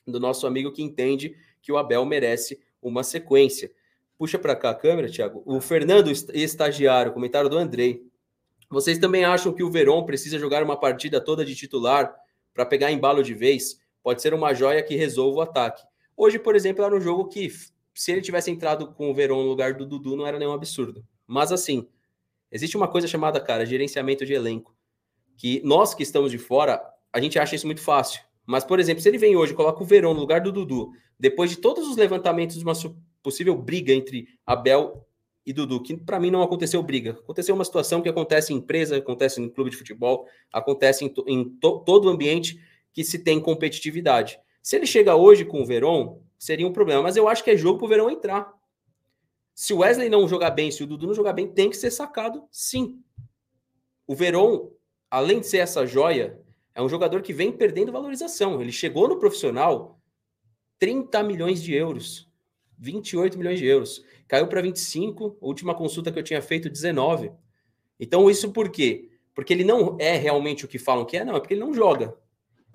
do 0.06 0.18
nosso 0.18 0.46
amigo 0.46 0.72
que 0.72 0.82
entende 0.82 1.36
que 1.60 1.70
o 1.70 1.76
Abel 1.76 2.02
merece 2.06 2.62
uma 2.80 3.02
sequência. 3.02 3.70
Puxa 4.16 4.38
para 4.38 4.56
cá 4.56 4.70
a 4.70 4.74
câmera, 4.74 5.10
Thiago. 5.10 5.42
O 5.44 5.60
Fernando, 5.60 6.10
estagiário, 6.10 7.12
comentário 7.12 7.50
do 7.50 7.58
Andrei. 7.58 8.02
Vocês 8.70 8.98
também 8.98 9.26
acham 9.26 9.52
que 9.52 9.62
o 9.62 9.70
Verón 9.70 10.06
precisa 10.06 10.38
jogar 10.38 10.62
uma 10.62 10.80
partida 10.80 11.20
toda 11.20 11.44
de 11.44 11.54
titular 11.54 12.16
para 12.54 12.64
pegar 12.64 12.90
embalo 12.90 13.22
de 13.22 13.34
vez? 13.34 13.82
Pode 14.02 14.22
ser 14.22 14.32
uma 14.32 14.54
joia 14.54 14.82
que 14.82 14.96
resolva 14.96 15.40
o 15.40 15.42
ataque. 15.42 15.82
Hoje, 16.16 16.38
por 16.38 16.56
exemplo, 16.56 16.84
era 16.84 16.94
um 16.94 17.00
jogo 17.00 17.28
que, 17.28 17.50
se 17.94 18.12
ele 18.12 18.20
tivesse 18.20 18.50
entrado 18.50 18.92
com 18.94 19.10
o 19.10 19.14
Verón 19.14 19.42
no 19.42 19.48
lugar 19.48 19.74
do 19.74 19.84
Dudu, 19.84 20.16
não 20.16 20.26
era 20.26 20.38
nenhum 20.38 20.52
absurdo. 20.52 21.04
Mas 21.26 21.52
assim, 21.52 21.86
existe 22.50 22.76
uma 22.76 22.88
coisa 22.88 23.06
chamada, 23.06 23.40
cara, 23.40 23.66
gerenciamento 23.66 24.24
de 24.24 24.32
elenco. 24.32 24.74
Que 25.36 25.60
nós 25.64 25.94
que 25.94 26.02
estamos 26.02 26.30
de 26.30 26.38
fora, 26.38 26.80
a 27.12 27.20
gente 27.20 27.38
acha 27.38 27.54
isso 27.54 27.66
muito 27.66 27.82
fácil. 27.82 28.20
Mas, 28.46 28.64
por 28.64 28.80
exemplo, 28.80 29.02
se 29.02 29.08
ele 29.08 29.18
vem 29.18 29.36
hoje 29.36 29.52
e 29.52 29.56
coloca 29.56 29.82
o 29.82 29.86
Verón 29.86 30.14
no 30.14 30.20
lugar 30.20 30.40
do 30.40 30.52
Dudu, 30.52 30.92
depois 31.18 31.50
de 31.50 31.56
todos 31.56 31.86
os 31.88 31.96
levantamentos 31.96 32.56
de 32.56 32.64
uma 32.64 32.74
possível 33.22 33.56
briga 33.56 33.92
entre 33.92 34.28
Abel 34.46 35.04
e 35.44 35.52
Dudu, 35.52 35.82
que 35.82 35.96
para 35.96 36.20
mim 36.20 36.30
não 36.30 36.42
aconteceu 36.42 36.82
briga. 36.82 37.10
Aconteceu 37.10 37.54
uma 37.54 37.64
situação 37.64 38.00
que 38.00 38.08
acontece 38.08 38.52
em 38.52 38.56
empresa, 38.56 38.96
acontece 38.96 39.40
em 39.40 39.48
clube 39.48 39.70
de 39.70 39.76
futebol, 39.76 40.26
acontece 40.52 41.04
em, 41.04 41.08
to, 41.08 41.24
em 41.26 41.44
to, 41.44 41.80
todo 41.84 42.08
ambiente 42.08 42.60
que 42.92 43.04
se 43.04 43.18
tem 43.18 43.40
competitividade. 43.40 44.38
Se 44.66 44.74
ele 44.74 44.84
chega 44.84 45.14
hoje 45.14 45.44
com 45.44 45.62
o 45.62 45.64
Verón, 45.64 46.18
seria 46.36 46.66
um 46.66 46.72
problema, 46.72 47.00
mas 47.00 47.16
eu 47.16 47.28
acho 47.28 47.44
que 47.44 47.52
é 47.52 47.56
jogo 47.56 47.78
para 47.78 47.86
o 47.86 47.88
Verón 47.88 48.10
entrar. 48.10 48.52
Se 49.54 49.72
o 49.72 49.78
Wesley 49.78 50.08
não 50.08 50.26
jogar 50.26 50.50
bem, 50.50 50.72
se 50.72 50.82
o 50.82 50.88
Dudu 50.88 51.06
não 51.06 51.14
jogar 51.14 51.34
bem, 51.34 51.46
tem 51.46 51.70
que 51.70 51.76
ser 51.76 51.92
sacado, 51.92 52.42
sim. 52.50 53.00
O 54.08 54.14
Verón, 54.16 54.72
além 55.08 55.38
de 55.38 55.46
ser 55.46 55.58
essa 55.58 55.86
joia, 55.86 56.42
é 56.74 56.82
um 56.82 56.88
jogador 56.88 57.22
que 57.22 57.32
vem 57.32 57.52
perdendo 57.52 57.92
valorização. 57.92 58.60
Ele 58.60 58.72
chegou 58.72 59.06
no 59.06 59.20
profissional 59.20 60.00
30 60.80 61.22
milhões 61.22 61.62
de 61.62 61.72
euros, 61.72 62.28
28 62.76 63.38
milhões 63.38 63.60
de 63.60 63.66
euros 63.66 64.04
caiu 64.26 64.48
para 64.48 64.60
25, 64.60 65.38
última 65.40 65.76
consulta 65.76 66.10
que 66.10 66.18
eu 66.18 66.24
tinha 66.24 66.42
feito, 66.42 66.68
19. 66.68 67.30
Então, 68.00 68.28
isso 68.28 68.50
por 68.50 68.68
quê? 68.68 69.10
Porque 69.32 69.52
ele 69.52 69.62
não 69.62 69.96
é 70.00 70.16
realmente 70.16 70.64
o 70.64 70.68
que 70.68 70.76
falam 70.76 71.04
que 71.04 71.16
é, 71.16 71.24
não, 71.24 71.36
é 71.36 71.38
porque 71.38 71.54
ele 71.54 71.60
não 71.60 71.72
joga. 71.72 72.18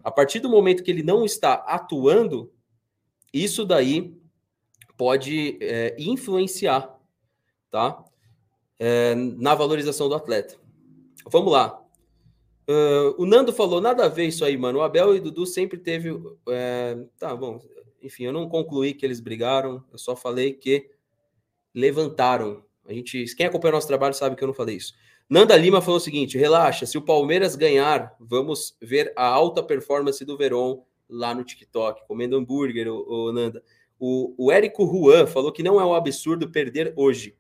A 0.04 0.12
partir 0.12 0.40
do 0.40 0.50
momento 0.50 0.84
que 0.84 0.92
ele 0.92 1.04
não 1.04 1.26
está 1.26 1.54
atuando, 1.54 2.52
isso 3.34 3.66
daí 3.66 4.16
pode 4.98 5.58
é, 5.62 5.96
influenciar, 5.98 7.00
tá? 7.70 8.04
É, 8.80 9.16
na 9.16 9.56
valorização 9.56 10.10
do 10.10 10.16
atleta. 10.16 10.56
Vamos 11.28 11.52
lá. 11.52 11.82
Uh, 12.70 13.22
o 13.22 13.26
Nando 13.26 13.52
falou, 13.52 13.82
nada 13.82 14.06
a 14.06 14.10
ver 14.10 14.28
isso 14.28 14.46
aí, 14.46 14.58
mano. 14.58 14.80
O 14.80 14.82
Abel 14.82 15.16
e 15.16 15.20
o 15.20 15.22
Dudu 15.22 15.46
sempre 15.46 15.78
teve. 15.78 16.10
É, 16.50 16.98
tá 17.18 17.36
bom. 17.36 17.60
Enfim, 18.02 18.26
eu 18.26 18.34
não 18.34 18.48
concluí 18.48 18.94
que 18.94 19.06
eles 19.06 19.20
brigaram, 19.20 19.84
eu 19.92 19.98
só 19.98 20.16
falei 20.16 20.54
que 20.54 20.90
levantaram. 21.74 22.64
A 22.86 22.94
gente, 22.94 23.26
quem 23.36 23.46
acompanha 23.46 23.74
o 23.74 23.76
nosso 23.76 23.88
trabalho 23.88 24.14
sabe 24.14 24.36
que 24.36 24.44
eu 24.44 24.48
não 24.48 24.54
falei 24.54 24.78
isso. 24.78 24.94
Nanda 25.32 25.56
Lima 25.56 25.80
falou 25.80 25.96
o 25.96 26.02
seguinte: 26.02 26.38
relaxa, 26.38 26.86
se 26.86 26.98
o 26.98 27.02
Palmeiras 27.02 27.56
ganhar, 27.56 28.14
vamos 28.20 28.76
ver 28.82 29.14
a 29.16 29.26
alta 29.26 29.64
performance 29.64 30.26
do 30.26 30.38
Verón 30.38 30.84
lá 31.08 31.34
no 31.34 31.46
TikTok, 31.46 32.06
comendo 32.06 32.36
hambúrguer, 32.36 32.90
o, 32.90 33.32
Nanda. 33.32 33.64
O, 33.98 34.36
o 34.38 34.52
Érico 34.52 34.86
Juan 34.86 35.26
falou 35.26 35.54
que 35.54 35.64
não 35.64 35.80
é 35.80 35.86
um 35.86 35.96
absurdo 35.96 36.52
perder 36.52 36.92
hoje. 36.98 37.38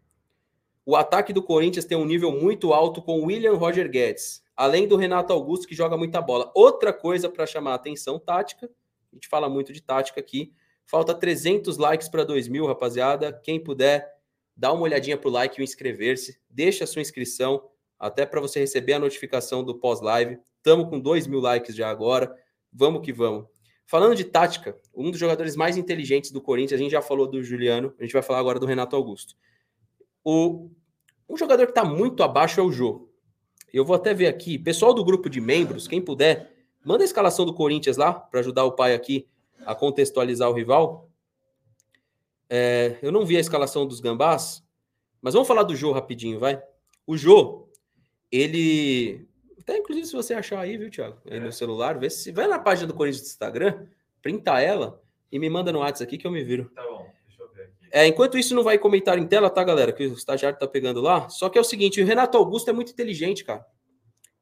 O 0.85 0.95
ataque 0.95 1.33
do 1.33 1.43
Corinthians 1.43 1.83
tem 1.83 1.97
um 1.97 2.05
nível 2.05 2.31
muito 2.31 2.71
alto 2.71 3.01
com 3.01 3.25
William 3.25 3.55
Roger 3.55 3.89
Guedes, 3.89 4.41
além 4.55 4.87
do 4.87 4.95
Renato 4.95 5.33
Augusto, 5.33 5.67
que 5.67 5.75
joga 5.75 5.97
muita 5.97 6.21
bola. 6.21 6.49
Outra 6.55 6.93
coisa 6.93 7.27
para 7.27 7.45
chamar 7.45 7.71
a 7.73 7.75
atenção 7.75 8.17
tática, 8.17 8.67
a 9.11 9.15
gente 9.15 9.27
fala 9.27 9.49
muito 9.49 9.73
de 9.73 9.81
tática 9.81 10.21
aqui. 10.21 10.53
Falta 10.85 11.13
300 11.13 11.77
likes 11.77 12.07
para 12.07 12.23
2 12.23 12.47
mil, 12.47 12.65
rapaziada. 12.65 13.33
Quem 13.43 13.61
puder 13.61 14.09
dá 14.55 14.71
uma 14.71 14.83
olhadinha 14.83 15.17
para 15.17 15.27
o 15.27 15.31
like 15.31 15.59
e 15.59 15.63
inscrever-se, 15.63 16.39
deixa 16.49 16.83
a 16.83 16.87
sua 16.87 17.01
inscrição, 17.01 17.70
até 18.01 18.25
para 18.25 18.41
você 18.41 18.59
receber 18.59 18.93
a 18.93 18.99
notificação 18.99 19.63
do 19.63 19.75
pós-live. 19.75 20.39
Estamos 20.57 20.89
com 20.89 20.99
2 20.99 21.27
mil 21.27 21.39
likes 21.39 21.75
já 21.75 21.87
agora, 21.87 22.35
vamos 22.73 23.05
que 23.05 23.13
vamos. 23.13 23.45
Falando 23.85 24.15
de 24.15 24.23
tática, 24.23 24.75
um 24.95 25.11
dos 25.11 25.19
jogadores 25.19 25.55
mais 25.55 25.77
inteligentes 25.77 26.31
do 26.31 26.41
Corinthians, 26.41 26.79
a 26.79 26.83
gente 26.83 26.91
já 26.91 27.01
falou 27.01 27.27
do 27.27 27.43
Juliano, 27.43 27.93
a 27.99 28.03
gente 28.03 28.13
vai 28.13 28.23
falar 28.23 28.39
agora 28.39 28.59
do 28.59 28.65
Renato 28.65 28.95
Augusto. 28.95 29.35
O, 30.23 30.71
um 31.29 31.37
jogador 31.37 31.65
que 31.65 31.71
está 31.71 31.85
muito 31.85 32.23
abaixo 32.23 32.59
é 32.59 32.63
o 32.63 32.71
Jô. 32.71 33.07
Eu 33.71 33.85
vou 33.85 33.95
até 33.95 34.15
ver 34.15 34.27
aqui, 34.27 34.57
pessoal 34.57 34.95
do 34.95 35.05
grupo 35.05 35.29
de 35.29 35.39
membros, 35.39 35.87
quem 35.87 36.01
puder, 36.01 36.51
manda 36.83 37.03
a 37.03 37.05
escalação 37.05 37.45
do 37.45 37.53
Corinthians 37.53 37.97
lá, 37.97 38.13
para 38.13 38.39
ajudar 38.39 38.65
o 38.65 38.71
pai 38.71 38.95
aqui 38.95 39.27
a 39.63 39.75
contextualizar 39.75 40.49
o 40.49 40.53
rival. 40.53 41.07
É, 42.49 42.97
eu 43.03 43.11
não 43.11 43.25
vi 43.27 43.37
a 43.37 43.39
escalação 43.39 43.85
dos 43.85 43.99
gambás, 43.99 44.63
mas 45.21 45.35
vamos 45.35 45.47
falar 45.47 45.63
do 45.63 45.75
Jô 45.75 45.91
rapidinho, 45.91 46.39
vai. 46.39 46.61
O 47.05 47.15
Jô, 47.15 47.67
ele. 48.32 49.27
Até 49.59 49.77
inclusive, 49.77 50.07
se 50.07 50.13
você 50.13 50.34
achar 50.34 50.59
aí, 50.59 50.77
viu, 50.77 50.89
Thiago? 50.89 51.17
Aí 51.29 51.38
é. 51.38 51.39
no 51.39 51.51
celular, 51.51 51.99
vê 51.99 52.09
se. 52.09 52.32
Vai 52.32 52.47
na 52.47 52.59
página 52.59 52.88
do 52.88 52.93
Corinthians 52.93 53.23
do 53.23 53.27
Instagram, 53.27 53.86
printa 54.21 54.59
ela 54.59 55.01
e 55.32 55.38
me 55.38 55.49
manda 55.49 55.71
no 55.71 55.79
WhatsApp 55.79 56.03
aqui 56.03 56.17
que 56.17 56.27
eu 56.27 56.32
me 56.32 56.43
viro. 56.43 56.71
Tá 56.75 56.84
bom, 56.84 57.07
deixa 57.27 57.43
eu 57.43 57.49
ver 57.51 57.63
aqui. 57.63 57.88
É, 57.91 58.07
enquanto 58.07 58.38
isso, 58.38 58.55
não 58.55 58.63
vai 58.63 58.77
comentário 58.77 59.21
em 59.21 59.27
tela, 59.27 59.49
tá, 59.49 59.63
galera? 59.63 59.91
Que 59.91 60.05
o 60.07 60.13
estagiário 60.13 60.57
tá 60.57 60.67
pegando 60.67 61.01
lá. 61.01 61.29
Só 61.29 61.49
que 61.49 61.57
é 61.57 61.61
o 61.61 61.65
seguinte: 61.65 62.01
o 62.01 62.05
Renato 62.05 62.38
Augusto 62.38 62.69
é 62.69 62.73
muito 62.73 62.91
inteligente, 62.91 63.43
cara. 63.43 63.65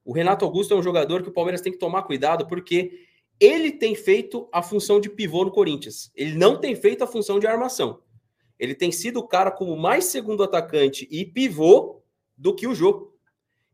O 0.06 0.14
Renato 0.14 0.46
Augusto 0.46 0.74
é 0.74 0.78
um 0.78 0.84
jogador 0.84 1.22
que 1.22 1.30
o 1.30 1.34
Palmeiras 1.34 1.62
tem 1.62 1.72
que 1.72 1.78
tomar 1.78 2.04
cuidado, 2.04 2.48
porque 2.48 3.08
ele 3.40 3.72
tem 3.72 3.96
feito 3.96 4.50
a 4.52 4.62
função 4.62 5.00
de 5.00 5.10
pivô 5.10 5.46
no 5.46 5.52
Corinthians. 5.52 6.12
Ele 6.16 6.36
não 6.36 6.60
tem 6.60 6.76
feito 6.76 7.04
a 7.04 7.08
função 7.08 7.40
de 7.40 7.48
armação. 7.48 8.02
Ele 8.58 8.76
tem 8.76 8.92
sido 8.92 9.20
o 9.20 9.28
cara 9.28 9.50
como 9.50 9.78
mais 9.78 10.06
segundo 10.06 10.44
atacante 10.44 11.08
e 11.10 11.24
pivô 11.24 12.02
do 12.36 12.54
que 12.54 12.68
o 12.68 12.76
jogo. 12.76 13.09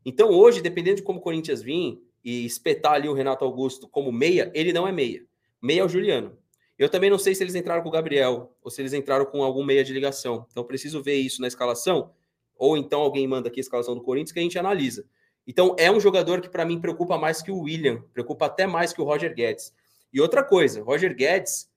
Então, 0.08 0.30
hoje, 0.30 0.62
dependendo 0.62 0.98
de 0.98 1.02
como 1.02 1.18
o 1.18 1.22
Corinthians 1.22 1.60
vir 1.60 2.00
e 2.24 2.46
espetar 2.46 2.92
ali 2.92 3.08
o 3.08 3.12
Renato 3.12 3.44
Augusto 3.44 3.88
como 3.88 4.12
meia, 4.12 4.52
ele 4.54 4.72
não 4.72 4.86
é 4.86 4.92
meia. 4.92 5.26
Meia 5.60 5.80
é 5.80 5.84
o 5.84 5.88
Juliano. 5.88 6.38
Eu 6.78 6.88
também 6.88 7.10
não 7.10 7.18
sei 7.18 7.34
se 7.34 7.42
eles 7.42 7.56
entraram 7.56 7.82
com 7.82 7.88
o 7.88 7.92
Gabriel 7.92 8.56
ou 8.62 8.70
se 8.70 8.80
eles 8.80 8.92
entraram 8.92 9.26
com 9.26 9.42
algum 9.42 9.64
meia 9.64 9.82
de 9.82 9.92
ligação. 9.92 10.46
Então, 10.48 10.62
preciso 10.62 11.02
ver 11.02 11.16
isso 11.16 11.40
na 11.40 11.48
escalação. 11.48 12.12
Ou 12.54 12.76
então 12.76 13.00
alguém 13.00 13.26
manda 13.26 13.48
aqui 13.48 13.58
a 13.58 13.62
escalação 13.62 13.96
do 13.96 14.00
Corinthians 14.00 14.30
que 14.30 14.38
a 14.38 14.42
gente 14.42 14.56
analisa. 14.56 15.04
Então, 15.44 15.74
é 15.76 15.90
um 15.90 15.98
jogador 15.98 16.40
que 16.40 16.48
para 16.48 16.64
mim 16.64 16.80
preocupa 16.80 17.18
mais 17.18 17.42
que 17.42 17.50
o 17.50 17.62
William, 17.62 18.00
preocupa 18.12 18.46
até 18.46 18.64
mais 18.64 18.92
que 18.92 19.00
o 19.00 19.04
Roger 19.04 19.34
Guedes. 19.34 19.74
E 20.12 20.20
outra 20.20 20.44
coisa, 20.44 20.84
Roger 20.84 21.16
Guedes, 21.16 21.68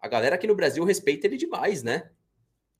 a 0.00 0.06
galera 0.06 0.36
aqui 0.36 0.46
no 0.46 0.54
Brasil 0.54 0.84
respeita 0.84 1.26
ele 1.26 1.36
demais, 1.36 1.82
né? 1.82 2.08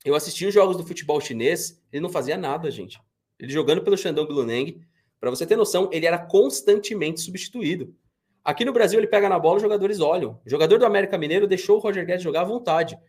Eu 0.05 0.15
assisti 0.15 0.45
os 0.45 0.53
jogos 0.53 0.77
do 0.77 0.85
futebol 0.85 1.19
chinês, 1.19 1.81
ele 1.91 2.01
não 2.01 2.09
fazia 2.09 2.37
nada, 2.37 2.71
gente. 2.71 3.01
Ele 3.37 3.51
jogando 3.51 3.83
pelo 3.83 3.97
Shandong 3.97 4.31
Luneng, 4.31 4.81
para 5.23 5.29
você 5.29 5.47
ter 5.47 5.55
noção, 5.55 5.89
ele 5.89 6.05
era 6.05 6.17
constantemente 6.17 7.21
substituído. 7.21 7.95
Aqui 8.43 8.65
no 8.65 8.73
Brasil, 8.73 8.99
ele 8.99 9.07
pega 9.07 9.29
na 9.29 9.39
bola, 9.39 9.55
os 9.55 9.61
jogadores 9.61 10.01
olham. 10.01 10.37
O 10.45 10.49
jogador 10.49 10.77
do 10.77 10.85
América 10.85 11.17
Mineiro 11.17 11.47
deixou 11.47 11.77
o 11.77 11.79
Roger 11.79 12.05
Guedes 12.05 12.21
jogar 12.21 12.41
à 12.41 12.43
vontade. 12.43 12.99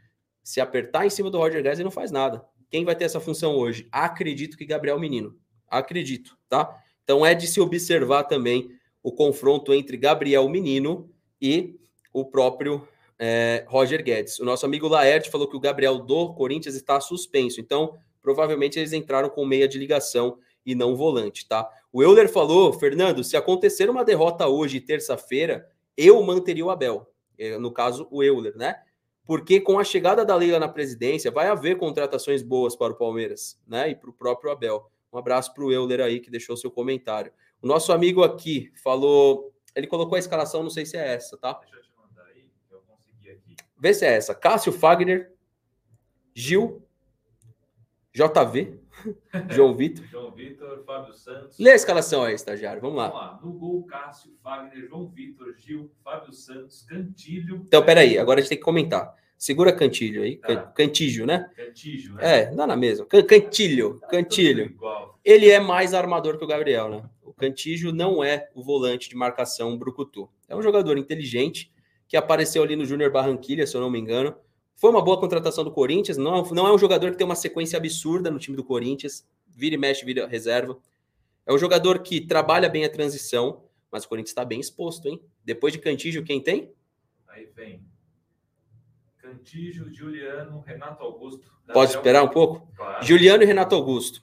Se 0.40 0.60
apertar 0.60 1.04
em 1.04 1.10
cima 1.10 1.28
do 1.28 1.38
Roger 1.38 1.60
Guedes, 1.60 1.80
ele 1.80 1.86
não 1.86 1.90
faz 1.90 2.12
nada. 2.12 2.44
Quem 2.70 2.84
vai 2.84 2.94
ter 2.94 3.02
essa 3.02 3.18
função 3.18 3.56
hoje? 3.56 3.88
Acredito 3.90 4.56
que 4.56 4.64
Gabriel 4.64 4.96
Menino. 4.96 5.36
Acredito, 5.66 6.38
tá? 6.48 6.80
Então 7.02 7.26
é 7.26 7.34
de 7.34 7.48
se 7.48 7.60
observar 7.60 8.22
também 8.22 8.70
o 9.02 9.10
confronto 9.10 9.74
entre 9.74 9.96
Gabriel 9.96 10.48
Menino 10.48 11.10
e 11.42 11.74
o 12.12 12.24
próprio 12.24 12.86
é, 13.18 13.64
Roger 13.66 14.04
Guedes. 14.04 14.38
O 14.38 14.44
nosso 14.44 14.64
amigo 14.64 14.86
Laerte 14.86 15.32
falou 15.32 15.48
que 15.48 15.56
o 15.56 15.60
Gabriel 15.60 15.98
do 15.98 16.32
Corinthians 16.34 16.76
está 16.76 17.00
suspenso. 17.00 17.60
Então, 17.60 17.98
provavelmente 18.22 18.78
eles 18.78 18.92
entraram 18.92 19.28
com 19.28 19.44
meia 19.44 19.66
de 19.66 19.80
ligação 19.80 20.38
e 20.64 20.76
não 20.76 20.94
volante, 20.94 21.46
tá? 21.48 21.68
O 21.94 22.02
Euler 22.02 22.28
falou, 22.28 22.72
Fernando, 22.72 23.22
se 23.22 23.36
acontecer 23.36 23.88
uma 23.88 24.04
derrota 24.04 24.48
hoje, 24.48 24.80
terça-feira, 24.80 25.70
eu 25.96 26.20
manteria 26.24 26.66
o 26.66 26.70
Abel. 26.70 27.08
É, 27.38 27.56
no 27.56 27.70
caso, 27.70 28.08
o 28.10 28.20
Euler, 28.20 28.56
né? 28.56 28.82
Porque 29.24 29.60
com 29.60 29.78
a 29.78 29.84
chegada 29.84 30.24
da 30.24 30.34
Leila 30.34 30.58
na 30.58 30.68
presidência, 30.68 31.30
vai 31.30 31.46
haver 31.46 31.78
contratações 31.78 32.42
boas 32.42 32.74
para 32.74 32.92
o 32.92 32.96
Palmeiras, 32.96 33.62
né? 33.64 33.90
E 33.90 33.94
para 33.94 34.10
o 34.10 34.12
próprio 34.12 34.50
Abel. 34.50 34.90
Um 35.12 35.18
abraço 35.18 35.54
para 35.54 35.62
o 35.62 35.70
Euler 35.70 36.00
aí 36.00 36.18
que 36.18 36.32
deixou 36.32 36.56
seu 36.56 36.68
comentário. 36.68 37.32
O 37.62 37.66
nosso 37.68 37.92
amigo 37.92 38.24
aqui 38.24 38.72
falou, 38.82 39.54
ele 39.72 39.86
colocou 39.86 40.16
a 40.16 40.18
escalação, 40.18 40.64
não 40.64 40.70
sei 40.70 40.84
se 40.84 40.96
é 40.96 41.14
essa, 41.14 41.38
tá? 41.38 41.52
Deixa 41.60 41.76
eu 41.76 41.82
te 41.84 41.92
mandar 41.96 42.26
aí, 42.26 42.50
eu 42.72 42.80
consegui 42.88 43.30
aqui. 43.30 43.54
Vê 43.78 43.94
se 43.94 44.04
é 44.04 44.14
essa. 44.14 44.34
Cássio 44.34 44.72
Fagner, 44.72 45.32
Gil, 46.34 46.82
JV, 48.12 48.80
João 49.50 49.74
Vitor. 49.74 50.04
João 50.10 50.30
Vitor, 50.32 50.82
Fábio 50.84 51.12
Santos. 51.14 51.58
Lê 51.58 51.70
a 51.72 51.74
escalação 51.74 52.22
aí, 52.24 52.34
estagiário. 52.34 52.80
Vamos 52.80 52.96
lá. 52.96 53.08
Vamos 53.08 53.22
lá. 53.22 53.40
No 53.42 53.52
gol, 53.52 53.84
Cássio, 53.86 54.32
Fagner, 54.42 54.88
João 54.88 55.08
Vitor, 55.08 55.54
Gil, 55.58 55.90
Fábio 56.02 56.32
Santos, 56.32 56.82
Cantilho. 56.88 57.62
Então, 57.66 57.84
peraí, 57.84 58.18
agora 58.18 58.38
a 58.38 58.42
gente 58.42 58.50
tem 58.50 58.58
que 58.58 58.64
comentar. 58.64 59.14
Segura 59.36 59.72
Cantilho 59.72 60.22
aí. 60.22 60.36
Tá. 60.36 60.46
Can- 60.56 60.72
Cantígio, 60.72 61.26
né? 61.26 61.50
Cantígio, 61.56 62.14
né? 62.14 62.40
É, 62.40 62.54
dá 62.54 62.66
na 62.66 62.76
mesma. 62.76 63.04
Can- 63.06 63.22
Cantilho, 63.24 64.00
Cantilho. 64.08 64.64
Tudo 64.64 64.74
Igual. 64.76 65.18
Ele 65.24 65.50
é 65.50 65.58
mais 65.60 65.92
armador 65.94 66.38
que 66.38 66.44
o 66.44 66.48
Gabriel, 66.48 66.88
né? 66.88 67.02
O 67.22 67.32
Cantígio 67.32 67.92
não 67.92 68.22
é 68.22 68.48
o 68.54 68.62
volante 68.62 69.08
de 69.08 69.16
marcação 69.16 69.76
brucutu. 69.76 70.28
É 70.48 70.54
um 70.54 70.62
jogador 70.62 70.96
inteligente 70.98 71.72
que 72.06 72.16
apareceu 72.16 72.62
ali 72.62 72.76
no 72.76 72.84
Júnior 72.84 73.10
Barranquilha, 73.10 73.66
se 73.66 73.76
eu 73.76 73.80
não 73.80 73.90
me 73.90 73.98
engano. 73.98 74.34
Foi 74.76 74.90
uma 74.90 75.02
boa 75.02 75.18
contratação 75.18 75.64
do 75.64 75.70
Corinthians. 75.70 76.16
Não, 76.16 76.42
não 76.42 76.66
é 76.66 76.72
um 76.72 76.78
jogador 76.78 77.10
que 77.10 77.16
tem 77.16 77.24
uma 77.24 77.34
sequência 77.34 77.76
absurda 77.76 78.30
no 78.30 78.38
time 78.38 78.56
do 78.56 78.64
Corinthians. 78.64 79.26
Vira 79.48 79.74
e 79.74 79.78
mexe, 79.78 80.04
vira 80.04 80.26
reserva. 80.26 80.78
É 81.46 81.52
um 81.52 81.58
jogador 81.58 82.00
que 82.00 82.20
trabalha 82.20 82.68
bem 82.68 82.84
a 82.84 82.90
transição, 82.90 83.64
mas 83.90 84.04
o 84.04 84.08
Corinthians 84.08 84.30
está 84.30 84.44
bem 84.44 84.60
exposto, 84.60 85.06
hein? 85.06 85.22
Depois 85.44 85.72
de 85.72 85.78
Cantígio, 85.78 86.24
quem 86.24 86.40
tem? 86.40 86.72
Aí 87.28 87.46
vem. 87.54 87.84
Cantígio, 89.18 89.92
Juliano, 89.92 90.60
Renato 90.60 91.02
Augusto. 91.02 91.52
Pode 91.72 91.92
esperar 91.92 92.22
um 92.22 92.28
pouco? 92.28 92.68
Claro. 92.76 93.04
Juliano 93.04 93.42
e 93.42 93.46
Renato 93.46 93.74
Augusto. 93.74 94.22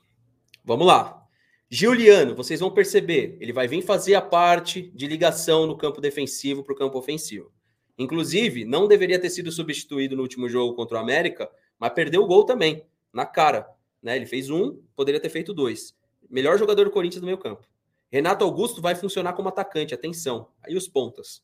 Vamos 0.63 0.85
lá. 0.85 1.25
Juliano, 1.69 2.35
vocês 2.35 2.59
vão 2.59 2.69
perceber, 2.69 3.37
ele 3.39 3.53
vai 3.53 3.67
vir 3.67 3.81
fazer 3.81 4.15
a 4.15 4.21
parte 4.21 4.91
de 4.93 5.07
ligação 5.07 5.65
no 5.65 5.77
campo 5.77 6.01
defensivo 6.01 6.63
para 6.63 6.73
o 6.73 6.75
campo 6.75 6.97
ofensivo. 6.97 7.51
Inclusive, 7.97 8.65
não 8.65 8.87
deveria 8.87 9.19
ter 9.19 9.29
sido 9.29 9.51
substituído 9.51 10.15
no 10.15 10.21
último 10.21 10.49
jogo 10.49 10.75
contra 10.75 10.97
o 10.97 11.01
América, 11.01 11.49
mas 11.77 11.93
perdeu 11.93 12.23
o 12.23 12.27
gol 12.27 12.45
também, 12.45 12.85
na 13.13 13.25
cara. 13.25 13.69
Né? 14.01 14.15
Ele 14.15 14.25
fez 14.25 14.49
um, 14.49 14.81
poderia 14.95 15.19
ter 15.19 15.29
feito 15.29 15.53
dois. 15.53 15.95
Melhor 16.29 16.57
jogador 16.57 16.85
do 16.85 16.91
Corinthians 16.91 17.21
no 17.21 17.25
meio 17.25 17.37
campo. 17.37 17.67
Renato 18.11 18.43
Augusto 18.43 18.81
vai 18.81 18.95
funcionar 18.95 19.33
como 19.33 19.49
atacante, 19.49 19.93
atenção. 19.93 20.49
Aí 20.63 20.75
os 20.75 20.87
pontas. 20.87 21.43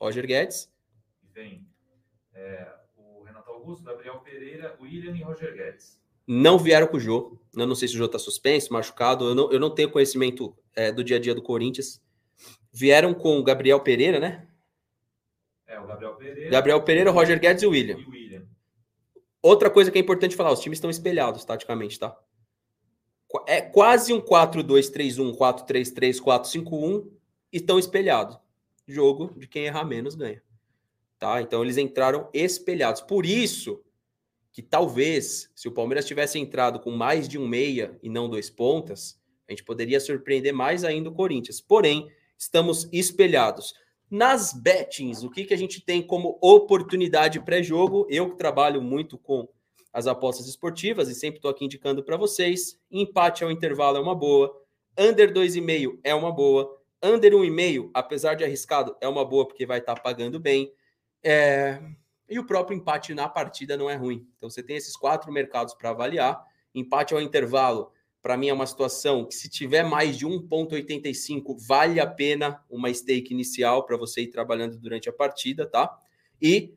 Roger 0.00 0.26
Guedes, 0.26 0.72
vem 1.34 1.66
é, 2.34 2.68
o 2.96 3.22
Renato 3.24 3.50
Augusto, 3.50 3.84
Gabriel 3.84 4.20
Pereira, 4.20 4.76
William 4.80 5.16
e 5.16 5.22
Roger 5.22 5.54
Guedes. 5.54 6.00
não 6.26 6.58
vieram 6.58 6.86
com 6.86 6.96
o 6.96 7.00
Jô. 7.00 7.38
Eu 7.54 7.66
não 7.66 7.74
sei 7.74 7.88
se 7.88 7.94
o 7.94 7.98
Jô 7.98 8.06
está 8.06 8.18
suspenso, 8.18 8.72
machucado. 8.72 9.26
Eu 9.26 9.34
não, 9.34 9.52
eu 9.52 9.60
não 9.60 9.74
tenho 9.74 9.90
conhecimento 9.90 10.56
é, 10.74 10.92
do 10.92 11.02
dia 11.02 11.16
a 11.16 11.20
dia 11.20 11.34
do 11.34 11.42
Corinthians. 11.42 12.00
Vieram 12.72 13.12
com 13.12 13.38
o 13.38 13.42
Gabriel 13.42 13.80
Pereira, 13.80 14.20
né? 14.20 14.46
É, 15.68 15.78
o 15.78 15.86
Gabriel 15.86 16.14
Pereira. 16.14 16.50
Gabriel 16.50 16.82
Pereira, 16.82 17.10
Roger 17.10 17.38
Guedes 17.38 17.62
e 17.62 17.66
o 17.66 17.70
William. 17.70 17.98
E 17.98 18.04
o 18.04 18.10
William. 18.10 18.48
Outra 19.42 19.70
coisa 19.70 19.90
que 19.90 19.98
é 19.98 20.00
importante 20.00 20.34
falar: 20.34 20.50
os 20.50 20.60
times 20.60 20.78
estão 20.78 20.90
espelhados, 20.90 21.44
taticamente, 21.44 21.98
tá? 21.98 22.18
É 23.46 23.60
quase 23.60 24.12
um 24.12 24.20
4-2-3-1, 24.20 25.36
4-3-3, 25.36 26.20
4-5-1 26.20 27.06
e 27.52 27.58
estão 27.58 27.78
espelhados. 27.78 28.38
Jogo 28.86 29.34
de 29.38 29.46
quem 29.46 29.66
errar 29.66 29.84
menos 29.84 30.14
ganha. 30.14 30.42
Tá? 31.18 31.42
Então 31.42 31.62
eles 31.62 31.76
entraram 31.76 32.30
espelhados. 32.32 33.02
Por 33.02 33.26
isso 33.26 33.84
que 34.50 34.62
talvez, 34.62 35.52
se 35.54 35.68
o 35.68 35.72
Palmeiras 35.72 36.06
tivesse 36.06 36.38
entrado 36.38 36.80
com 36.80 36.90
mais 36.90 37.28
de 37.28 37.36
um 37.36 37.46
meia 37.46 37.98
e 38.02 38.08
não 38.08 38.30
dois 38.30 38.48
pontas, 38.48 39.20
a 39.46 39.52
gente 39.52 39.62
poderia 39.62 40.00
surpreender 40.00 40.54
mais 40.54 40.82
ainda 40.82 41.10
o 41.10 41.14
Corinthians. 41.14 41.60
Porém, 41.60 42.08
estamos 42.38 42.88
espelhados. 42.92 43.74
Nas 44.10 44.52
bettings, 44.54 45.22
o 45.22 45.30
que, 45.30 45.44
que 45.44 45.52
a 45.52 45.58
gente 45.58 45.80
tem 45.82 46.02
como 46.02 46.38
oportunidade 46.40 47.40
pré-jogo? 47.40 48.06
Eu 48.08 48.30
que 48.30 48.36
trabalho 48.36 48.80
muito 48.80 49.18
com 49.18 49.46
as 49.92 50.06
apostas 50.06 50.46
esportivas 50.46 51.08
e 51.08 51.14
sempre 51.14 51.38
estou 51.38 51.50
aqui 51.50 51.64
indicando 51.64 52.02
para 52.02 52.16
vocês. 52.16 52.78
Empate 52.90 53.44
ao 53.44 53.50
intervalo 53.50 53.98
é 53.98 54.00
uma 54.00 54.14
boa. 54.14 54.54
Under 54.98 55.32
2,5 55.32 55.98
é 56.02 56.14
uma 56.14 56.32
boa. 56.32 56.78
Under 57.02 57.32
1,5, 57.32 57.90
apesar 57.94 58.34
de 58.34 58.44
arriscado, 58.44 58.96
é 59.00 59.06
uma 59.06 59.24
boa 59.24 59.46
porque 59.46 59.66
vai 59.66 59.78
estar 59.78 60.00
pagando 60.00 60.40
bem. 60.40 60.72
É, 61.22 61.80
E 62.28 62.38
o 62.38 62.46
próprio 62.46 62.76
empate 62.76 63.14
na 63.14 63.28
partida 63.28 63.76
não 63.76 63.88
é 63.88 63.94
ruim. 63.94 64.26
Então 64.36 64.48
você 64.48 64.62
tem 64.62 64.76
esses 64.76 64.96
quatro 64.96 65.30
mercados 65.32 65.74
para 65.74 65.90
avaliar. 65.90 66.42
Empate 66.74 67.14
ao 67.14 67.20
intervalo, 67.20 67.92
para 68.20 68.36
mim, 68.36 68.48
é 68.48 68.52
uma 68.52 68.66
situação 68.66 69.24
que, 69.24 69.34
se 69.34 69.48
tiver 69.48 69.84
mais 69.84 70.16
de 70.16 70.26
1,85, 70.26 71.56
vale 71.66 72.00
a 72.00 72.06
pena 72.06 72.62
uma 72.68 72.92
stake 72.92 73.32
inicial 73.32 73.86
para 73.86 73.96
você 73.96 74.22
ir 74.22 74.28
trabalhando 74.28 74.76
durante 74.76 75.08
a 75.08 75.12
partida, 75.12 75.66
tá? 75.66 75.96
E 76.40 76.74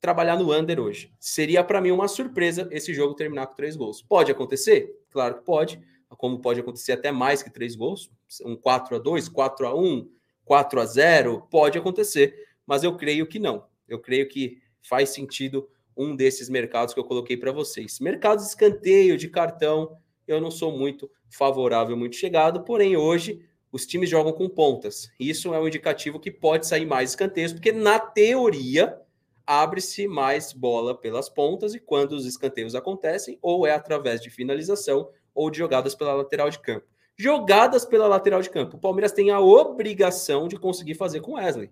trabalhar 0.00 0.36
no 0.36 0.52
under 0.52 0.78
hoje. 0.78 1.12
Seria 1.18 1.64
para 1.64 1.80
mim 1.80 1.90
uma 1.90 2.06
surpresa 2.08 2.68
esse 2.70 2.92
jogo 2.92 3.14
terminar 3.14 3.46
com 3.46 3.54
três 3.54 3.74
gols. 3.74 4.02
Pode 4.02 4.30
acontecer? 4.30 4.94
Claro 5.10 5.36
que 5.36 5.44
pode. 5.44 5.80
Como 6.16 6.40
pode 6.40 6.60
acontecer 6.60 6.92
até 6.92 7.10
mais 7.10 7.42
que 7.42 7.50
três 7.50 7.74
gols. 7.74 8.10
Um 8.44 8.54
4 8.54 8.96
a 8.96 8.98
2 8.98 9.28
4 9.28 9.66
a 9.66 9.74
1 9.74 10.08
4 10.44 10.80
a 10.80 10.86
0 10.86 11.48
pode 11.50 11.78
acontecer. 11.78 12.34
Mas 12.66 12.84
eu 12.84 12.96
creio 12.96 13.26
que 13.26 13.38
não. 13.38 13.66
Eu 13.88 13.98
creio 13.98 14.28
que 14.28 14.58
faz 14.82 15.08
sentido 15.08 15.68
um 15.96 16.14
desses 16.14 16.48
mercados 16.48 16.92
que 16.92 17.00
eu 17.00 17.04
coloquei 17.04 17.36
para 17.36 17.50
vocês. 17.50 17.98
Mercados 17.98 18.44
de 18.44 18.50
escanteio, 18.50 19.16
de 19.16 19.28
cartão, 19.28 19.96
eu 20.26 20.40
não 20.40 20.50
sou 20.50 20.76
muito 20.76 21.10
favorável, 21.28 21.96
muito 21.96 22.16
chegado, 22.16 22.64
porém 22.64 22.96
hoje 22.96 23.40
os 23.70 23.86
times 23.86 24.08
jogam 24.08 24.32
com 24.32 24.48
pontas. 24.48 25.10
Isso 25.18 25.52
é 25.52 25.58
um 25.58 25.66
indicativo 25.66 26.20
que 26.20 26.30
pode 26.30 26.66
sair 26.66 26.86
mais 26.86 27.10
escanteios, 27.10 27.52
porque 27.52 27.72
na 27.72 27.98
teoria 27.98 29.00
abre-se 29.46 30.06
mais 30.06 30.52
bola 30.52 30.94
pelas 30.96 31.28
pontas 31.28 31.74
e 31.74 31.80
quando 31.80 32.12
os 32.12 32.24
escanteios 32.24 32.74
acontecem, 32.74 33.38
ou 33.42 33.66
é 33.66 33.72
através 33.72 34.20
de 34.20 34.30
finalização 34.30 35.10
ou 35.34 35.50
de 35.50 35.58
jogadas 35.58 35.94
pela 35.94 36.14
lateral 36.14 36.48
de 36.48 36.58
campo. 36.58 36.86
Jogadas 37.16 37.84
pela 37.84 38.06
lateral 38.06 38.40
de 38.40 38.50
campo. 38.50 38.76
O 38.76 38.80
Palmeiras 38.80 39.12
tem 39.12 39.30
a 39.30 39.40
obrigação 39.40 40.48
de 40.48 40.56
conseguir 40.56 40.94
fazer 40.94 41.20
com 41.20 41.34
Wesley, 41.34 41.70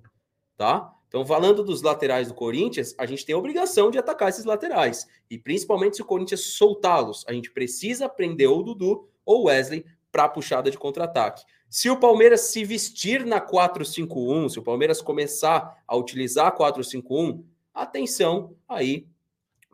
tá? 0.57 0.92
Então, 1.13 1.27
falando 1.27 1.63
dos 1.63 1.83
laterais 1.83 2.29
do 2.29 2.33
Corinthians, 2.35 2.95
a 2.97 3.05
gente 3.05 3.27
tem 3.27 3.35
a 3.35 3.39
obrigação 3.39 3.91
de 3.91 3.99
atacar 3.99 4.31
esses 4.31 4.47
laterais. 4.47 5.07
E 5.31 5.37
principalmente 5.37 5.97
se 5.97 6.03
o 6.03 6.07
Corinthians 6.07 6.55
soltá-los. 6.55 7.23
A 7.29 7.35
gente 7.35 7.51
precisa 7.51 8.09
prender 8.09 8.49
ou 8.49 8.61
o 8.61 8.63
Dudu 8.63 9.07
ou 9.23 9.43
o 9.43 9.45
Wesley 9.45 9.85
para 10.11 10.25
a 10.25 10.29
puxada 10.31 10.71
de 10.71 10.79
contra-ataque. 10.79 11.45
Se 11.69 11.91
o 11.91 11.99
Palmeiras 11.99 12.41
se 12.41 12.65
vestir 12.65 13.27
na 13.27 13.43
4-5-1, 13.43 14.49
se 14.49 14.59
o 14.59 14.63
Palmeiras 14.63 15.03
começar 15.03 15.83
a 15.87 15.95
utilizar 15.95 16.47
a 16.47 16.57
4-5-1, 16.57 17.45
atenção 17.75 18.57
aí 18.67 19.07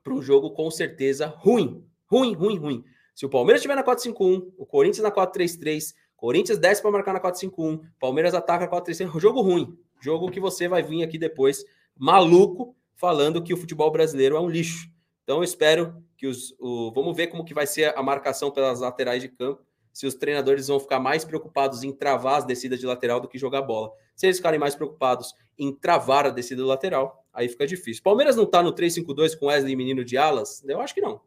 para 0.03 0.15
um 0.15 0.21
jogo 0.21 0.51
com 0.51 0.69
certeza 0.73 1.29
ruim. 1.39 1.85
Ruim, 2.11 2.35
ruim, 2.35 2.59
ruim. 2.59 2.85
Se 3.15 3.25
o 3.25 3.29
Palmeiras 3.29 3.61
estiver 3.61 3.77
na 3.77 3.85
4-5-1, 3.85 4.55
o 4.59 4.67
Corinthians 4.67 5.05
na 5.05 5.13
4-3-3, 5.13 5.95
Corinthians 6.17 6.59
desce 6.59 6.83
para 6.83 6.91
marcar 6.91 7.13
na 7.13 7.21
4-5-1, 7.21 7.81
Palmeiras 8.01 8.35
ataca 8.35 8.65
na 8.65 8.71
4-3-3, 8.73 9.21
jogo 9.21 9.41
ruim. 9.41 9.79
Jogo 10.01 10.31
que 10.31 10.41
você 10.41 10.69
vai 10.69 10.83
vir 10.83 11.03
aqui 11.03 11.19
depois 11.19 11.65
maluco 11.97 12.77
falando 12.95 13.43
que 13.43 13.55
o 13.55 13.57
futebol 13.57 13.91
brasileiro 13.91 14.37
é 14.37 14.41
um 14.41 14.49
lixo. 14.49 14.89
Então 15.25 15.39
eu 15.39 15.45
espero 15.45 16.03
que 16.17 16.27
os 16.27 16.55
o, 16.59 16.91
vamos 16.93 17.17
ver 17.17 17.29
como 17.29 17.45
que 17.45 17.55
vai 17.55 17.67
ser 17.67 17.97
a 17.97 18.03
marcação 18.03 18.51
pelas 18.51 18.81
laterais 18.81 19.23
de 19.23 19.29
campo, 19.29 19.63
se 19.93 20.07
os 20.07 20.15
treinadores 20.15 20.69
vão 20.69 20.81
ficar 20.81 21.01
mais 21.01 21.25
preocupados 21.25 21.83
em 21.83 21.93
travar 21.93 22.39
as 22.39 22.45
descidas 22.45 22.79
de 22.79 22.87
lateral 22.87 23.21
do 23.21 23.29
que 23.29 23.39
jogar 23.39 23.63
bola. 23.63 23.91
Se 24.15 24.27
eles 24.27 24.37
ficarem 24.37 24.59
mais 24.59 24.75
preocupados 24.75 25.35
em 25.59 25.73
travar 25.73 26.27
a 26.27 26.31
descida 26.31 26.63
do 26.63 26.69
lateral, 26.69 27.25
aí 27.33 27.49
fica 27.49 27.67
difícil. 27.67 28.03
Palmeiras 28.03 28.37
não 28.37 28.47
tá 28.47 28.63
no 28.63 28.73
3-5-2 28.73 29.39
com 29.39 29.47
Wesley 29.47 29.77
Menino 29.77 30.05
de 30.05 30.17
alas? 30.17 30.63
Eu 30.67 30.81
acho 30.81 30.95
que 30.95 31.01
não. 31.01 31.21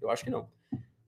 Eu 0.00 0.10
acho 0.10 0.24
que 0.24 0.30
não. 0.30 0.48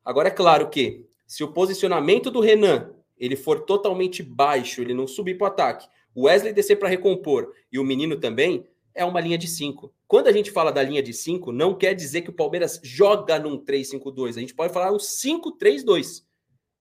Agora 0.05 0.29
é 0.29 0.33
claro 0.33 0.70
que 0.70 1.07
se 1.26 1.45
o 1.45 1.53
posicionamento 1.53 2.31
do 2.31 2.41
Renan 2.41 2.95
ele 3.18 3.37
for 3.37 3.61
totalmente 3.61 4.22
baixo, 4.22 4.81
ele 4.81 4.95
não 4.95 5.07
subir 5.07 5.37
para 5.37 5.45
o 5.45 5.49
ataque, 5.49 5.89
o 6.14 6.22
Wesley 6.26 6.52
descer 6.52 6.76
para 6.76 6.88
recompor 6.88 7.52
e 7.70 7.78
o 7.78 7.84
menino 7.84 8.18
também, 8.18 8.66
é 8.94 9.04
uma 9.04 9.20
linha 9.20 9.38
de 9.38 9.46
5. 9.46 9.94
Quando 10.09 10.26
a 10.26 10.32
gente 10.32 10.50
fala 10.50 10.72
da 10.72 10.82
linha 10.82 11.02
de 11.02 11.12
5, 11.12 11.52
não 11.52 11.74
quer 11.74 11.94
dizer 11.94 12.22
que 12.22 12.30
o 12.30 12.32
Palmeiras 12.32 12.80
joga 12.82 13.38
num 13.38 13.56
3-5-2. 13.56 14.30
A 14.30 14.40
gente 14.40 14.54
pode 14.54 14.72
falar 14.72 14.90
um 14.92 14.96
5-3-2, 14.96 16.24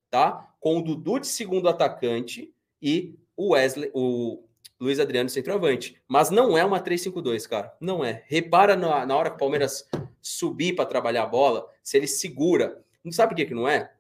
tá? 0.09 0.51
Com 0.59 0.77
o 0.77 0.81
Dudu 0.81 1.19
de 1.19 1.27
segundo 1.27 1.69
atacante 1.69 2.51
e 2.81 3.15
o 3.35 3.49
Wesley, 3.49 3.91
o 3.93 4.43
Luiz 4.79 4.99
Adriano 4.99 5.29
centroavante. 5.29 6.01
Mas 6.07 6.31
não 6.31 6.57
é 6.57 6.65
uma 6.65 6.79
3-5-2, 6.79 7.47
cara. 7.47 7.75
Não 7.79 8.03
é. 8.03 8.23
Repara 8.27 8.75
na, 8.75 9.05
na 9.05 9.15
hora 9.15 9.29
que 9.29 9.35
o 9.35 9.39
Palmeiras 9.39 9.87
subir 10.19 10.73
para 10.73 10.85
trabalhar 10.85 11.23
a 11.23 11.27
bola, 11.27 11.67
se 11.83 11.97
ele 11.97 12.07
segura. 12.07 12.83
Não 13.03 13.11
sabe 13.11 13.29
por 13.29 13.35
que, 13.35 13.45
que 13.45 13.53
não 13.53 13.67
é? 13.67 13.91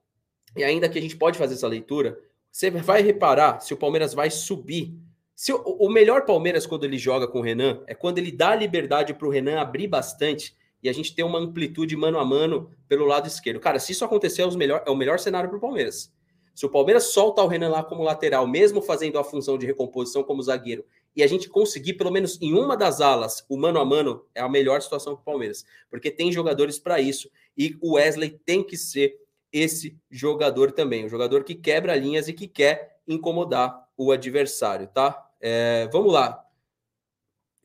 E 0.55 0.63
ainda 0.63 0.89
que 0.89 0.97
a 0.97 1.01
gente 1.01 1.15
pode 1.15 1.37
fazer 1.37 1.53
essa 1.53 1.67
leitura, 1.67 2.19
você 2.51 2.71
vai 2.71 3.01
reparar 3.01 3.59
se 3.59 3.73
o 3.73 3.77
Palmeiras 3.77 4.13
vai 4.13 4.31
subir 4.31 4.97
se 5.37 5.53
o, 5.53 5.61
o, 5.61 5.87
melhor 5.87 6.25
Palmeiras, 6.25 6.65
quando 6.65 6.83
ele 6.83 6.97
joga 6.97 7.27
com 7.27 7.37
o 7.37 7.43
Renan, 7.43 7.83
é 7.85 7.93
quando 7.93 8.17
ele 8.17 8.31
dá 8.31 8.55
liberdade 8.55 9.13
para 9.13 9.27
o 9.27 9.29
Renan 9.29 9.59
abrir 9.59 9.85
bastante 9.85 10.57
e 10.81 10.89
a 10.89 10.91
gente 10.91 11.13
ter 11.13 11.21
uma 11.21 11.37
amplitude 11.37 11.95
mano 11.95 12.17
a 12.17 12.25
mano 12.25 12.71
pelo 12.89 13.05
lado 13.05 13.27
esquerdo. 13.27 13.59
Cara, 13.59 13.77
se 13.77 13.91
isso 13.91 14.03
acontecer, 14.03 14.41
é 14.41 14.47
o 14.47 14.57
melhor, 14.57 14.83
é 14.83 14.89
o 14.89 14.95
melhor 14.95 15.19
cenário 15.19 15.47
para 15.47 15.59
o 15.59 15.61
Palmeiras. 15.61 16.11
Se 16.55 16.65
o 16.65 16.69
Palmeiras 16.69 17.13
solta 17.13 17.43
o 17.43 17.47
Renan 17.47 17.69
lá 17.69 17.83
como 17.83 18.01
lateral, 18.01 18.47
mesmo 18.47 18.81
fazendo 18.81 19.19
a 19.19 19.23
função 19.23 19.59
de 19.59 19.67
recomposição 19.67 20.23
como 20.23 20.41
zagueiro, 20.41 20.83
e 21.15 21.21
a 21.21 21.27
gente 21.27 21.47
conseguir, 21.47 21.93
pelo 21.93 22.11
menos 22.11 22.41
em 22.41 22.55
uma 22.55 22.75
das 22.75 22.99
alas, 22.99 23.45
o 23.47 23.57
mano 23.57 23.79
a 23.79 23.85
mano, 23.85 24.25
é 24.33 24.41
a 24.41 24.49
melhor 24.49 24.81
situação 24.81 25.13
para 25.13 25.21
o 25.21 25.25
Palmeiras. 25.25 25.63
Porque 25.87 26.09
tem 26.09 26.31
jogadores 26.31 26.79
para 26.79 26.99
isso. 26.99 27.29
E 27.55 27.77
o 27.79 27.93
Wesley 27.93 28.39
tem 28.43 28.63
que 28.63 28.75
ser 28.75 29.15
esse 29.53 29.95
jogador 30.09 30.71
também. 30.71 31.05
O 31.05 31.09
jogador 31.09 31.43
que 31.43 31.53
quebra 31.53 31.95
linhas 31.95 32.27
e 32.27 32.33
que 32.33 32.47
quer 32.47 32.97
incomodar 33.07 33.87
o 33.95 34.11
adversário, 34.11 34.87
tá? 34.87 35.26
É, 35.39 35.87
vamos 35.91 36.11
lá. 36.11 36.43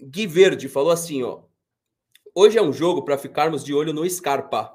Gui 0.00 0.26
Verde 0.26 0.68
falou 0.68 0.90
assim, 0.90 1.22
ó. 1.22 1.42
Hoje 2.34 2.58
é 2.58 2.62
um 2.62 2.72
jogo 2.72 3.02
para 3.02 3.18
ficarmos 3.18 3.62
de 3.62 3.74
olho 3.74 3.92
no 3.92 4.08
Scarpa. 4.08 4.72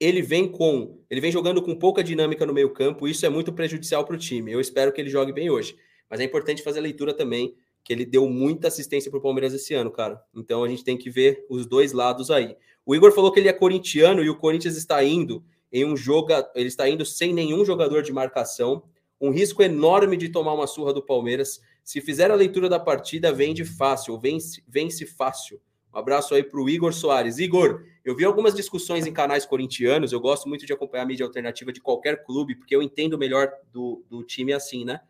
Ele 0.00 0.22
vem 0.22 0.50
com, 0.50 1.00
ele 1.10 1.20
vem 1.20 1.32
jogando 1.32 1.60
com 1.60 1.74
pouca 1.74 2.02
dinâmica 2.02 2.46
no 2.46 2.54
meio-campo, 2.54 3.06
isso 3.06 3.26
é 3.26 3.28
muito 3.28 3.52
prejudicial 3.52 4.04
para 4.04 4.14
o 4.14 4.18
time. 4.18 4.52
Eu 4.52 4.60
espero 4.60 4.92
que 4.92 5.00
ele 5.00 5.10
jogue 5.10 5.32
bem 5.32 5.50
hoje. 5.50 5.76
Mas 6.08 6.20
é 6.20 6.24
importante 6.24 6.62
fazer 6.62 6.78
a 6.78 6.82
leitura 6.82 7.12
também 7.12 7.54
que 7.84 7.92
ele 7.92 8.04
deu 8.04 8.28
muita 8.28 8.68
assistência 8.68 9.10
para 9.10 9.18
o 9.18 9.22
Palmeiras 9.22 9.54
esse 9.54 9.74
ano, 9.74 9.90
cara. 9.90 10.22
Então 10.34 10.62
a 10.62 10.68
gente 10.68 10.84
tem 10.84 10.96
que 10.96 11.10
ver 11.10 11.46
os 11.48 11.66
dois 11.66 11.92
lados 11.92 12.30
aí. 12.30 12.56
O 12.84 12.94
Igor 12.94 13.12
falou 13.12 13.32
que 13.32 13.40
ele 13.40 13.48
é 13.48 13.52
corintiano 13.52 14.22
e 14.22 14.30
o 14.30 14.36
Corinthians 14.36 14.76
está 14.76 15.02
indo 15.02 15.44
em 15.72 15.84
um 15.84 15.96
jogo, 15.96 16.28
ele 16.54 16.68
está 16.68 16.88
indo 16.88 17.04
sem 17.04 17.32
nenhum 17.32 17.64
jogador 17.64 18.02
de 18.02 18.12
marcação, 18.12 18.82
um 19.20 19.30
risco 19.30 19.62
enorme 19.62 20.16
de 20.16 20.28
tomar 20.28 20.54
uma 20.54 20.66
surra 20.66 20.92
do 20.92 21.02
Palmeiras. 21.02 21.60
Se 21.88 22.02
fizer 22.02 22.30
a 22.30 22.34
leitura 22.34 22.68
da 22.68 22.78
partida, 22.78 23.32
vende 23.32 23.64
fácil, 23.64 24.18
vence, 24.18 24.62
vence 24.68 25.06
fácil. 25.06 25.58
Um 25.90 25.98
abraço 25.98 26.34
aí 26.34 26.42
para 26.42 26.60
o 26.60 26.68
Igor 26.68 26.92
Soares. 26.92 27.38
Igor, 27.38 27.82
eu 28.04 28.14
vi 28.14 28.26
algumas 28.26 28.54
discussões 28.54 29.06
em 29.06 29.12
canais 29.12 29.46
corintianos. 29.46 30.12
Eu 30.12 30.20
gosto 30.20 30.46
muito 30.50 30.66
de 30.66 30.72
acompanhar 30.74 31.04
a 31.04 31.06
mídia 31.06 31.24
alternativa 31.24 31.72
de 31.72 31.80
qualquer 31.80 32.26
clube, 32.26 32.56
porque 32.56 32.76
eu 32.76 32.82
entendo 32.82 33.16
melhor 33.16 33.50
do, 33.72 34.04
do 34.06 34.22
time 34.22 34.52
assim, 34.52 34.84
né? 34.84 35.00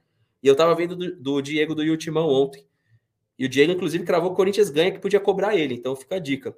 E 0.41 0.47
eu 0.47 0.55
tava 0.55 0.73
vendo 0.73 0.95
do, 0.95 1.17
do 1.17 1.43
Diego 1.43 1.75
do 1.75 1.83
Ultimão 1.83 2.29
ontem. 2.29 2.65
E 3.37 3.45
o 3.45 3.49
Diego, 3.49 3.73
inclusive, 3.73 4.05
cravou 4.05 4.31
que 4.31 4.35
o 4.35 4.37
Corinthians 4.37 4.71
ganha 4.71 4.93
que 4.93 5.01
podia 5.01 5.19
cobrar 5.19 5.57
ele. 5.57 5.75
Então 5.75 5.97
fica 5.97 6.15
a 6.15 6.21
dica. 6.21 6.57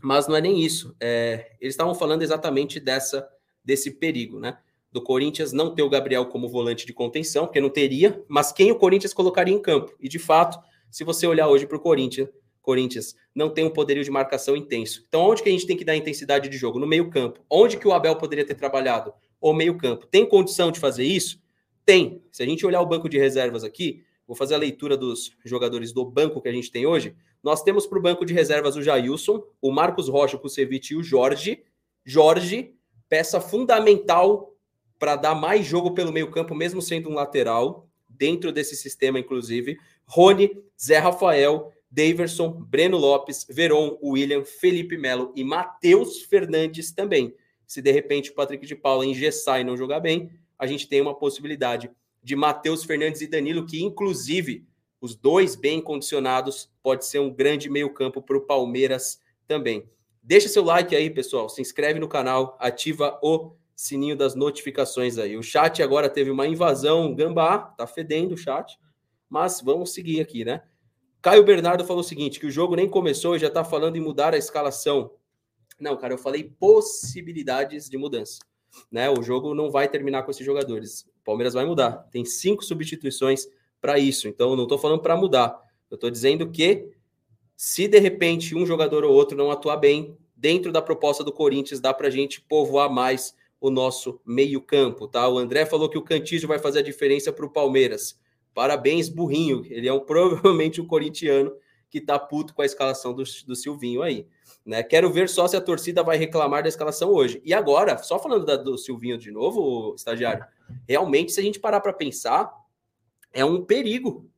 Mas 0.00 0.26
não 0.26 0.34
é 0.34 0.40
nem 0.40 0.64
isso. 0.64 0.96
É, 0.98 1.56
eles 1.60 1.74
estavam 1.74 1.94
falando 1.94 2.22
exatamente 2.22 2.80
dessa 2.80 3.28
desse 3.62 3.90
perigo, 3.90 4.40
né? 4.40 4.56
Do 4.92 5.02
Corinthians 5.02 5.52
não 5.52 5.74
ter 5.74 5.82
o 5.82 5.88
Gabriel 5.88 6.26
como 6.26 6.48
volante 6.48 6.84
de 6.84 6.92
contenção, 6.92 7.46
porque 7.46 7.60
não 7.60 7.70
teria, 7.70 8.22
mas 8.28 8.52
quem 8.52 8.70
o 8.70 8.76
Corinthians 8.76 9.14
colocaria 9.14 9.54
em 9.54 9.58
campo? 9.60 9.96
E 9.98 10.08
de 10.08 10.18
fato, 10.18 10.58
se 10.90 11.02
você 11.02 11.26
olhar 11.26 11.48
hoje 11.48 11.66
para 11.66 11.78
o 11.78 11.80
Corinthians, 11.80 12.28
Corinthians 12.60 13.16
não 13.34 13.50
tem 13.50 13.64
um 13.64 13.70
poderio 13.70 14.04
de 14.04 14.10
marcação 14.10 14.54
intenso. 14.54 15.04
Então, 15.08 15.22
onde 15.22 15.42
que 15.42 15.48
a 15.48 15.52
gente 15.52 15.66
tem 15.66 15.76
que 15.76 15.84
dar 15.84 15.96
intensidade 15.96 16.48
de 16.48 16.56
jogo? 16.56 16.78
No 16.78 16.86
meio-campo. 16.86 17.40
Onde 17.50 17.76
que 17.76 17.88
o 17.88 17.92
Abel 17.92 18.16
poderia 18.16 18.46
ter 18.46 18.54
trabalhado? 18.54 19.12
O 19.40 19.52
meio-campo. 19.52 20.06
Tem 20.06 20.24
condição 20.24 20.70
de 20.70 20.78
fazer 20.78 21.04
isso? 21.04 21.42
Tem. 21.84 22.22
Se 22.30 22.42
a 22.42 22.46
gente 22.46 22.64
olhar 22.64 22.80
o 22.80 22.86
banco 22.86 23.08
de 23.08 23.18
reservas 23.18 23.64
aqui, 23.64 24.04
vou 24.26 24.36
fazer 24.36 24.54
a 24.54 24.58
leitura 24.58 24.96
dos 24.96 25.32
jogadores 25.44 25.92
do 25.92 26.04
banco 26.04 26.40
que 26.40 26.48
a 26.48 26.52
gente 26.52 26.70
tem 26.70 26.86
hoje. 26.86 27.16
Nós 27.42 27.62
temos 27.62 27.86
para 27.86 27.98
o 27.98 28.02
banco 28.02 28.24
de 28.24 28.32
reservas 28.32 28.76
o 28.76 28.82
Jailson, 28.82 29.42
o 29.60 29.72
Marcos 29.72 30.08
Rocha, 30.08 30.36
o 30.36 30.38
Kusevich 30.38 30.92
e 30.92 30.96
o 30.96 31.02
Jorge. 31.02 31.64
Jorge, 32.04 32.74
peça 33.08 33.40
fundamental 33.40 34.51
para 35.02 35.16
dar 35.16 35.34
mais 35.34 35.66
jogo 35.66 35.94
pelo 35.94 36.12
meio-campo, 36.12 36.54
mesmo 36.54 36.80
sendo 36.80 37.10
um 37.10 37.14
lateral, 37.14 37.88
dentro 38.08 38.52
desse 38.52 38.76
sistema, 38.76 39.18
inclusive. 39.18 39.76
Rony, 40.06 40.62
Zé 40.80 40.98
Rafael, 40.98 41.72
Daverson, 41.90 42.52
Breno 42.52 42.96
Lopes, 42.98 43.44
Veron, 43.50 43.98
William, 44.00 44.44
Felipe 44.44 44.96
Melo 44.96 45.32
e 45.34 45.42
Matheus 45.42 46.22
Fernandes 46.22 46.92
também. 46.92 47.34
Se 47.66 47.82
de 47.82 47.90
repente 47.90 48.30
o 48.30 48.34
Patrick 48.34 48.64
de 48.64 48.76
Paula 48.76 49.04
engessar 49.04 49.60
e 49.60 49.64
não 49.64 49.76
jogar 49.76 49.98
bem, 49.98 50.30
a 50.56 50.68
gente 50.68 50.88
tem 50.88 51.00
uma 51.00 51.18
possibilidade 51.18 51.90
de 52.22 52.36
Matheus 52.36 52.84
Fernandes 52.84 53.22
e 53.22 53.26
Danilo, 53.26 53.66
que 53.66 53.82
inclusive 53.82 54.64
os 55.00 55.16
dois 55.16 55.56
bem 55.56 55.80
condicionados, 55.80 56.70
pode 56.80 57.06
ser 57.06 57.18
um 57.18 57.28
grande 57.28 57.68
meio-campo 57.68 58.22
para 58.22 58.36
o 58.36 58.46
Palmeiras 58.46 59.20
também. 59.48 59.84
Deixa 60.22 60.48
seu 60.48 60.62
like 60.62 60.94
aí, 60.94 61.10
pessoal. 61.10 61.48
Se 61.48 61.60
inscreve 61.60 61.98
no 61.98 62.06
canal, 62.06 62.56
ativa 62.60 63.18
o 63.20 63.56
sininho 63.82 64.16
das 64.16 64.34
notificações 64.34 65.18
aí. 65.18 65.36
O 65.36 65.42
chat 65.42 65.82
agora 65.82 66.08
teve 66.08 66.30
uma 66.30 66.46
invasão 66.46 67.14
gambá, 67.14 67.58
tá 67.58 67.86
fedendo 67.86 68.32
o 68.32 68.36
chat, 68.36 68.78
mas 69.28 69.60
vamos 69.60 69.92
seguir 69.92 70.20
aqui, 70.20 70.44
né? 70.44 70.62
Caio 71.20 71.44
Bernardo 71.44 71.84
falou 71.84 72.00
o 72.00 72.04
seguinte: 72.04 72.40
que 72.40 72.46
o 72.46 72.50
jogo 72.50 72.76
nem 72.76 72.88
começou 72.88 73.36
e 73.36 73.38
já 73.38 73.50
tá 73.50 73.64
falando 73.64 73.96
em 73.96 74.00
mudar 74.00 74.34
a 74.34 74.38
escalação. 74.38 75.12
Não, 75.80 75.96
cara, 75.96 76.14
eu 76.14 76.18
falei 76.18 76.44
possibilidades 76.44 77.88
de 77.88 77.96
mudança 77.96 78.38
né? 78.90 79.10
O 79.10 79.22
jogo 79.22 79.54
não 79.54 79.70
vai 79.70 79.88
terminar 79.88 80.22
com 80.22 80.30
esses 80.30 80.44
jogadores. 80.44 81.02
O 81.20 81.24
Palmeiras 81.24 81.54
vai 81.54 81.64
mudar. 81.64 82.08
Tem 82.10 82.24
cinco 82.24 82.64
substituições 82.64 83.46
para 83.80 83.98
isso. 83.98 84.28
Então, 84.28 84.56
não 84.56 84.64
estou 84.64 84.78
falando 84.78 85.02
para 85.02 85.16
mudar. 85.16 85.58
Eu 85.90 85.96
estou 85.96 86.10
dizendo 86.10 86.50
que 86.50 86.90
se 87.56 87.86
de 87.86 87.98
repente 87.98 88.54
um 88.54 88.66
jogador 88.66 89.04
ou 89.04 89.12
outro 89.12 89.36
não 89.36 89.50
atuar 89.50 89.76
bem, 89.76 90.16
dentro 90.34 90.72
da 90.72 90.82
proposta 90.82 91.22
do 91.22 91.32
Corinthians, 91.32 91.80
dá 91.80 91.92
para 91.94 92.10
gente 92.10 92.40
povoar 92.40 92.90
mais 92.90 93.34
o 93.62 93.70
nosso 93.70 94.20
meio-campo, 94.26 95.06
tá? 95.06 95.28
O 95.28 95.38
André 95.38 95.64
falou 95.64 95.88
que 95.88 95.96
o 95.96 96.02
Cantígio 96.02 96.48
vai 96.48 96.58
fazer 96.58 96.80
a 96.80 96.82
diferença 96.82 97.32
para 97.32 97.46
o 97.46 97.50
Palmeiras. 97.50 98.20
Parabéns, 98.52 99.08
burrinho. 99.08 99.64
Ele 99.70 99.86
é 99.86 99.92
um, 99.92 100.00
provavelmente 100.04 100.80
um 100.80 100.86
corintiano 100.86 101.52
que 101.88 102.00
tá 102.00 102.18
puto 102.18 102.54
com 102.54 102.62
a 102.62 102.66
escalação 102.66 103.14
do, 103.14 103.22
do 103.46 103.54
Silvinho 103.54 104.02
aí. 104.02 104.26
Né? 104.66 104.82
Quero 104.82 105.12
ver 105.12 105.28
só 105.28 105.46
se 105.46 105.56
a 105.56 105.60
torcida 105.60 106.02
vai 106.02 106.16
reclamar 106.16 106.64
da 106.64 106.68
escalação 106.68 107.10
hoje. 107.10 107.40
E 107.44 107.54
agora, 107.54 107.96
só 107.98 108.18
falando 108.18 108.44
da, 108.44 108.56
do 108.56 108.76
Silvinho 108.76 109.16
de 109.16 109.30
novo, 109.30 109.94
estagiário, 109.94 110.44
realmente, 110.88 111.30
se 111.30 111.38
a 111.38 111.42
gente 111.42 111.60
parar 111.60 111.80
para 111.80 111.92
pensar, 111.92 112.52
é 113.32 113.44
um 113.44 113.64
perigo. 113.64 114.28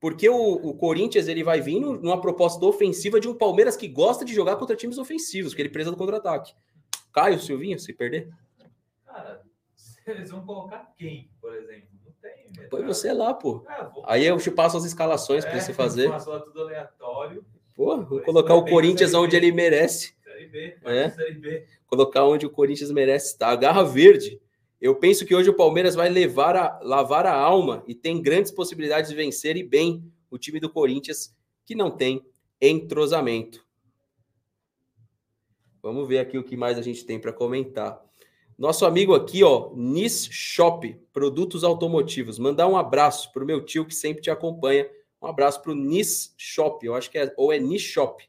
Porque 0.00 0.28
o, 0.28 0.34
o, 0.36 0.74
Corinthians 0.74 1.28
ele 1.28 1.44
vai 1.44 1.60
vir 1.60 1.78
numa 1.78 2.20
proposta 2.20 2.64
ofensiva 2.66 3.20
de 3.20 3.28
um 3.28 3.34
Palmeiras 3.34 3.76
que 3.76 3.86
gosta 3.86 4.24
de 4.24 4.34
jogar 4.34 4.56
contra 4.56 4.74
times 4.74 4.98
ofensivos, 4.98 5.54
que 5.54 5.62
ele 5.62 5.68
presa 5.68 5.92
do 5.92 5.96
contra-ataque. 5.96 6.52
Caio, 7.12 7.38
Silvinho, 7.38 7.78
se 7.78 7.92
perder? 7.92 8.28
Cara, 9.14 9.42
eles 10.08 10.30
vão 10.30 10.44
colocar 10.44 10.92
quem, 10.98 11.30
por 11.40 11.54
exemplo? 11.54 11.88
Não 12.04 12.12
tem. 12.20 12.68
Põe 12.68 12.84
você 12.84 13.12
lá, 13.12 13.32
pô. 13.32 13.64
É, 13.68 13.90
Aí 14.06 14.26
eu 14.26 14.36
te 14.38 14.50
passo 14.50 14.76
as 14.76 14.84
escalações 14.84 15.44
é, 15.44 15.50
para 15.50 15.60
você 15.60 15.72
fazer. 15.72 16.10
Passo 16.10 16.30
lá 16.30 16.40
tudo 16.40 16.62
aleatório. 16.62 17.44
Pô, 17.76 18.02
vou 18.02 18.20
colocar 18.20 18.54
o 18.54 18.64
Corinthians 18.64 19.14
onde 19.14 19.36
ele 19.36 19.52
merece. 19.52 20.14
Série 20.22 20.46
B, 20.46 20.78
é. 20.84 21.10
Série 21.10 21.34
B. 21.34 21.66
Colocar 21.86 22.24
onde 22.24 22.44
o 22.44 22.50
Corinthians 22.50 22.90
merece 22.90 23.32
estar. 23.32 23.50
A 23.50 23.56
garra 23.56 23.84
verde. 23.84 24.40
Eu 24.80 24.96
penso 24.96 25.24
que 25.24 25.34
hoje 25.34 25.48
o 25.48 25.56
Palmeiras 25.56 25.94
vai 25.94 26.08
levar 26.08 26.56
a, 26.56 26.78
lavar 26.82 27.24
a 27.24 27.34
alma 27.34 27.82
e 27.86 27.94
tem 27.94 28.20
grandes 28.20 28.52
possibilidades 28.52 29.10
de 29.10 29.16
vencer 29.16 29.56
e 29.56 29.62
bem 29.62 30.04
o 30.30 30.36
time 30.36 30.60
do 30.60 30.68
Corinthians, 30.68 31.34
que 31.64 31.74
não 31.74 31.90
tem 31.90 32.24
entrosamento. 32.60 33.64
Vamos 35.82 36.06
ver 36.06 36.18
aqui 36.18 36.36
o 36.36 36.44
que 36.44 36.56
mais 36.56 36.78
a 36.78 36.82
gente 36.82 37.04
tem 37.04 37.18
para 37.18 37.32
comentar. 37.32 38.03
Nosso 38.58 38.86
amigo 38.86 39.14
aqui, 39.14 39.42
ó, 39.42 39.70
Nis 39.74 40.28
Shop, 40.30 40.94
produtos 41.12 41.64
automotivos. 41.64 42.38
Mandar 42.38 42.68
um 42.68 42.76
abraço 42.76 43.32
para 43.32 43.42
o 43.42 43.46
meu 43.46 43.64
tio 43.64 43.84
que 43.84 43.94
sempre 43.94 44.22
te 44.22 44.30
acompanha 44.30 44.88
um 45.24 45.26
abraço 45.26 45.62
para 45.62 45.72
o 45.72 45.74
Nis 45.74 46.34
Shop, 46.36 46.84
eu 46.84 46.94
acho 46.94 47.10
que 47.10 47.16
é, 47.16 47.32
ou 47.38 47.50
é 47.50 47.58
Nis 47.58 47.80
Shop, 47.80 48.22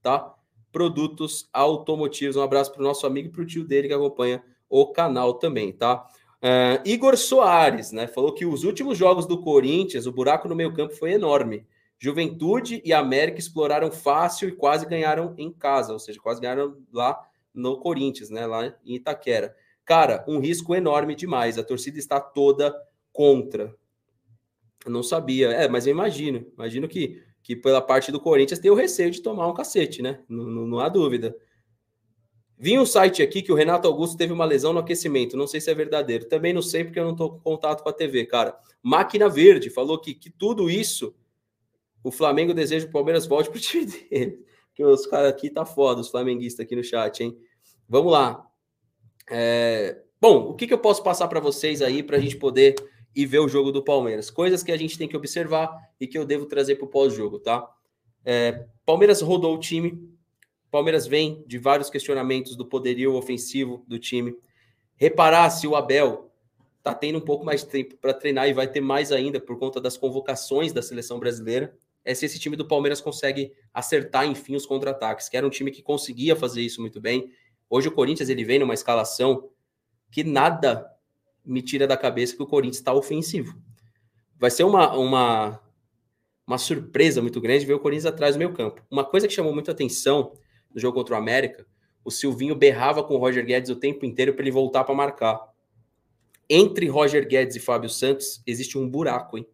tá? 0.00 0.34
Produtos 0.72 1.46
automotivos. 1.52 2.36
Um 2.36 2.42
abraço 2.42 2.72
para 2.72 2.80
o 2.80 2.84
nosso 2.84 3.06
amigo 3.06 3.28
e 3.28 3.30
para 3.30 3.42
o 3.42 3.46
tio 3.46 3.64
dele 3.64 3.86
que 3.86 3.92
acompanha 3.92 4.42
o 4.66 4.90
canal 4.90 5.34
também, 5.34 5.72
tá? 5.72 6.06
Uh, 6.38 6.80
Igor 6.88 7.18
Soares, 7.18 7.92
né? 7.92 8.06
Falou 8.06 8.32
que 8.32 8.46
os 8.46 8.64
últimos 8.64 8.96
jogos 8.96 9.26
do 9.26 9.42
Corinthians, 9.42 10.06
o 10.06 10.12
buraco 10.12 10.48
no 10.48 10.56
meio 10.56 10.72
campo 10.72 10.94
foi 10.94 11.12
enorme. 11.12 11.66
Juventude 11.98 12.80
e 12.82 12.94
América 12.94 13.38
exploraram 13.38 13.90
fácil 13.90 14.48
e 14.48 14.52
quase 14.52 14.86
ganharam 14.86 15.34
em 15.36 15.52
casa, 15.52 15.92
ou 15.92 15.98
seja, 15.98 16.18
quase 16.18 16.40
ganharam 16.40 16.78
lá 16.90 17.28
no 17.52 17.78
Corinthians, 17.78 18.30
né? 18.30 18.46
Lá 18.46 18.74
em 18.86 18.94
Itaquera. 18.94 19.54
Cara, 19.88 20.22
um 20.28 20.38
risco 20.38 20.74
enorme 20.74 21.14
demais. 21.14 21.56
A 21.56 21.64
torcida 21.64 21.98
está 21.98 22.20
toda 22.20 22.78
contra. 23.10 23.74
Eu 24.84 24.92
não 24.92 25.02
sabia. 25.02 25.48
É, 25.48 25.66
mas 25.66 25.86
eu 25.86 25.92
imagino. 25.92 26.46
Imagino 26.52 26.86
que, 26.86 27.22
que 27.42 27.56
pela 27.56 27.80
parte 27.80 28.12
do 28.12 28.20
Corinthians 28.20 28.60
tem 28.60 28.70
o 28.70 28.74
receio 28.74 29.10
de 29.10 29.22
tomar 29.22 29.48
um 29.48 29.54
cacete, 29.54 30.02
né? 30.02 30.22
Não, 30.28 30.44
não, 30.44 30.66
não 30.66 30.78
há 30.78 30.90
dúvida. 30.90 31.34
Vi 32.58 32.78
um 32.78 32.84
site 32.84 33.22
aqui 33.22 33.40
que 33.40 33.50
o 33.50 33.54
Renato 33.54 33.88
Augusto 33.88 34.18
teve 34.18 34.30
uma 34.30 34.44
lesão 34.44 34.74
no 34.74 34.80
aquecimento. 34.80 35.38
Não 35.38 35.46
sei 35.46 35.58
se 35.58 35.70
é 35.70 35.74
verdadeiro. 35.74 36.28
Também 36.28 36.52
não 36.52 36.60
sei 36.60 36.84
porque 36.84 37.00
eu 37.00 37.04
não 37.04 37.12
estou 37.12 37.30
com 37.30 37.40
contato 37.40 37.82
com 37.82 37.88
a 37.88 37.92
TV, 37.92 38.26
cara. 38.26 38.58
Máquina 38.82 39.26
Verde 39.26 39.70
falou 39.70 39.98
que, 39.98 40.12
que 40.12 40.28
tudo 40.28 40.68
isso 40.68 41.14
o 42.04 42.10
Flamengo 42.10 42.52
deseja 42.52 42.84
que 42.84 42.90
o 42.90 42.92
Palmeiras 42.92 43.24
volte 43.24 43.48
pro 43.48 43.58
time 43.58 43.86
dele. 44.10 44.44
Que 44.74 44.84
os 44.84 45.06
caras 45.06 45.30
aqui 45.30 45.48
tá 45.48 45.64
foda, 45.64 46.02
os 46.02 46.10
flamenguistas 46.10 46.66
aqui 46.66 46.76
no 46.76 46.84
chat, 46.84 47.24
hein? 47.24 47.38
Vamos 47.88 48.12
lá. 48.12 48.47
É... 49.30 50.00
Bom, 50.20 50.50
o 50.50 50.54
que, 50.54 50.66
que 50.66 50.74
eu 50.74 50.78
posso 50.78 51.02
passar 51.02 51.28
para 51.28 51.40
vocês 51.40 51.80
aí 51.80 52.02
para 52.02 52.16
a 52.16 52.20
gente 52.20 52.36
poder 52.36 52.74
e 53.14 53.26
ver 53.26 53.40
o 53.40 53.48
jogo 53.48 53.72
do 53.72 53.82
Palmeiras. 53.82 54.30
Coisas 54.30 54.62
que 54.62 54.70
a 54.70 54.76
gente 54.76 54.96
tem 54.96 55.08
que 55.08 55.16
observar 55.16 55.76
e 55.98 56.06
que 56.06 56.16
eu 56.16 56.24
devo 56.24 56.46
trazer 56.46 56.76
para 56.76 56.84
o 56.84 56.88
pós-jogo, 56.88 57.40
tá? 57.40 57.68
É, 58.24 58.66
Palmeiras 58.86 59.20
rodou 59.20 59.56
o 59.56 59.58
time. 59.58 60.08
Palmeiras 60.70 61.06
vem 61.06 61.42
de 61.46 61.58
vários 61.58 61.90
questionamentos 61.90 62.54
do 62.54 62.66
poderio 62.66 63.14
ofensivo 63.14 63.84
do 63.88 63.98
time. 63.98 64.36
Reparar 64.96 65.50
se 65.50 65.66
o 65.66 65.74
Abel 65.74 66.30
tá 66.80 66.94
tendo 66.94 67.18
um 67.18 67.22
pouco 67.22 67.44
mais 67.44 67.64
de 67.64 67.70
tempo 67.70 67.96
para 67.96 68.14
treinar 68.14 68.48
e 68.48 68.52
vai 68.52 68.68
ter 68.68 68.80
mais 68.80 69.10
ainda 69.10 69.40
por 69.40 69.58
conta 69.58 69.80
das 69.80 69.96
convocações 69.96 70.72
da 70.72 70.82
seleção 70.82 71.18
brasileira. 71.18 71.74
É 72.04 72.14
se 72.14 72.24
esse 72.24 72.38
time 72.38 72.56
do 72.56 72.68
Palmeiras 72.68 73.00
consegue 73.00 73.52
acertar, 73.74 74.26
enfim, 74.26 74.54
os 74.54 74.64
contra-ataques, 74.64 75.28
que 75.28 75.36
era 75.36 75.46
um 75.46 75.50
time 75.50 75.70
que 75.70 75.82
conseguia 75.82 76.36
fazer 76.36 76.62
isso 76.62 76.80
muito 76.80 77.00
bem. 77.00 77.32
Hoje 77.70 77.88
o 77.88 77.92
Corinthians 77.92 78.28
ele 78.28 78.44
vem 78.44 78.58
numa 78.58 78.74
escalação 78.74 79.50
que 80.10 80.24
nada 80.24 80.90
me 81.44 81.62
tira 81.62 81.86
da 81.86 81.96
cabeça 81.96 82.36
que 82.36 82.42
o 82.42 82.46
Corinthians 82.46 82.76
está 82.76 82.92
ofensivo. 82.92 83.58
Vai 84.38 84.50
ser 84.50 84.64
uma, 84.64 84.96
uma, 84.96 85.60
uma 86.46 86.58
surpresa 86.58 87.20
muito 87.20 87.40
grande 87.40 87.66
ver 87.66 87.74
o 87.74 87.80
Corinthians 87.80 88.06
atrás 88.06 88.34
do 88.34 88.38
meio 88.38 88.52
campo. 88.52 88.82
Uma 88.90 89.04
coisa 89.04 89.26
que 89.26 89.34
chamou 89.34 89.52
muita 89.52 89.72
atenção 89.72 90.32
no 90.72 90.80
jogo 90.80 90.96
contra 90.96 91.14
o 91.14 91.18
América, 91.18 91.66
o 92.04 92.10
Silvinho 92.10 92.54
berrava 92.54 93.02
com 93.02 93.14
o 93.14 93.18
Roger 93.18 93.44
Guedes 93.44 93.70
o 93.70 93.76
tempo 93.76 94.06
inteiro 94.06 94.32
para 94.32 94.42
ele 94.42 94.50
voltar 94.50 94.84
para 94.84 94.94
marcar. 94.94 95.40
Entre 96.48 96.86
Roger 96.88 97.26
Guedes 97.26 97.56
e 97.56 97.60
Fábio 97.60 97.90
Santos 97.90 98.42
existe 98.46 98.78
um 98.78 98.88
buraco, 98.88 99.36
hein? 99.36 99.46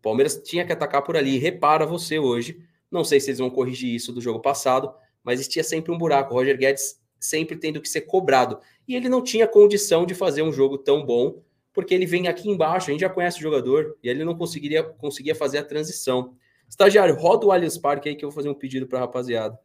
Palmeiras 0.00 0.40
tinha 0.42 0.64
que 0.64 0.72
atacar 0.72 1.02
por 1.02 1.16
ali. 1.16 1.36
Repara 1.36 1.84
você 1.84 2.18
hoje. 2.18 2.62
Não 2.90 3.04
sei 3.04 3.20
se 3.20 3.28
eles 3.28 3.40
vão 3.40 3.50
corrigir 3.50 3.94
isso 3.94 4.12
do 4.12 4.20
jogo 4.20 4.40
passado, 4.40 4.94
mas 5.22 5.40
existia 5.40 5.64
sempre 5.64 5.90
um 5.92 5.98
buraco. 5.98 6.32
O 6.32 6.36
Roger 6.36 6.56
Guedes 6.56 7.00
sempre 7.26 7.56
tendo 7.56 7.80
que 7.80 7.88
ser 7.88 8.02
cobrado. 8.02 8.58
E 8.86 8.94
ele 8.94 9.08
não 9.08 9.22
tinha 9.22 9.46
condição 9.46 10.06
de 10.06 10.14
fazer 10.14 10.42
um 10.42 10.52
jogo 10.52 10.78
tão 10.78 11.04
bom, 11.04 11.42
porque 11.72 11.94
ele 11.94 12.06
vem 12.06 12.28
aqui 12.28 12.48
embaixo, 12.48 12.88
a 12.88 12.92
gente 12.92 13.00
já 13.00 13.10
conhece 13.10 13.38
o 13.38 13.42
jogador, 13.42 13.96
e 14.02 14.08
ele 14.08 14.24
não 14.24 14.34
conseguiria, 14.34 14.82
conseguia 14.82 15.34
fazer 15.34 15.58
a 15.58 15.64
transição. 15.64 16.34
Estagiário, 16.68 17.14
roda 17.14 17.46
o 17.46 17.52
Allianz 17.52 17.78
Parque 17.78 18.08
aí 18.08 18.16
que 18.16 18.24
eu 18.24 18.30
vou 18.30 18.34
fazer 18.34 18.48
um 18.48 18.54
pedido 18.54 18.86
para 18.86 18.98
a 18.98 19.02
rapaziada. 19.02 19.58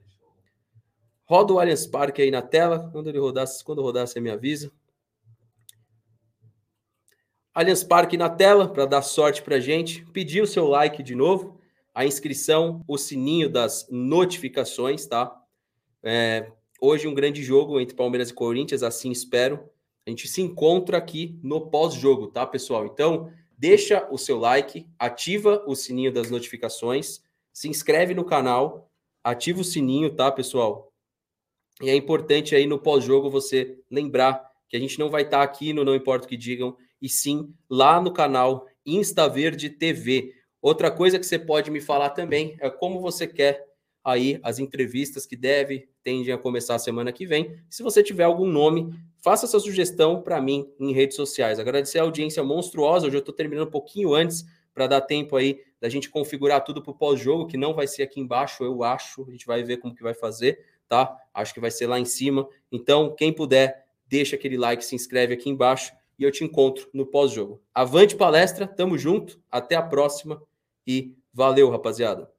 Roda 1.32 1.54
o 1.54 1.60
Allianz 1.60 1.88
Parque 1.88 2.22
aí 2.22 2.30
na 2.30 2.42
tela. 2.42 2.90
Quando 2.92 3.08
ele 3.08 3.18
rodar, 3.18 3.48
quando 3.64 3.82
rodar, 3.82 4.06
você 4.06 4.20
me 4.20 4.30
avisa. 4.30 4.70
Allianz 7.54 7.86
Parque 7.86 8.18
na 8.18 8.30
tela 8.30 8.68
para 8.68 8.86
dar 8.86 9.02
sorte 9.02 9.42
para 9.42 9.58
gente. 9.58 10.06
Pedir 10.08 10.42
o 10.42 10.48
seu 10.48 10.68
like 10.68 11.02
de 11.02 11.16
novo, 11.16 11.58
a 11.94 12.06
inscrição, 12.06 12.84
o 12.88 12.98
sininho 12.98 13.50
das 13.50 13.88
notificações, 13.90 15.06
tá? 15.06 15.42
É, 16.04 16.52
hoje 16.82 17.08
um 17.08 17.14
grande 17.14 17.44
jogo 17.44 17.80
entre 17.80 17.96
Palmeiras 17.96 18.32
e 18.32 18.34
Corinthians, 18.34 18.82
assim 18.82 19.12
espero. 19.12 19.70
A 20.06 20.10
gente 20.10 20.28
se 20.28 20.42
encontra 20.42 20.98
aqui 20.98 21.40
no 21.44 21.70
pós-jogo, 21.70 22.28
tá, 22.28 22.46
pessoal? 22.46 22.88
Então, 22.88 23.32
deixa 23.56 24.08
o 24.10 24.18
seu 24.18 24.40
like, 24.40 24.88
ativa 24.98 25.64
o 25.68 25.76
sininho 25.76 26.12
das 26.12 26.32
notificações, 26.32 27.22
se 27.54 27.70
inscreve 27.70 28.16
no 28.16 28.26
canal, 28.26 28.92
ativa 29.24 29.62
o 29.62 29.64
sininho, 29.64 30.10
tá, 30.16 30.32
pessoal? 30.32 30.92
E 31.80 31.90
é 31.90 31.96
importante 31.96 32.56
aí 32.56 32.66
no 32.66 32.80
pós-jogo 32.80 33.30
você 33.30 33.80
lembrar 33.90 34.50
que 34.68 34.76
a 34.76 34.80
gente 34.80 34.98
não 34.98 35.10
vai 35.10 35.22
estar 35.22 35.44
aqui 35.44 35.74
no 35.74 35.86
Não 35.86 35.94
Importa 35.94 36.26
o 36.26 36.30
que 36.30 36.36
Digam, 36.36 36.76
e 37.00 37.08
sim 37.08 37.54
lá 37.70 38.02
no 38.02 38.12
canal 38.12 38.68
Insta 38.86 39.30
Verde 39.30 39.70
TV. 39.70 40.34
Outra 40.62 40.90
coisa 40.90 41.20
que 41.20 41.26
você 41.26 41.38
pode 41.38 41.70
me 41.70 41.82
falar 41.82 42.12
também 42.12 42.56
é 42.60 42.70
como 42.70 43.02
você 43.02 43.28
quer 43.28 43.71
aí 44.04 44.40
as 44.44 44.60
entrevistas 44.60 45.26
que 45.26 45.36
deve, 45.36 45.90
tendem 46.04 46.34
a 46.34 46.38
começar 46.38 46.76
a 46.76 46.80
semana 46.80 47.12
que 47.12 47.26
vem. 47.26 47.56
Se 47.70 47.84
você 47.84 48.02
tiver 48.02 48.24
algum 48.24 48.48
nome, 48.48 48.94
faça 49.18 49.46
essa 49.46 49.60
sugestão 49.60 50.22
para 50.22 50.42
mim 50.42 50.70
em 50.80 50.94
redes 50.94 51.16
sociais. 51.16 51.60
Agradecer 51.60 52.00
a 52.00 52.04
audiência 52.04 52.44
monstruosa. 52.44 53.08
Hoje 53.08 53.18
eu 53.18 53.20
estou 53.20 53.34
terminando 53.34 53.68
um 53.68 53.72
pouquinho 53.72 54.14
antes 54.14 54.46
para 54.74 54.88
dar 54.88 55.02
tempo 55.02 55.36
aí 55.36 55.62
da 55.80 55.90
gente 55.90 56.10
configurar 56.10 56.64
tudo 56.64 56.82
para 56.82 56.92
o 56.92 56.96
pós-jogo, 56.96 57.48
que 57.48 57.58
não 57.58 57.74
vai 57.74 57.88
ser 57.88 58.04
aqui 58.04 58.20
embaixo, 58.20 58.64
eu 58.64 58.84
acho. 58.84 59.26
A 59.28 59.32
gente 59.32 59.46
vai 59.46 59.64
ver 59.64 59.78
como 59.78 59.96
que 59.96 60.04
vai 60.04 60.14
fazer, 60.14 60.64
tá? 60.88 61.16
Acho 61.34 61.54
que 61.54 61.60
vai 61.60 61.72
ser 61.72 61.88
lá 61.88 62.00
em 62.00 62.06
cima. 62.06 62.48
Então, 62.72 63.16
quem 63.16 63.34
puder, 63.34 63.86
deixa 64.08 64.36
aquele 64.36 64.58
like, 64.58 64.86
se 64.86 64.96
inscreve 64.96 65.34
aqui 65.34 65.50
embaixo 65.50 65.92
e 66.18 66.24
eu 66.24 66.32
te 66.32 66.44
encontro 66.44 66.88
no 66.94 67.06
pós-jogo. 67.06 67.62
Avante 67.74 68.16
palestra, 68.16 68.68
tamo 68.68 68.98
junto, 68.98 69.42
até 69.50 69.76
a 69.76 69.82
próxima 69.82 70.42
e 70.86 71.16
valeu, 71.34 71.70
rapaziada. 71.70 72.31